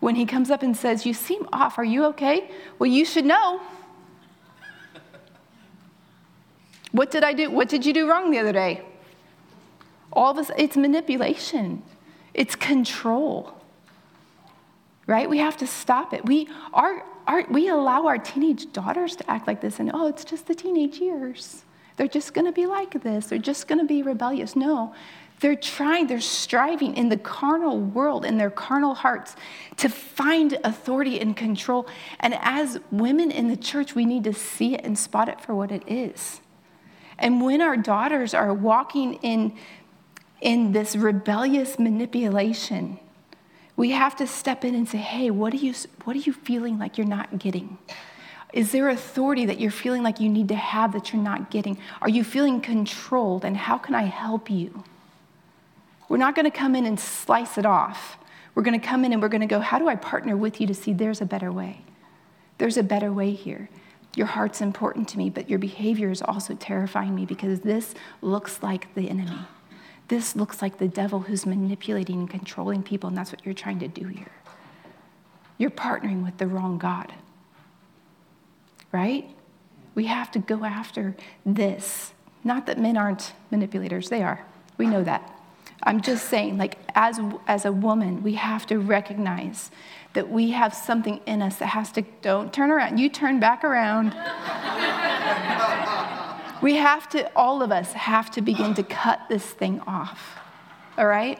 When 0.00 0.14
he 0.14 0.26
comes 0.26 0.50
up 0.50 0.62
and 0.62 0.76
says, 0.76 1.06
You 1.06 1.14
seem 1.14 1.48
off, 1.52 1.78
are 1.78 1.84
you 1.84 2.04
okay? 2.06 2.50
Well, 2.78 2.90
you 2.90 3.04
should 3.04 3.24
know. 3.24 3.60
What 6.92 7.10
did 7.10 7.24
I 7.24 7.34
do? 7.34 7.50
What 7.50 7.68
did 7.68 7.84
you 7.84 7.92
do 7.92 8.08
wrong 8.08 8.30
the 8.30 8.38
other 8.38 8.52
day? 8.52 8.82
All 10.12 10.38
us, 10.38 10.50
it's 10.56 10.76
manipulation. 10.76 11.82
It's 12.36 12.54
control. 12.54 13.54
Right? 15.06 15.28
We 15.28 15.38
have 15.38 15.56
to 15.58 15.66
stop 15.66 16.12
it. 16.12 16.24
We, 16.24 16.48
our, 16.72 17.02
we 17.48 17.68
allow 17.68 18.06
our 18.06 18.18
teenage 18.18 18.72
daughters 18.72 19.16
to 19.16 19.30
act 19.30 19.46
like 19.46 19.60
this, 19.60 19.80
and 19.80 19.90
oh, 19.94 20.06
it's 20.06 20.24
just 20.24 20.46
the 20.46 20.54
teenage 20.54 20.98
years. 20.98 21.64
They're 21.96 22.08
just 22.08 22.34
going 22.34 22.44
to 22.44 22.52
be 22.52 22.66
like 22.66 23.02
this. 23.02 23.26
They're 23.26 23.38
just 23.38 23.68
going 23.68 23.78
to 23.78 23.86
be 23.86 24.02
rebellious. 24.02 24.54
No, 24.54 24.94
they're 25.40 25.56
trying, 25.56 26.08
they're 26.08 26.20
striving 26.20 26.96
in 26.96 27.08
the 27.08 27.16
carnal 27.16 27.78
world, 27.78 28.24
in 28.24 28.36
their 28.36 28.50
carnal 28.50 28.94
hearts, 28.94 29.36
to 29.78 29.88
find 29.88 30.58
authority 30.64 31.20
and 31.20 31.36
control. 31.36 31.86
And 32.20 32.34
as 32.40 32.80
women 32.90 33.30
in 33.30 33.48
the 33.48 33.56
church, 33.56 33.94
we 33.94 34.04
need 34.04 34.24
to 34.24 34.34
see 34.34 34.74
it 34.74 34.84
and 34.84 34.98
spot 34.98 35.28
it 35.28 35.40
for 35.40 35.54
what 35.54 35.70
it 35.70 35.84
is. 35.86 36.40
And 37.18 37.40
when 37.40 37.62
our 37.62 37.76
daughters 37.76 38.34
are 38.34 38.52
walking 38.52 39.14
in 39.22 39.56
in 40.40 40.72
this 40.72 40.96
rebellious 40.96 41.78
manipulation, 41.78 42.98
we 43.76 43.90
have 43.90 44.16
to 44.16 44.26
step 44.26 44.64
in 44.64 44.74
and 44.74 44.88
say, 44.88 44.98
hey, 44.98 45.30
what 45.30 45.52
are 45.52 45.58
you, 45.58 45.74
what 46.04 46.16
are 46.16 46.20
you 46.20 46.32
feeling 46.32 46.78
like 46.78 46.96
you're 46.98 47.06
not 47.06 47.38
getting? 47.38 47.78
Is 48.52 48.72
there 48.72 48.88
authority 48.88 49.46
that 49.46 49.60
you're 49.60 49.70
feeling 49.70 50.02
like 50.02 50.20
you 50.20 50.28
need 50.28 50.48
to 50.48 50.54
have 50.54 50.92
that 50.92 51.12
you're 51.12 51.22
not 51.22 51.50
getting? 51.50 51.78
Are 52.00 52.08
you 52.08 52.24
feeling 52.24 52.60
controlled? 52.60 53.44
And 53.44 53.56
how 53.56 53.76
can 53.76 53.94
I 53.94 54.04
help 54.04 54.48
you? 54.50 54.84
We're 56.08 56.16
not 56.16 56.34
going 56.34 56.44
to 56.44 56.56
come 56.56 56.74
in 56.74 56.86
and 56.86 56.98
slice 56.98 57.58
it 57.58 57.66
off. 57.66 58.16
We're 58.54 58.62
going 58.62 58.78
to 58.78 58.86
come 58.86 59.04
in 59.04 59.12
and 59.12 59.20
we're 59.20 59.28
going 59.28 59.42
to 59.42 59.46
go, 59.46 59.60
how 59.60 59.78
do 59.78 59.88
I 59.88 59.96
partner 59.96 60.36
with 60.36 60.60
you 60.60 60.66
to 60.68 60.74
see 60.74 60.92
there's 60.92 61.20
a 61.20 61.26
better 61.26 61.52
way? 61.52 61.82
There's 62.58 62.78
a 62.78 62.82
better 62.82 63.12
way 63.12 63.32
here. 63.32 63.68
Your 64.14 64.26
heart's 64.26 64.62
important 64.62 65.08
to 65.08 65.18
me, 65.18 65.28
but 65.28 65.50
your 65.50 65.58
behavior 65.58 66.10
is 66.10 66.22
also 66.22 66.54
terrifying 66.54 67.14
me 67.14 67.26
because 67.26 67.60
this 67.60 67.94
looks 68.22 68.62
like 68.62 68.94
the 68.94 69.10
enemy. 69.10 69.38
This 70.08 70.36
looks 70.36 70.62
like 70.62 70.78
the 70.78 70.88
devil 70.88 71.20
who's 71.20 71.46
manipulating 71.46 72.20
and 72.20 72.30
controlling 72.30 72.82
people, 72.82 73.08
and 73.08 73.16
that's 73.16 73.32
what 73.32 73.44
you're 73.44 73.54
trying 73.54 73.80
to 73.80 73.88
do 73.88 74.06
here. 74.06 74.32
You're 75.58 75.70
partnering 75.70 76.24
with 76.24 76.38
the 76.38 76.46
wrong 76.46 76.78
God, 76.78 77.12
right? 78.92 79.28
We 79.94 80.06
have 80.06 80.30
to 80.32 80.38
go 80.38 80.64
after 80.64 81.16
this. 81.44 82.12
Not 82.44 82.66
that 82.66 82.78
men 82.78 82.96
aren't 82.96 83.32
manipulators, 83.50 84.08
they 84.08 84.22
are. 84.22 84.44
We 84.78 84.86
know 84.86 85.02
that. 85.02 85.32
I'm 85.82 86.00
just 86.00 86.28
saying, 86.28 86.58
like, 86.58 86.78
as, 86.94 87.18
as 87.46 87.64
a 87.64 87.72
woman, 87.72 88.22
we 88.22 88.34
have 88.34 88.66
to 88.66 88.78
recognize 88.78 89.70
that 90.14 90.30
we 90.30 90.52
have 90.52 90.74
something 90.74 91.20
in 91.26 91.42
us 91.42 91.56
that 91.56 91.66
has 91.66 91.92
to, 91.92 92.02
don't 92.22 92.52
turn 92.52 92.70
around. 92.70 92.98
You 92.98 93.08
turn 93.08 93.40
back 93.40 93.64
around. 93.64 94.14
We 96.62 96.76
have 96.76 97.08
to, 97.10 97.30
all 97.36 97.62
of 97.62 97.70
us 97.70 97.92
have 97.92 98.30
to 98.32 98.40
begin 98.40 98.74
to 98.74 98.82
cut 98.82 99.20
this 99.28 99.44
thing 99.44 99.80
off. 99.86 100.38
All 100.96 101.06
right? 101.06 101.38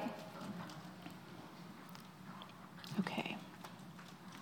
Okay. 3.00 3.36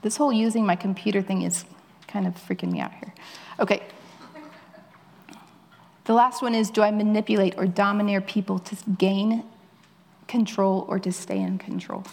This 0.02 0.16
whole 0.16 0.32
using 0.32 0.66
my 0.66 0.76
computer 0.76 1.22
thing 1.22 1.42
is 1.42 1.64
kind 2.08 2.26
of 2.26 2.34
freaking 2.34 2.72
me 2.72 2.80
out 2.80 2.92
here. 2.94 3.14
Okay. 3.60 3.82
The 6.04 6.12
last 6.12 6.42
one 6.42 6.54
is 6.54 6.70
do 6.70 6.82
I 6.82 6.90
manipulate 6.90 7.54
or 7.56 7.66
domineer 7.66 8.20
people 8.20 8.58
to 8.58 8.76
gain 8.98 9.44
control 10.28 10.84
or 10.88 10.98
to 10.98 11.12
stay 11.12 11.40
in 11.40 11.58
control? 11.58 12.04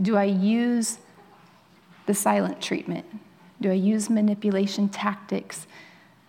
Do 0.00 0.16
I 0.16 0.24
use 0.24 0.98
the 2.06 2.14
silent 2.14 2.62
treatment? 2.62 3.04
Do 3.60 3.70
I 3.70 3.74
use 3.74 4.08
manipulation 4.08 4.88
tactics 4.88 5.66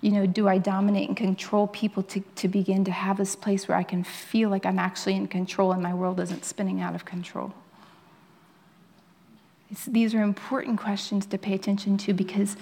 you 0.01 0.11
know, 0.11 0.25
do 0.25 0.47
I 0.47 0.57
dominate 0.59 1.07
and 1.07 1.17
control 1.17 1.67
people 1.67 2.03
to, 2.03 2.19
to 2.35 2.47
begin 2.47 2.85
to 2.85 2.91
have 2.91 3.17
this 3.17 3.35
place 3.35 3.67
where 3.67 3.77
I 3.77 3.83
can 3.83 4.03
feel 4.03 4.49
like 4.49 4.65
I'm 4.65 4.77
actually 4.77 5.15
in 5.15 5.27
control 5.27 5.71
and 5.71 5.81
my 5.81 5.93
world 5.93 6.19
isn't 6.19 6.45
spinning 6.45 6.81
out 6.81 6.93
of 6.93 7.03
control? 7.03 7.53
It's, 9.71 9.85
these 9.85 10.13
are 10.13 10.21
important 10.21 10.79
questions 10.79 11.25
to 11.27 11.37
pay 11.37 11.53
attention 11.53 11.97
to 11.99 12.13
because 12.13 12.55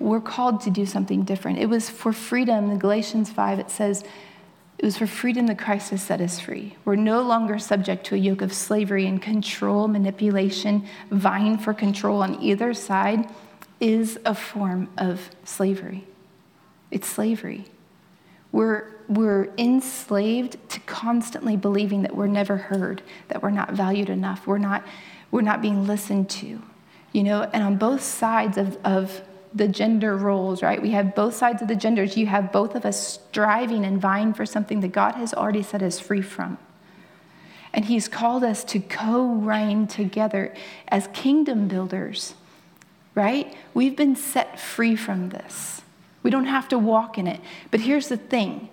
we're 0.00 0.20
called 0.20 0.60
to 0.62 0.70
do 0.70 0.86
something 0.86 1.24
different. 1.24 1.58
It 1.58 1.66
was 1.66 1.90
for 1.90 2.12
freedom. 2.12 2.70
In 2.70 2.78
Galatians 2.78 3.30
5, 3.30 3.58
it 3.58 3.70
says, 3.70 4.04
it 4.78 4.84
was 4.84 4.96
for 4.96 5.08
freedom 5.08 5.48
that 5.48 5.58
Christ 5.58 5.90
has 5.90 6.02
set 6.02 6.20
us 6.20 6.38
free. 6.38 6.76
We're 6.84 6.94
no 6.94 7.20
longer 7.22 7.58
subject 7.58 8.06
to 8.06 8.14
a 8.14 8.18
yoke 8.18 8.42
of 8.42 8.52
slavery 8.52 9.06
and 9.06 9.20
control, 9.20 9.88
manipulation, 9.88 10.86
vying 11.10 11.58
for 11.58 11.74
control 11.74 12.22
on 12.22 12.40
either 12.40 12.72
side 12.74 13.28
is 13.80 14.18
a 14.24 14.34
form 14.34 14.88
of 14.96 15.30
slavery. 15.44 16.04
It's 16.90 17.08
slavery. 17.08 17.64
We're, 18.52 18.90
we're 19.08 19.50
enslaved 19.58 20.56
to 20.70 20.80
constantly 20.80 21.56
believing 21.56 22.02
that 22.02 22.16
we're 22.16 22.26
never 22.26 22.56
heard, 22.56 23.02
that 23.28 23.42
we're 23.42 23.50
not 23.50 23.72
valued 23.72 24.08
enough, 24.08 24.46
we're 24.46 24.58
not, 24.58 24.86
we're 25.30 25.42
not 25.42 25.60
being 25.60 25.86
listened 25.86 26.30
to. 26.30 26.62
You 27.12 27.22
know, 27.22 27.42
and 27.52 27.62
on 27.62 27.76
both 27.76 28.02
sides 28.02 28.58
of, 28.58 28.78
of 28.84 29.22
the 29.54 29.68
gender 29.68 30.16
roles, 30.16 30.62
right? 30.62 30.80
We 30.80 30.90
have 30.90 31.14
both 31.14 31.34
sides 31.34 31.62
of 31.62 31.68
the 31.68 31.76
genders. 31.76 32.16
You 32.16 32.26
have 32.26 32.52
both 32.52 32.74
of 32.74 32.84
us 32.84 33.14
striving 33.14 33.84
and 33.84 34.00
vying 34.00 34.34
for 34.34 34.46
something 34.46 34.80
that 34.80 34.92
God 34.92 35.14
has 35.14 35.32
already 35.32 35.62
set 35.62 35.82
us 35.82 35.98
free 35.98 36.22
from. 36.22 36.58
And 37.72 37.84
He's 37.84 38.08
called 38.08 38.44
us 38.44 38.64
to 38.64 38.80
co 38.80 39.26
reign 39.26 39.86
together 39.86 40.54
as 40.88 41.08
kingdom 41.12 41.68
builders, 41.68 42.34
right? 43.14 43.54
We've 43.74 43.96
been 43.96 44.16
set 44.16 44.58
free 44.60 44.96
from 44.96 45.30
this. 45.30 45.82
We 46.28 46.30
don't 46.30 46.44
have 46.44 46.68
to 46.68 46.78
walk 46.78 47.16
in 47.16 47.26
it. 47.26 47.40
But 47.70 47.80
here's 47.80 48.08
the 48.08 48.18
thing 48.18 48.68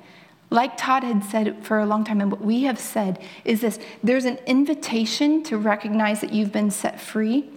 like 0.49 0.75
Todd 0.75 1.05
had 1.05 1.23
said 1.23 1.65
for 1.65 1.79
a 1.79 1.85
long 1.85 2.03
time, 2.03 2.19
and 2.19 2.29
what 2.29 2.41
we 2.41 2.63
have 2.63 2.77
said 2.77 3.23
is 3.45 3.61
this 3.61 3.79
there's 4.03 4.25
an 4.25 4.39
invitation 4.45 5.41
to 5.43 5.57
recognize 5.57 6.19
that 6.19 6.33
you've 6.33 6.51
been 6.51 6.69
set 6.69 6.99
free, 6.99 7.49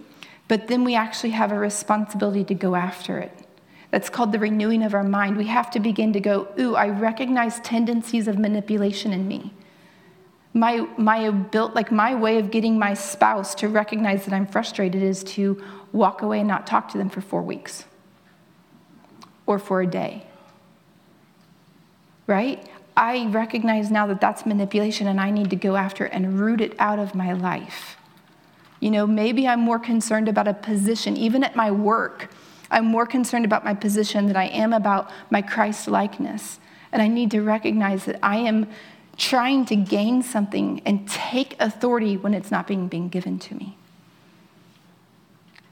but 0.47 0.69
then 0.69 0.85
we 0.85 0.95
actually 0.95 1.31
have 1.31 1.51
a 1.51 1.59
responsibility 1.59 2.45
to 2.45 2.53
go 2.53 2.75
after 2.75 3.17
it. 3.17 3.45
That's 3.91 4.09
called 4.09 4.31
the 4.31 4.39
renewing 4.39 4.83
of 4.83 4.93
our 4.93 5.03
mind. 5.03 5.35
We 5.35 5.47
have 5.47 5.69
to 5.71 5.81
begin 5.81 6.13
to 6.13 6.21
go, 6.21 6.47
ooh, 6.57 6.75
I 6.75 6.87
recognize 6.87 7.59
tendencies 7.59 8.29
of 8.29 8.39
manipulation 8.39 9.11
in 9.11 9.27
me. 9.27 9.53
My, 10.53 10.87
my 10.97 11.29
built 11.29 11.75
like 11.75 11.91
my 11.91 12.15
way 12.15 12.39
of 12.39 12.51
getting 12.51 12.79
my 12.79 12.93
spouse 12.93 13.53
to 13.55 13.67
recognize 13.67 14.23
that 14.23 14.33
I'm 14.33 14.47
frustrated 14.47 15.03
is 15.03 15.25
to 15.35 15.61
walk 15.91 16.21
away 16.21 16.39
and 16.39 16.47
not 16.47 16.65
talk 16.65 16.87
to 16.93 16.97
them 16.97 17.09
for 17.09 17.19
four 17.19 17.41
weeks 17.41 17.83
or 19.49 19.57
for 19.57 19.81
a 19.81 19.87
day. 19.87 20.21
Right? 22.27 22.63
I 22.95 23.25
recognize 23.25 23.89
now 23.89 24.05
that 24.05 24.21
that's 24.21 24.45
manipulation 24.45 25.07
and 25.07 25.19
I 25.19 25.31
need 25.31 25.49
to 25.49 25.55
go 25.55 25.75
after 25.75 26.05
and 26.05 26.39
root 26.39 26.61
it 26.61 26.75
out 26.77 26.99
of 26.99 27.15
my 27.15 27.33
life. 27.33 27.97
You 28.79 28.91
know, 28.91 29.07
maybe 29.07 29.47
I'm 29.47 29.59
more 29.59 29.79
concerned 29.79 30.29
about 30.29 30.47
a 30.47 30.53
position, 30.53 31.17
even 31.17 31.43
at 31.43 31.55
my 31.55 31.71
work. 31.71 32.29
I'm 32.69 32.85
more 32.85 33.07
concerned 33.07 33.43
about 33.43 33.65
my 33.65 33.73
position 33.73 34.27
than 34.27 34.35
I 34.35 34.49
am 34.49 34.71
about 34.71 35.09
my 35.31 35.41
Christ 35.41 35.87
likeness. 35.87 36.59
And 36.91 37.01
I 37.01 37.07
need 37.07 37.31
to 37.31 37.41
recognize 37.41 38.05
that 38.05 38.19
I 38.21 38.37
am 38.37 38.67
trying 39.17 39.65
to 39.65 39.75
gain 39.75 40.21
something 40.21 40.83
and 40.85 41.09
take 41.09 41.55
authority 41.59 42.17
when 42.17 42.35
it's 42.35 42.51
not 42.51 42.67
being, 42.67 42.87
being 42.87 43.09
given 43.09 43.39
to 43.39 43.55
me. 43.55 43.77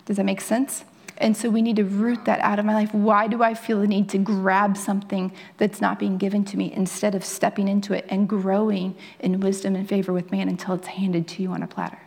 Does 0.06 0.18
that 0.18 0.26
make 0.26 0.42
sense? 0.42 0.84
And 1.18 1.36
so 1.36 1.50
we 1.50 1.62
need 1.62 1.78
to 1.78 1.84
root 1.84 2.26
that 2.26 2.40
out 2.42 2.60
of 2.60 2.66
my 2.66 2.74
life. 2.74 2.94
Why 2.94 3.28
do 3.28 3.42
I 3.42 3.54
feel 3.54 3.82
the 3.82 3.88
need 3.88 4.10
to 4.10 4.18
grab 4.18 4.78
something 4.78 5.32
that's 5.58 5.82
not 5.82 5.98
being 5.98 6.18
given 6.18 6.46
to 6.46 6.58
me 6.58 6.72
instead 6.72 7.16
of 7.16 7.26
stepping 7.26 7.68
into 7.68 7.94
it 7.94 8.06
and 8.10 8.30
growing 8.30 8.96
in 9.20 9.40
wisdom 9.40 9.76
and 9.76 9.90
favor 9.90 10.14
with 10.14 10.32
man 10.32 10.48
until 10.48 10.76
it's 10.76 10.88
handed 10.88 11.28
to 11.30 11.42
you 11.42 11.52
on 11.52 11.64
a 11.64 11.68
platter? 11.68 12.00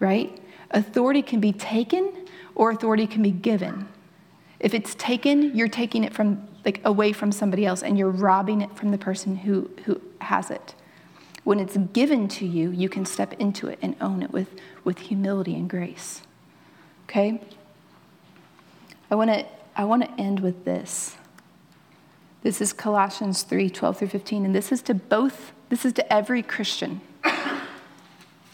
right? 0.00 0.40
Authority 0.72 1.22
can 1.22 1.38
be 1.38 1.52
taken 1.52 2.26
or 2.56 2.70
authority 2.70 3.06
can 3.06 3.22
be 3.22 3.30
given. 3.30 3.86
If 4.58 4.74
it's 4.74 4.94
taken, 4.96 5.54
you're 5.56 5.68
taking 5.68 6.02
it 6.02 6.12
from 6.12 6.48
like 6.64 6.80
away 6.84 7.12
from 7.12 7.30
somebody 7.30 7.64
else 7.64 7.82
and 7.82 7.96
you're 7.96 8.10
robbing 8.10 8.60
it 8.62 8.74
from 8.76 8.90
the 8.90 8.98
person 8.98 9.36
who, 9.36 9.70
who 9.84 10.00
has 10.20 10.50
it. 10.50 10.74
When 11.44 11.58
it's 11.58 11.76
given 11.92 12.28
to 12.28 12.46
you, 12.46 12.70
you 12.70 12.88
can 12.88 13.06
step 13.06 13.32
into 13.34 13.68
it 13.68 13.78
and 13.80 13.96
own 14.00 14.22
it 14.22 14.30
with, 14.30 14.48
with 14.84 14.98
humility 14.98 15.54
and 15.54 15.70
grace. 15.70 16.22
Okay? 17.04 17.40
I 19.10 19.14
want 19.14 19.30
to 19.30 19.46
I 19.76 19.84
want 19.84 20.02
to 20.02 20.20
end 20.20 20.40
with 20.40 20.64
this. 20.64 21.16
This 22.42 22.60
is 22.60 22.72
Colossians 22.72 23.42
3 23.42 23.70
12 23.70 23.98
through 23.98 24.08
15, 24.08 24.44
and 24.46 24.54
this 24.54 24.72
is 24.72 24.82
to 24.82 24.94
both, 24.94 25.52
this 25.68 25.84
is 25.84 25.92
to 25.94 26.12
every 26.12 26.42
Christian. 26.42 27.00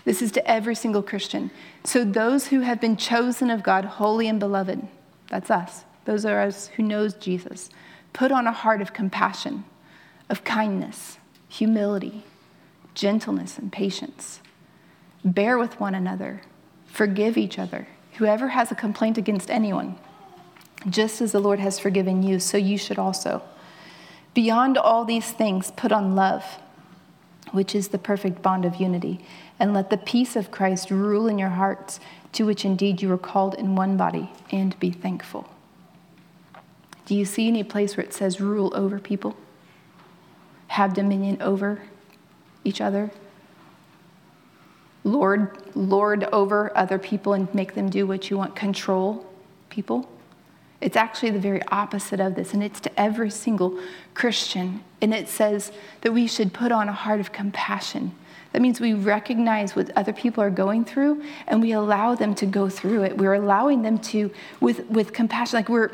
This 0.07 0.23
is 0.23 0.31
to 0.33 0.51
every 0.51 0.77
single 0.77 1.03
Christian. 1.03 1.51
So, 1.83 2.05
those 2.05 2.47
who 2.47 2.61
have 2.61 2.81
been 2.81 2.97
chosen 2.97 3.51
of 3.51 3.65
God, 3.65 3.85
holy 3.85 4.29
and 4.29 4.39
beloved, 4.39 4.87
that's 5.29 5.51
us. 5.51 5.85
Those 6.05 6.25
are 6.25 6.41
us 6.41 6.69
who 6.69 6.85
knows 6.85 7.13
Jesus. 7.15 7.71
Put 8.13 8.31
on 8.31 8.47
a 8.47 8.53
heart 8.53 8.81
of 8.81 8.93
compassion, 8.93 9.65
of 10.31 10.45
kindness, 10.45 11.19
humility, 11.49 12.23
gentleness, 12.95 13.59
and 13.59 13.73
patience. 13.73 14.41
Bear 15.25 15.59
with 15.59 15.81
one 15.81 15.97
another. 15.97 16.41
Forgive 16.87 17.37
each 17.37 17.59
other. 17.59 17.89
Whoever 18.19 18.49
has 18.49 18.71
a 18.71 18.77
complaint 18.77 19.19
against 19.19 19.51
anyone, 19.51 19.99
just 20.89 21.21
as 21.21 21.33
the 21.33 21.41
Lord 21.41 21.59
has 21.61 21.79
forgiven 21.79 22.23
you, 22.23 22.39
so 22.39 22.57
you 22.57 22.79
should 22.79 22.99
also. 22.99 23.43
Beyond 24.35 24.79
all 24.79 25.05
these 25.05 25.33
things, 25.33 25.71
put 25.73 25.93
on 25.93 26.15
love, 26.15 26.45
which 27.53 27.75
is 27.75 27.89
the 27.89 27.99
perfect 27.99 28.43
bond 28.43 28.65
of 28.65 28.77
unity 28.77 29.21
and 29.59 29.73
let 29.73 29.91
the 29.91 29.97
peace 29.97 30.37
of 30.37 30.51
Christ 30.51 30.91
rule 30.91 31.29
in 31.29 31.39
your 31.39 31.51
hearts, 31.51 31.99
to 32.33 32.45
which 32.45 32.65
indeed 32.65 33.01
you 33.01 33.09
were 33.09 33.19
called 33.19 33.55
in 33.55 33.75
one 33.75 33.97
body, 33.97 34.31
and 34.51 34.79
be 34.79 34.91
thankful. 34.91 35.49
Do 37.07 37.15
you 37.15 37.25
see 37.25 37.49
any 37.49 37.65
place 37.65 37.97
where 37.97 38.05
it 38.05 38.13
says 38.13 38.41
rule 38.41 38.73
over 38.75 38.99
people? 38.99 39.37
Have 40.69 40.93
dominion 40.93 41.41
over 41.41 41.83
each 42.65 42.81
other? 42.81 43.11
Lord, 45.05 45.57
lord 45.75 46.25
over 46.25 46.77
other 46.77 46.99
people 46.99 47.33
and 47.33 47.53
make 47.55 47.75
them 47.75 47.89
do 47.89 48.07
what 48.07 48.29
you 48.29 48.37
want, 48.37 48.57
control 48.57 49.25
people? 49.71 50.11
It's 50.81 50.97
actually 50.97 51.31
the 51.31 51.39
very 51.39 51.63
opposite 51.69 52.21
of 52.21 52.35
this, 52.35 52.53
and 52.53 52.63
it's 52.63 52.81
to 52.81 53.01
every 53.01 53.31
single 53.31 53.79
Christian. 54.15 54.85
And 55.01 55.15
it 55.15 55.29
says 55.29 55.73
that 56.03 56.13
we 56.13 56.27
should 56.27 56.53
put 56.53 56.73
on 56.73 56.89
a 56.89 56.93
heart 56.93 57.21
of 57.21 57.33
compassion 57.33 58.13
that 58.57 58.63
means 58.63 58.81
we 58.81 58.95
recognize 58.95 59.77
what 59.77 59.91
other 59.99 60.15
people 60.15 60.43
are 60.43 60.49
going 60.49 60.87
through 60.87 61.23
and 61.47 61.61
we 61.61 61.73
allow 61.73 62.15
them 62.15 62.35
to 62.37 62.47
go 62.47 62.71
through 62.71 63.05
it. 63.05 63.19
We're 63.19 63.35
allowing 63.35 63.83
them 63.83 63.99
to, 63.99 64.31
with, 64.61 64.87
with 64.87 65.13
compassion, 65.13 65.59
like 65.59 65.69
we're, 65.69 65.91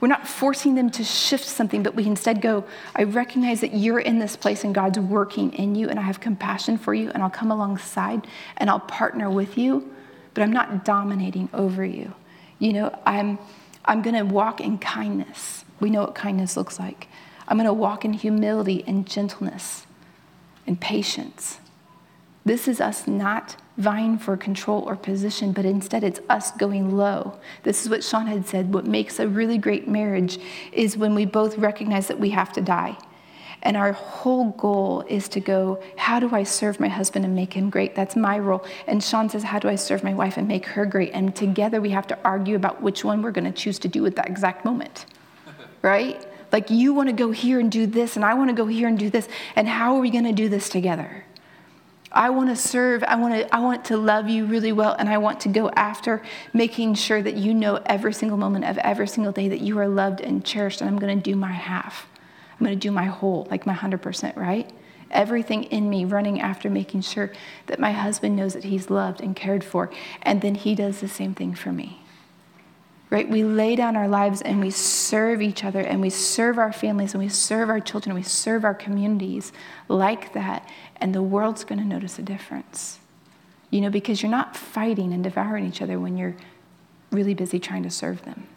we're 0.00 0.08
not 0.08 0.26
forcing 0.26 0.74
them 0.74 0.90
to 0.90 1.04
shift 1.04 1.44
something, 1.44 1.84
but 1.84 1.94
we 1.94 2.04
instead 2.06 2.40
go, 2.40 2.64
I 2.96 3.04
recognize 3.04 3.60
that 3.60 3.74
you're 3.74 4.00
in 4.00 4.18
this 4.18 4.34
place 4.34 4.64
and 4.64 4.74
God's 4.74 4.98
working 4.98 5.52
in 5.52 5.76
you, 5.76 5.88
and 5.88 6.00
I 6.00 6.02
have 6.02 6.18
compassion 6.18 6.78
for 6.78 6.94
you, 6.94 7.10
and 7.10 7.22
I'll 7.22 7.30
come 7.30 7.52
alongside 7.52 8.26
and 8.56 8.68
I'll 8.68 8.80
partner 8.80 9.30
with 9.30 9.56
you, 9.56 9.88
but 10.34 10.42
I'm 10.42 10.52
not 10.52 10.84
dominating 10.84 11.48
over 11.54 11.84
you. 11.84 12.12
You 12.58 12.72
know, 12.72 12.98
I'm, 13.06 13.38
I'm 13.84 14.02
going 14.02 14.16
to 14.16 14.24
walk 14.24 14.60
in 14.60 14.78
kindness. 14.78 15.64
We 15.80 15.90
know 15.90 16.02
what 16.02 16.14
kindness 16.14 16.56
looks 16.56 16.78
like. 16.78 17.08
I'm 17.46 17.56
going 17.56 17.66
to 17.66 17.72
walk 17.72 18.04
in 18.04 18.14
humility 18.14 18.84
and 18.86 19.06
gentleness 19.06 19.86
and 20.66 20.80
patience. 20.80 21.60
This 22.44 22.68
is 22.68 22.80
us 22.80 23.06
not 23.06 23.56
vying 23.76 24.18
for 24.18 24.36
control 24.36 24.82
or 24.82 24.96
position, 24.96 25.52
but 25.52 25.64
instead 25.64 26.04
it's 26.04 26.20
us 26.28 26.52
going 26.52 26.96
low. 26.96 27.38
This 27.62 27.82
is 27.82 27.88
what 27.88 28.04
Sean 28.04 28.26
had 28.26 28.46
said. 28.46 28.72
What 28.72 28.86
makes 28.86 29.18
a 29.18 29.28
really 29.28 29.58
great 29.58 29.88
marriage 29.88 30.38
is 30.72 30.96
when 30.96 31.14
we 31.14 31.24
both 31.24 31.58
recognize 31.58 32.06
that 32.08 32.20
we 32.20 32.30
have 32.30 32.52
to 32.52 32.60
die. 32.60 32.96
And 33.64 33.78
our 33.78 33.92
whole 33.92 34.50
goal 34.50 35.04
is 35.08 35.26
to 35.30 35.40
go, 35.40 35.82
how 35.96 36.20
do 36.20 36.34
I 36.34 36.42
serve 36.42 36.78
my 36.78 36.88
husband 36.88 37.24
and 37.24 37.34
make 37.34 37.54
him 37.54 37.70
great? 37.70 37.94
That's 37.94 38.14
my 38.14 38.38
role. 38.38 38.64
And 38.86 39.02
Sean 39.02 39.30
says, 39.30 39.42
how 39.42 39.58
do 39.58 39.68
I 39.68 39.74
serve 39.74 40.04
my 40.04 40.12
wife 40.12 40.36
and 40.36 40.46
make 40.46 40.66
her 40.66 40.84
great? 40.84 41.12
And 41.14 41.34
together 41.34 41.80
we 41.80 41.90
have 41.90 42.06
to 42.08 42.18
argue 42.24 42.56
about 42.56 42.82
which 42.82 43.04
one 43.04 43.22
we're 43.22 43.30
going 43.30 43.50
to 43.50 43.52
choose 43.52 43.78
to 43.80 43.88
do 43.88 44.04
at 44.04 44.16
that 44.16 44.28
exact 44.28 44.66
moment, 44.66 45.06
right? 45.82 46.24
Like 46.52 46.70
you 46.70 46.92
want 46.92 47.08
to 47.08 47.14
go 47.14 47.30
here 47.30 47.58
and 47.58 47.72
do 47.72 47.86
this, 47.86 48.16
and 48.16 48.24
I 48.24 48.34
want 48.34 48.50
to 48.50 48.54
go 48.54 48.66
here 48.66 48.86
and 48.86 48.98
do 48.98 49.10
this. 49.10 49.28
And 49.56 49.66
how 49.66 49.96
are 49.96 50.00
we 50.00 50.10
going 50.10 50.24
to 50.24 50.32
do 50.32 50.48
this 50.48 50.68
together? 50.68 51.24
I 52.12 52.30
want 52.30 52.50
to 52.50 52.56
serve. 52.56 53.02
I 53.02 53.16
want 53.16 53.34
to, 53.34 53.54
I 53.54 53.58
want 53.58 53.86
to 53.86 53.96
love 53.96 54.28
you 54.28 54.44
really 54.46 54.70
well. 54.70 54.94
And 54.96 55.08
I 55.08 55.18
want 55.18 55.40
to 55.40 55.48
go 55.48 55.68
after 55.70 56.22
making 56.52 56.94
sure 56.94 57.20
that 57.20 57.34
you 57.34 57.52
know 57.54 57.82
every 57.86 58.12
single 58.12 58.38
moment 58.38 58.66
of 58.66 58.78
every 58.78 59.08
single 59.08 59.32
day 59.32 59.48
that 59.48 59.62
you 59.62 59.78
are 59.80 59.88
loved 59.88 60.20
and 60.20 60.44
cherished. 60.44 60.80
And 60.80 60.88
I'm 60.88 60.98
going 60.98 61.18
to 61.18 61.22
do 61.22 61.34
my 61.34 61.50
half. 61.50 62.06
I'm 62.54 62.66
going 62.66 62.78
to 62.78 62.88
do 62.88 62.90
my 62.90 63.04
whole, 63.04 63.46
like 63.50 63.66
my 63.66 63.74
100%, 63.74 64.36
right? 64.36 64.70
Everything 65.10 65.64
in 65.64 65.90
me 65.90 66.04
running 66.04 66.40
after 66.40 66.70
making 66.70 67.02
sure 67.02 67.32
that 67.66 67.78
my 67.78 67.92
husband 67.92 68.36
knows 68.36 68.54
that 68.54 68.64
he's 68.64 68.90
loved 68.90 69.20
and 69.20 69.36
cared 69.36 69.62
for. 69.62 69.90
And 70.22 70.40
then 70.40 70.54
he 70.54 70.74
does 70.74 71.00
the 71.00 71.08
same 71.08 71.34
thing 71.34 71.54
for 71.54 71.72
me 71.72 72.04
right? 73.14 73.30
We 73.30 73.44
lay 73.44 73.76
down 73.76 73.94
our 73.94 74.08
lives 74.08 74.42
and 74.42 74.58
we 74.58 74.70
serve 74.70 75.40
each 75.40 75.62
other 75.62 75.78
and 75.78 76.00
we 76.00 76.10
serve 76.10 76.58
our 76.58 76.72
families 76.72 77.14
and 77.14 77.22
we 77.22 77.28
serve 77.28 77.68
our 77.68 77.78
children 77.78 78.10
and 78.10 78.18
we 78.18 78.28
serve 78.28 78.64
our 78.64 78.74
communities 78.74 79.52
like 79.88 80.32
that, 80.32 80.68
and 80.96 81.14
the 81.14 81.22
world's 81.22 81.62
going 81.62 81.78
to 81.78 81.84
notice 81.84 82.18
a 82.18 82.22
difference. 82.22 82.98
You 83.70 83.82
know, 83.82 83.90
because 83.90 84.20
you're 84.20 84.32
not 84.32 84.56
fighting 84.56 85.12
and 85.12 85.22
devouring 85.22 85.64
each 85.64 85.80
other 85.80 86.00
when 86.00 86.16
you're 86.16 86.34
really 87.12 87.34
busy 87.34 87.60
trying 87.60 87.84
to 87.84 87.90
serve 87.90 88.24
them. 88.24 88.48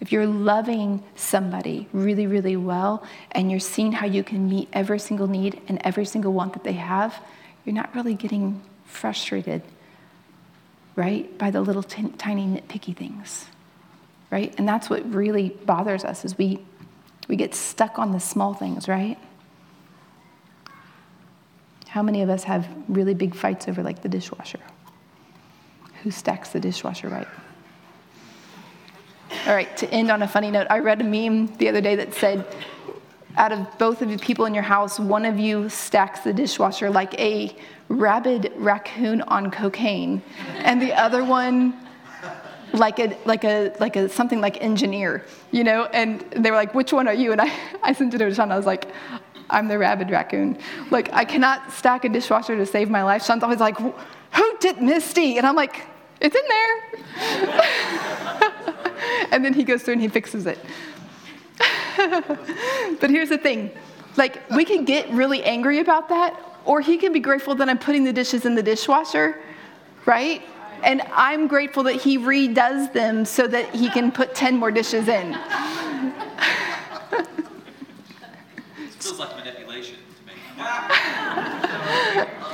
If 0.00 0.12
you're 0.12 0.26
loving 0.26 1.02
somebody 1.14 1.88
really, 1.92 2.26
really 2.26 2.56
well 2.56 3.02
and 3.32 3.50
you're 3.50 3.60
seeing 3.60 3.92
how 3.92 4.06
you 4.06 4.22
can 4.22 4.48
meet 4.48 4.68
every 4.72 4.98
single 4.98 5.26
need 5.26 5.60
and 5.68 5.80
every 5.84 6.04
single 6.04 6.32
want 6.32 6.52
that 6.52 6.64
they 6.64 6.74
have, 6.74 7.14
you're 7.64 7.74
not 7.74 7.94
really 7.94 8.14
getting 8.14 8.62
frustrated, 8.84 9.62
right, 10.94 11.36
by 11.38 11.50
the 11.50 11.60
little 11.60 11.82
t- 11.82 12.12
tiny 12.18 12.46
nitpicky 12.46 12.94
things, 12.94 13.46
right? 14.30 14.54
And 14.58 14.68
that's 14.68 14.90
what 14.90 15.12
really 15.12 15.48
bothers 15.48 16.04
us 16.04 16.24
is 16.24 16.36
we, 16.36 16.60
we 17.26 17.36
get 17.36 17.54
stuck 17.54 17.98
on 17.98 18.12
the 18.12 18.20
small 18.20 18.52
things, 18.52 18.88
right? 18.88 19.18
How 21.88 22.02
many 22.02 22.20
of 22.20 22.28
us 22.28 22.44
have 22.44 22.68
really 22.88 23.14
big 23.14 23.34
fights 23.34 23.66
over 23.68 23.82
like 23.82 24.02
the 24.02 24.08
dishwasher? 24.08 24.60
Who 26.02 26.10
stacks 26.10 26.50
the 26.50 26.60
dishwasher 26.60 27.08
right? 27.08 27.28
All 29.46 29.54
right, 29.54 29.76
to 29.78 29.90
end 29.90 30.10
on 30.10 30.22
a 30.22 30.28
funny 30.28 30.50
note, 30.50 30.66
I 30.70 30.78
read 30.78 31.00
a 31.00 31.04
meme 31.04 31.56
the 31.56 31.68
other 31.68 31.80
day 31.80 31.96
that 31.96 32.14
said, 32.14 32.46
out 33.36 33.52
of 33.52 33.66
both 33.78 34.02
of 34.02 34.08
the 34.08 34.18
people 34.18 34.44
in 34.46 34.54
your 34.54 34.62
house, 34.62 34.98
one 34.98 35.24
of 35.24 35.38
you 35.38 35.68
stacks 35.68 36.20
the 36.20 36.32
dishwasher 36.32 36.90
like 36.90 37.18
a 37.20 37.54
rabid 37.88 38.52
raccoon 38.56 39.22
on 39.22 39.50
cocaine, 39.50 40.22
and 40.58 40.80
the 40.80 40.92
other 40.92 41.24
one 41.24 41.74
like 42.72 42.98
a 42.98 43.16
like 43.24 43.44
a 43.44 43.72
like 43.78 43.96
a 43.96 44.08
something 44.08 44.40
like 44.40 44.62
engineer, 44.62 45.24
you 45.50 45.64
know. 45.64 45.84
And 45.86 46.20
they 46.32 46.50
were 46.50 46.56
like, 46.56 46.74
"Which 46.74 46.92
one 46.92 47.08
are 47.08 47.14
you?" 47.14 47.32
And 47.32 47.40
I 47.40 47.52
I 47.82 47.92
sent 47.92 48.14
it 48.14 48.22
over 48.22 48.30
to 48.30 48.34
Sean. 48.34 48.50
I 48.50 48.56
was 48.56 48.66
like, 48.66 48.88
"I'm 49.50 49.68
the 49.68 49.78
rabid 49.78 50.10
raccoon. 50.10 50.58
Like 50.90 51.12
I 51.12 51.24
cannot 51.24 51.72
stack 51.72 52.04
a 52.04 52.08
dishwasher 52.08 52.56
to 52.56 52.66
save 52.66 52.90
my 52.90 53.02
life." 53.02 53.24
Sean's 53.24 53.42
always 53.42 53.60
like, 53.60 53.76
"Who 53.78 54.58
did 54.60 54.80
Misty?" 54.80 55.38
And 55.38 55.46
I'm 55.46 55.56
like, 55.56 55.86
"It's 56.20 56.34
in 56.34 56.42
there." 56.48 58.42
and 59.30 59.44
then 59.44 59.52
he 59.52 59.64
goes 59.64 59.82
through 59.82 59.94
and 59.94 60.02
he 60.02 60.08
fixes 60.08 60.46
it. 60.46 60.58
but 63.00 63.10
here's 63.10 63.30
the 63.30 63.38
thing 63.38 63.70
like, 64.16 64.48
we 64.50 64.64
can 64.64 64.84
get 64.84 65.10
really 65.10 65.42
angry 65.44 65.80
about 65.80 66.08
that, 66.08 66.40
or 66.64 66.80
he 66.80 66.96
can 66.96 67.12
be 67.12 67.20
grateful 67.20 67.54
that 67.56 67.68
I'm 67.68 67.78
putting 67.78 68.04
the 68.04 68.14
dishes 68.14 68.46
in 68.46 68.54
the 68.54 68.62
dishwasher, 68.62 69.38
right? 70.06 70.40
And 70.82 71.02
I'm 71.12 71.46
grateful 71.46 71.82
that 71.82 71.96
he 71.96 72.18
redoes 72.18 72.90
them 72.92 73.24
so 73.24 73.46
that 73.46 73.74
he 73.74 73.90
can 73.90 74.10
put 74.10 74.34
10 74.34 74.56
more 74.56 74.70
dishes 74.70 75.08
in. 75.08 75.34
it 75.34 75.42
feels 78.98 79.18
like 79.18 79.36
manipulation 79.36 79.96
to 80.16 80.26
me. 80.26 80.32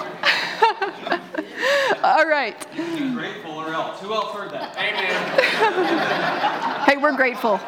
All 2.02 2.26
right. 2.26 2.66
Grateful 3.14 3.52
or 3.52 3.72
else? 3.72 4.00
Who 4.00 4.12
else 4.12 4.34
heard 4.34 4.50
that? 4.52 4.76
Amen. 4.76 6.62
Hey, 6.82 6.96
we're 6.96 7.16
grateful. 7.16 7.60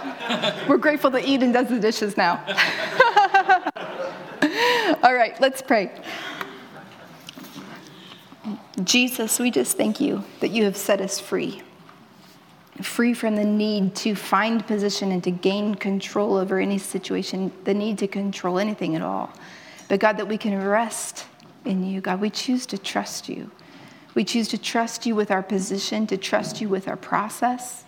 We're 0.68 0.76
grateful 0.76 1.08
that 1.10 1.24
Eden 1.24 1.52
does 1.52 1.68
the 1.68 1.78
dishes 1.78 2.16
now. 2.16 2.44
All 5.02 5.14
right, 5.14 5.40
let's 5.40 5.62
pray. 5.62 5.92
Jesus, 8.82 9.38
we 9.38 9.50
just 9.50 9.76
thank 9.76 10.00
you 10.00 10.24
that 10.40 10.50
you 10.50 10.64
have 10.64 10.76
set 10.76 11.00
us 11.00 11.20
free. 11.20 11.62
Free 12.82 13.14
from 13.14 13.36
the 13.36 13.44
need 13.44 13.94
to 13.96 14.16
find 14.16 14.66
position 14.66 15.12
and 15.12 15.22
to 15.24 15.30
gain 15.30 15.76
control 15.76 16.36
over 16.36 16.58
any 16.58 16.78
situation, 16.78 17.52
the 17.62 17.72
need 17.72 17.98
to 17.98 18.08
control 18.08 18.58
anything 18.58 18.96
at 18.96 19.02
all. 19.02 19.32
But 19.88 20.00
God, 20.00 20.16
that 20.16 20.26
we 20.26 20.36
can 20.36 20.60
rest 20.62 21.26
in 21.64 21.86
you. 21.86 22.00
God, 22.00 22.20
we 22.20 22.30
choose 22.30 22.66
to 22.66 22.78
trust 22.78 23.28
you. 23.28 23.50
We 24.14 24.24
choose 24.24 24.48
to 24.48 24.58
trust 24.58 25.06
you 25.06 25.14
with 25.14 25.30
our 25.30 25.42
position, 25.42 26.06
to 26.08 26.16
trust 26.16 26.60
you 26.60 26.68
with 26.68 26.88
our 26.88 26.96
process. 26.96 27.84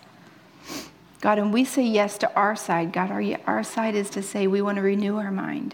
God, 1.21 1.39
and 1.39 1.51
we 1.51 1.65
say 1.65 1.83
yes 1.83 2.17
to 2.19 2.33
our 2.35 2.55
side. 2.55 2.93
God, 2.93 3.11
our, 3.11 3.23
our 3.45 3.63
side 3.63 3.95
is 3.95 4.09
to 4.11 4.21
say 4.21 4.47
we 4.47 4.61
want 4.61 4.75
to 4.75 4.81
renew 4.81 5.17
our 5.17 5.31
mind 5.31 5.73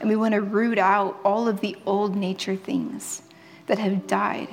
and 0.00 0.08
we 0.08 0.16
want 0.16 0.34
to 0.34 0.40
root 0.40 0.78
out 0.78 1.18
all 1.24 1.46
of 1.46 1.60
the 1.60 1.76
old 1.86 2.16
nature 2.16 2.56
things 2.56 3.22
that 3.66 3.78
have 3.78 4.06
died. 4.06 4.48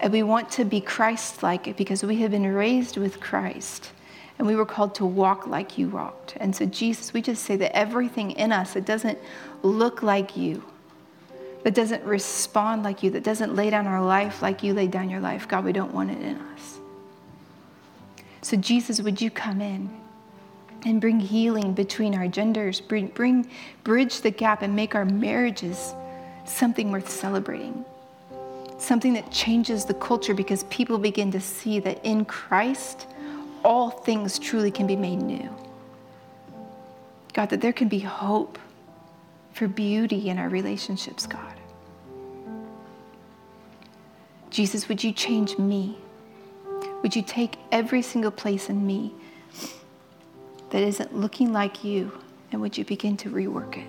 And 0.00 0.12
we 0.12 0.22
want 0.22 0.50
to 0.52 0.64
be 0.64 0.80
Christ 0.80 1.42
like 1.42 1.76
because 1.76 2.02
we 2.02 2.16
have 2.16 2.30
been 2.30 2.46
raised 2.46 2.96
with 2.96 3.20
Christ 3.20 3.92
and 4.38 4.46
we 4.46 4.56
were 4.56 4.64
called 4.64 4.94
to 4.96 5.04
walk 5.04 5.46
like 5.46 5.76
you 5.76 5.88
walked. 5.88 6.36
And 6.38 6.54
so, 6.54 6.64
Jesus, 6.64 7.12
we 7.12 7.20
just 7.20 7.44
say 7.44 7.56
that 7.56 7.76
everything 7.76 8.30
in 8.32 8.52
us 8.52 8.74
that 8.74 8.86
doesn't 8.86 9.18
look 9.62 10.02
like 10.02 10.36
you, 10.36 10.64
that 11.68 11.74
doesn't 11.74 12.02
respond 12.02 12.82
like 12.82 13.02
you, 13.02 13.10
that 13.10 13.22
doesn't 13.22 13.54
lay 13.54 13.68
down 13.68 13.86
our 13.86 14.02
life 14.02 14.40
like 14.40 14.62
you 14.62 14.72
laid 14.72 14.90
down 14.90 15.10
your 15.10 15.20
life, 15.20 15.46
God, 15.46 15.66
we 15.66 15.72
don't 15.74 15.92
want 15.92 16.10
it 16.10 16.18
in 16.22 16.34
us. 16.54 16.78
So, 18.40 18.56
Jesus, 18.56 19.02
would 19.02 19.20
you 19.20 19.30
come 19.30 19.60
in 19.60 19.90
and 20.86 20.98
bring 20.98 21.20
healing 21.20 21.74
between 21.74 22.14
our 22.14 22.26
genders, 22.26 22.80
bring, 22.80 23.08
bring 23.08 23.50
bridge 23.84 24.22
the 24.22 24.30
gap 24.30 24.62
and 24.62 24.74
make 24.74 24.94
our 24.94 25.04
marriages 25.04 25.92
something 26.46 26.90
worth 26.90 27.10
celebrating? 27.10 27.84
Something 28.78 29.12
that 29.12 29.30
changes 29.30 29.84
the 29.84 29.92
culture 29.92 30.32
because 30.32 30.62
people 30.70 30.96
begin 30.96 31.30
to 31.32 31.40
see 31.40 31.80
that 31.80 32.02
in 32.02 32.24
Christ, 32.24 33.06
all 33.62 33.90
things 33.90 34.38
truly 34.38 34.70
can 34.70 34.86
be 34.86 34.96
made 34.96 35.16
new. 35.16 35.54
God, 37.34 37.50
that 37.50 37.60
there 37.60 37.74
can 37.74 37.88
be 37.88 37.98
hope 37.98 38.58
for 39.52 39.68
beauty 39.68 40.30
in 40.30 40.38
our 40.38 40.48
relationships, 40.48 41.26
God. 41.26 41.57
Jesus, 44.50 44.88
would 44.88 45.04
you 45.04 45.12
change 45.12 45.58
me? 45.58 45.98
Would 47.02 47.14
you 47.14 47.22
take 47.22 47.56
every 47.70 48.02
single 48.02 48.30
place 48.30 48.68
in 48.68 48.86
me 48.86 49.12
that 50.70 50.82
isn't 50.82 51.14
looking 51.14 51.52
like 51.52 51.84
you, 51.84 52.12
and 52.50 52.60
would 52.60 52.76
you 52.76 52.84
begin 52.84 53.16
to 53.18 53.30
rework 53.30 53.76
it? 53.76 53.86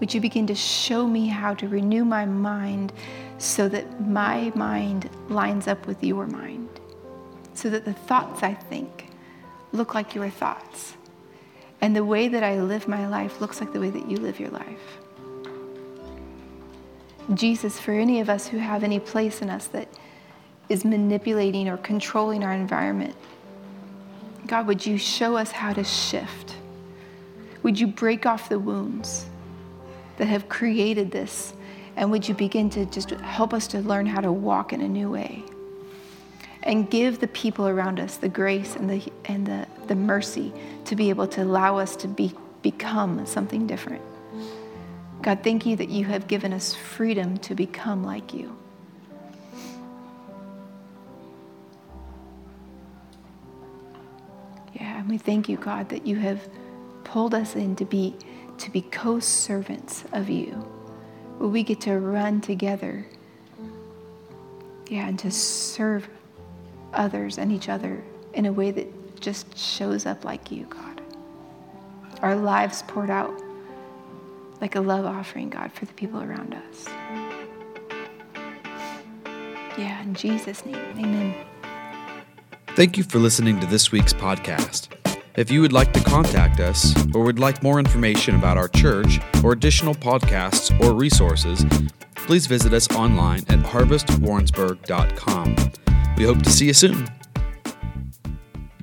Would 0.00 0.14
you 0.14 0.20
begin 0.20 0.46
to 0.46 0.54
show 0.54 1.06
me 1.06 1.26
how 1.26 1.54
to 1.54 1.68
renew 1.68 2.04
my 2.04 2.24
mind 2.24 2.92
so 3.38 3.68
that 3.68 4.06
my 4.06 4.52
mind 4.54 5.10
lines 5.28 5.66
up 5.66 5.86
with 5.86 6.02
your 6.04 6.26
mind? 6.26 6.68
So 7.54 7.70
that 7.70 7.84
the 7.84 7.92
thoughts 7.92 8.42
I 8.42 8.54
think 8.54 9.08
look 9.72 9.94
like 9.94 10.14
your 10.14 10.30
thoughts. 10.30 10.94
And 11.80 11.94
the 11.94 12.04
way 12.04 12.28
that 12.28 12.42
I 12.42 12.60
live 12.60 12.88
my 12.88 13.06
life 13.08 13.40
looks 13.40 13.60
like 13.60 13.72
the 13.72 13.80
way 13.80 13.90
that 13.90 14.10
you 14.10 14.16
live 14.16 14.40
your 14.40 14.50
life. 14.50 14.97
Jesus, 17.34 17.78
for 17.78 17.92
any 17.92 18.20
of 18.20 18.30
us 18.30 18.46
who 18.46 18.58
have 18.58 18.82
any 18.82 18.98
place 18.98 19.42
in 19.42 19.50
us 19.50 19.66
that 19.68 19.88
is 20.68 20.84
manipulating 20.84 21.68
or 21.68 21.76
controlling 21.76 22.42
our 22.42 22.52
environment, 22.52 23.14
God, 24.46 24.66
would 24.66 24.86
you 24.86 24.96
show 24.96 25.36
us 25.36 25.50
how 25.50 25.74
to 25.74 25.84
shift? 25.84 26.54
Would 27.62 27.78
you 27.78 27.86
break 27.86 28.24
off 28.24 28.48
the 28.48 28.58
wounds 28.58 29.26
that 30.16 30.26
have 30.26 30.48
created 30.48 31.10
this? 31.10 31.52
And 31.96 32.10
would 32.10 32.26
you 32.26 32.34
begin 32.34 32.70
to 32.70 32.86
just 32.86 33.10
help 33.10 33.52
us 33.52 33.66
to 33.68 33.80
learn 33.80 34.06
how 34.06 34.20
to 34.20 34.32
walk 34.32 34.72
in 34.72 34.80
a 34.80 34.88
new 34.88 35.10
way? 35.10 35.42
And 36.62 36.90
give 36.90 37.18
the 37.18 37.28
people 37.28 37.68
around 37.68 38.00
us 38.00 38.16
the 38.16 38.28
grace 38.28 38.74
and 38.76 38.88
the, 38.88 39.12
and 39.26 39.46
the, 39.46 39.66
the 39.86 39.94
mercy 39.94 40.52
to 40.86 40.96
be 40.96 41.10
able 41.10 41.26
to 41.28 41.42
allow 41.42 41.76
us 41.76 41.94
to 41.96 42.08
be, 42.08 42.32
become 42.62 43.26
something 43.26 43.66
different. 43.66 44.02
God, 45.22 45.42
thank 45.42 45.66
you 45.66 45.76
that 45.76 45.88
you 45.88 46.04
have 46.04 46.28
given 46.28 46.52
us 46.52 46.74
freedom 46.74 47.36
to 47.38 47.54
become 47.54 48.04
like 48.04 48.32
you. 48.32 48.56
Yeah, 54.74 55.00
and 55.00 55.08
we 55.08 55.18
thank 55.18 55.48
you, 55.48 55.56
God, 55.56 55.88
that 55.88 56.06
you 56.06 56.16
have 56.16 56.48
pulled 57.04 57.34
us 57.34 57.56
in 57.56 57.74
to 57.76 57.84
be 57.84 58.14
to 58.58 58.70
be 58.70 58.82
co-servants 58.82 60.04
of 60.12 60.28
you. 60.28 60.52
Where 61.38 61.48
we 61.48 61.62
get 61.62 61.80
to 61.82 61.98
run 61.98 62.40
together. 62.40 63.06
Yeah, 64.88 65.06
and 65.08 65.18
to 65.20 65.30
serve 65.30 66.08
others 66.92 67.38
and 67.38 67.52
each 67.52 67.68
other 67.68 68.02
in 68.34 68.46
a 68.46 68.52
way 68.52 68.70
that 68.70 69.20
just 69.20 69.56
shows 69.56 70.06
up 70.06 70.24
like 70.24 70.50
you, 70.50 70.64
God. 70.64 71.02
Our 72.22 72.34
lives 72.34 72.82
poured 72.88 73.10
out 73.10 73.42
like 74.60 74.76
a 74.76 74.80
love 74.80 75.04
offering, 75.04 75.50
God, 75.50 75.72
for 75.72 75.84
the 75.84 75.92
people 75.94 76.22
around 76.22 76.54
us. 76.54 76.86
Yeah, 79.78 80.02
in 80.02 80.14
Jesus' 80.14 80.64
name, 80.64 80.74
amen. 80.74 81.34
Thank 82.68 82.96
you 82.96 83.04
for 83.04 83.18
listening 83.18 83.60
to 83.60 83.66
this 83.66 83.92
week's 83.92 84.12
podcast. 84.12 84.88
If 85.36 85.50
you 85.52 85.60
would 85.60 85.72
like 85.72 85.92
to 85.92 86.00
contact 86.02 86.58
us 86.58 86.92
or 87.14 87.22
would 87.22 87.38
like 87.38 87.62
more 87.62 87.78
information 87.78 88.34
about 88.34 88.56
our 88.56 88.66
church 88.66 89.20
or 89.44 89.52
additional 89.52 89.94
podcasts 89.94 90.76
or 90.80 90.94
resources, 90.94 91.64
please 92.14 92.46
visit 92.48 92.72
us 92.72 92.90
online 92.90 93.44
at 93.48 93.60
harvestwarrensburg.com. 93.60 95.56
We 96.16 96.24
hope 96.24 96.42
to 96.42 96.50
see 96.50 96.66
you 96.66 96.74
soon. 96.74 97.08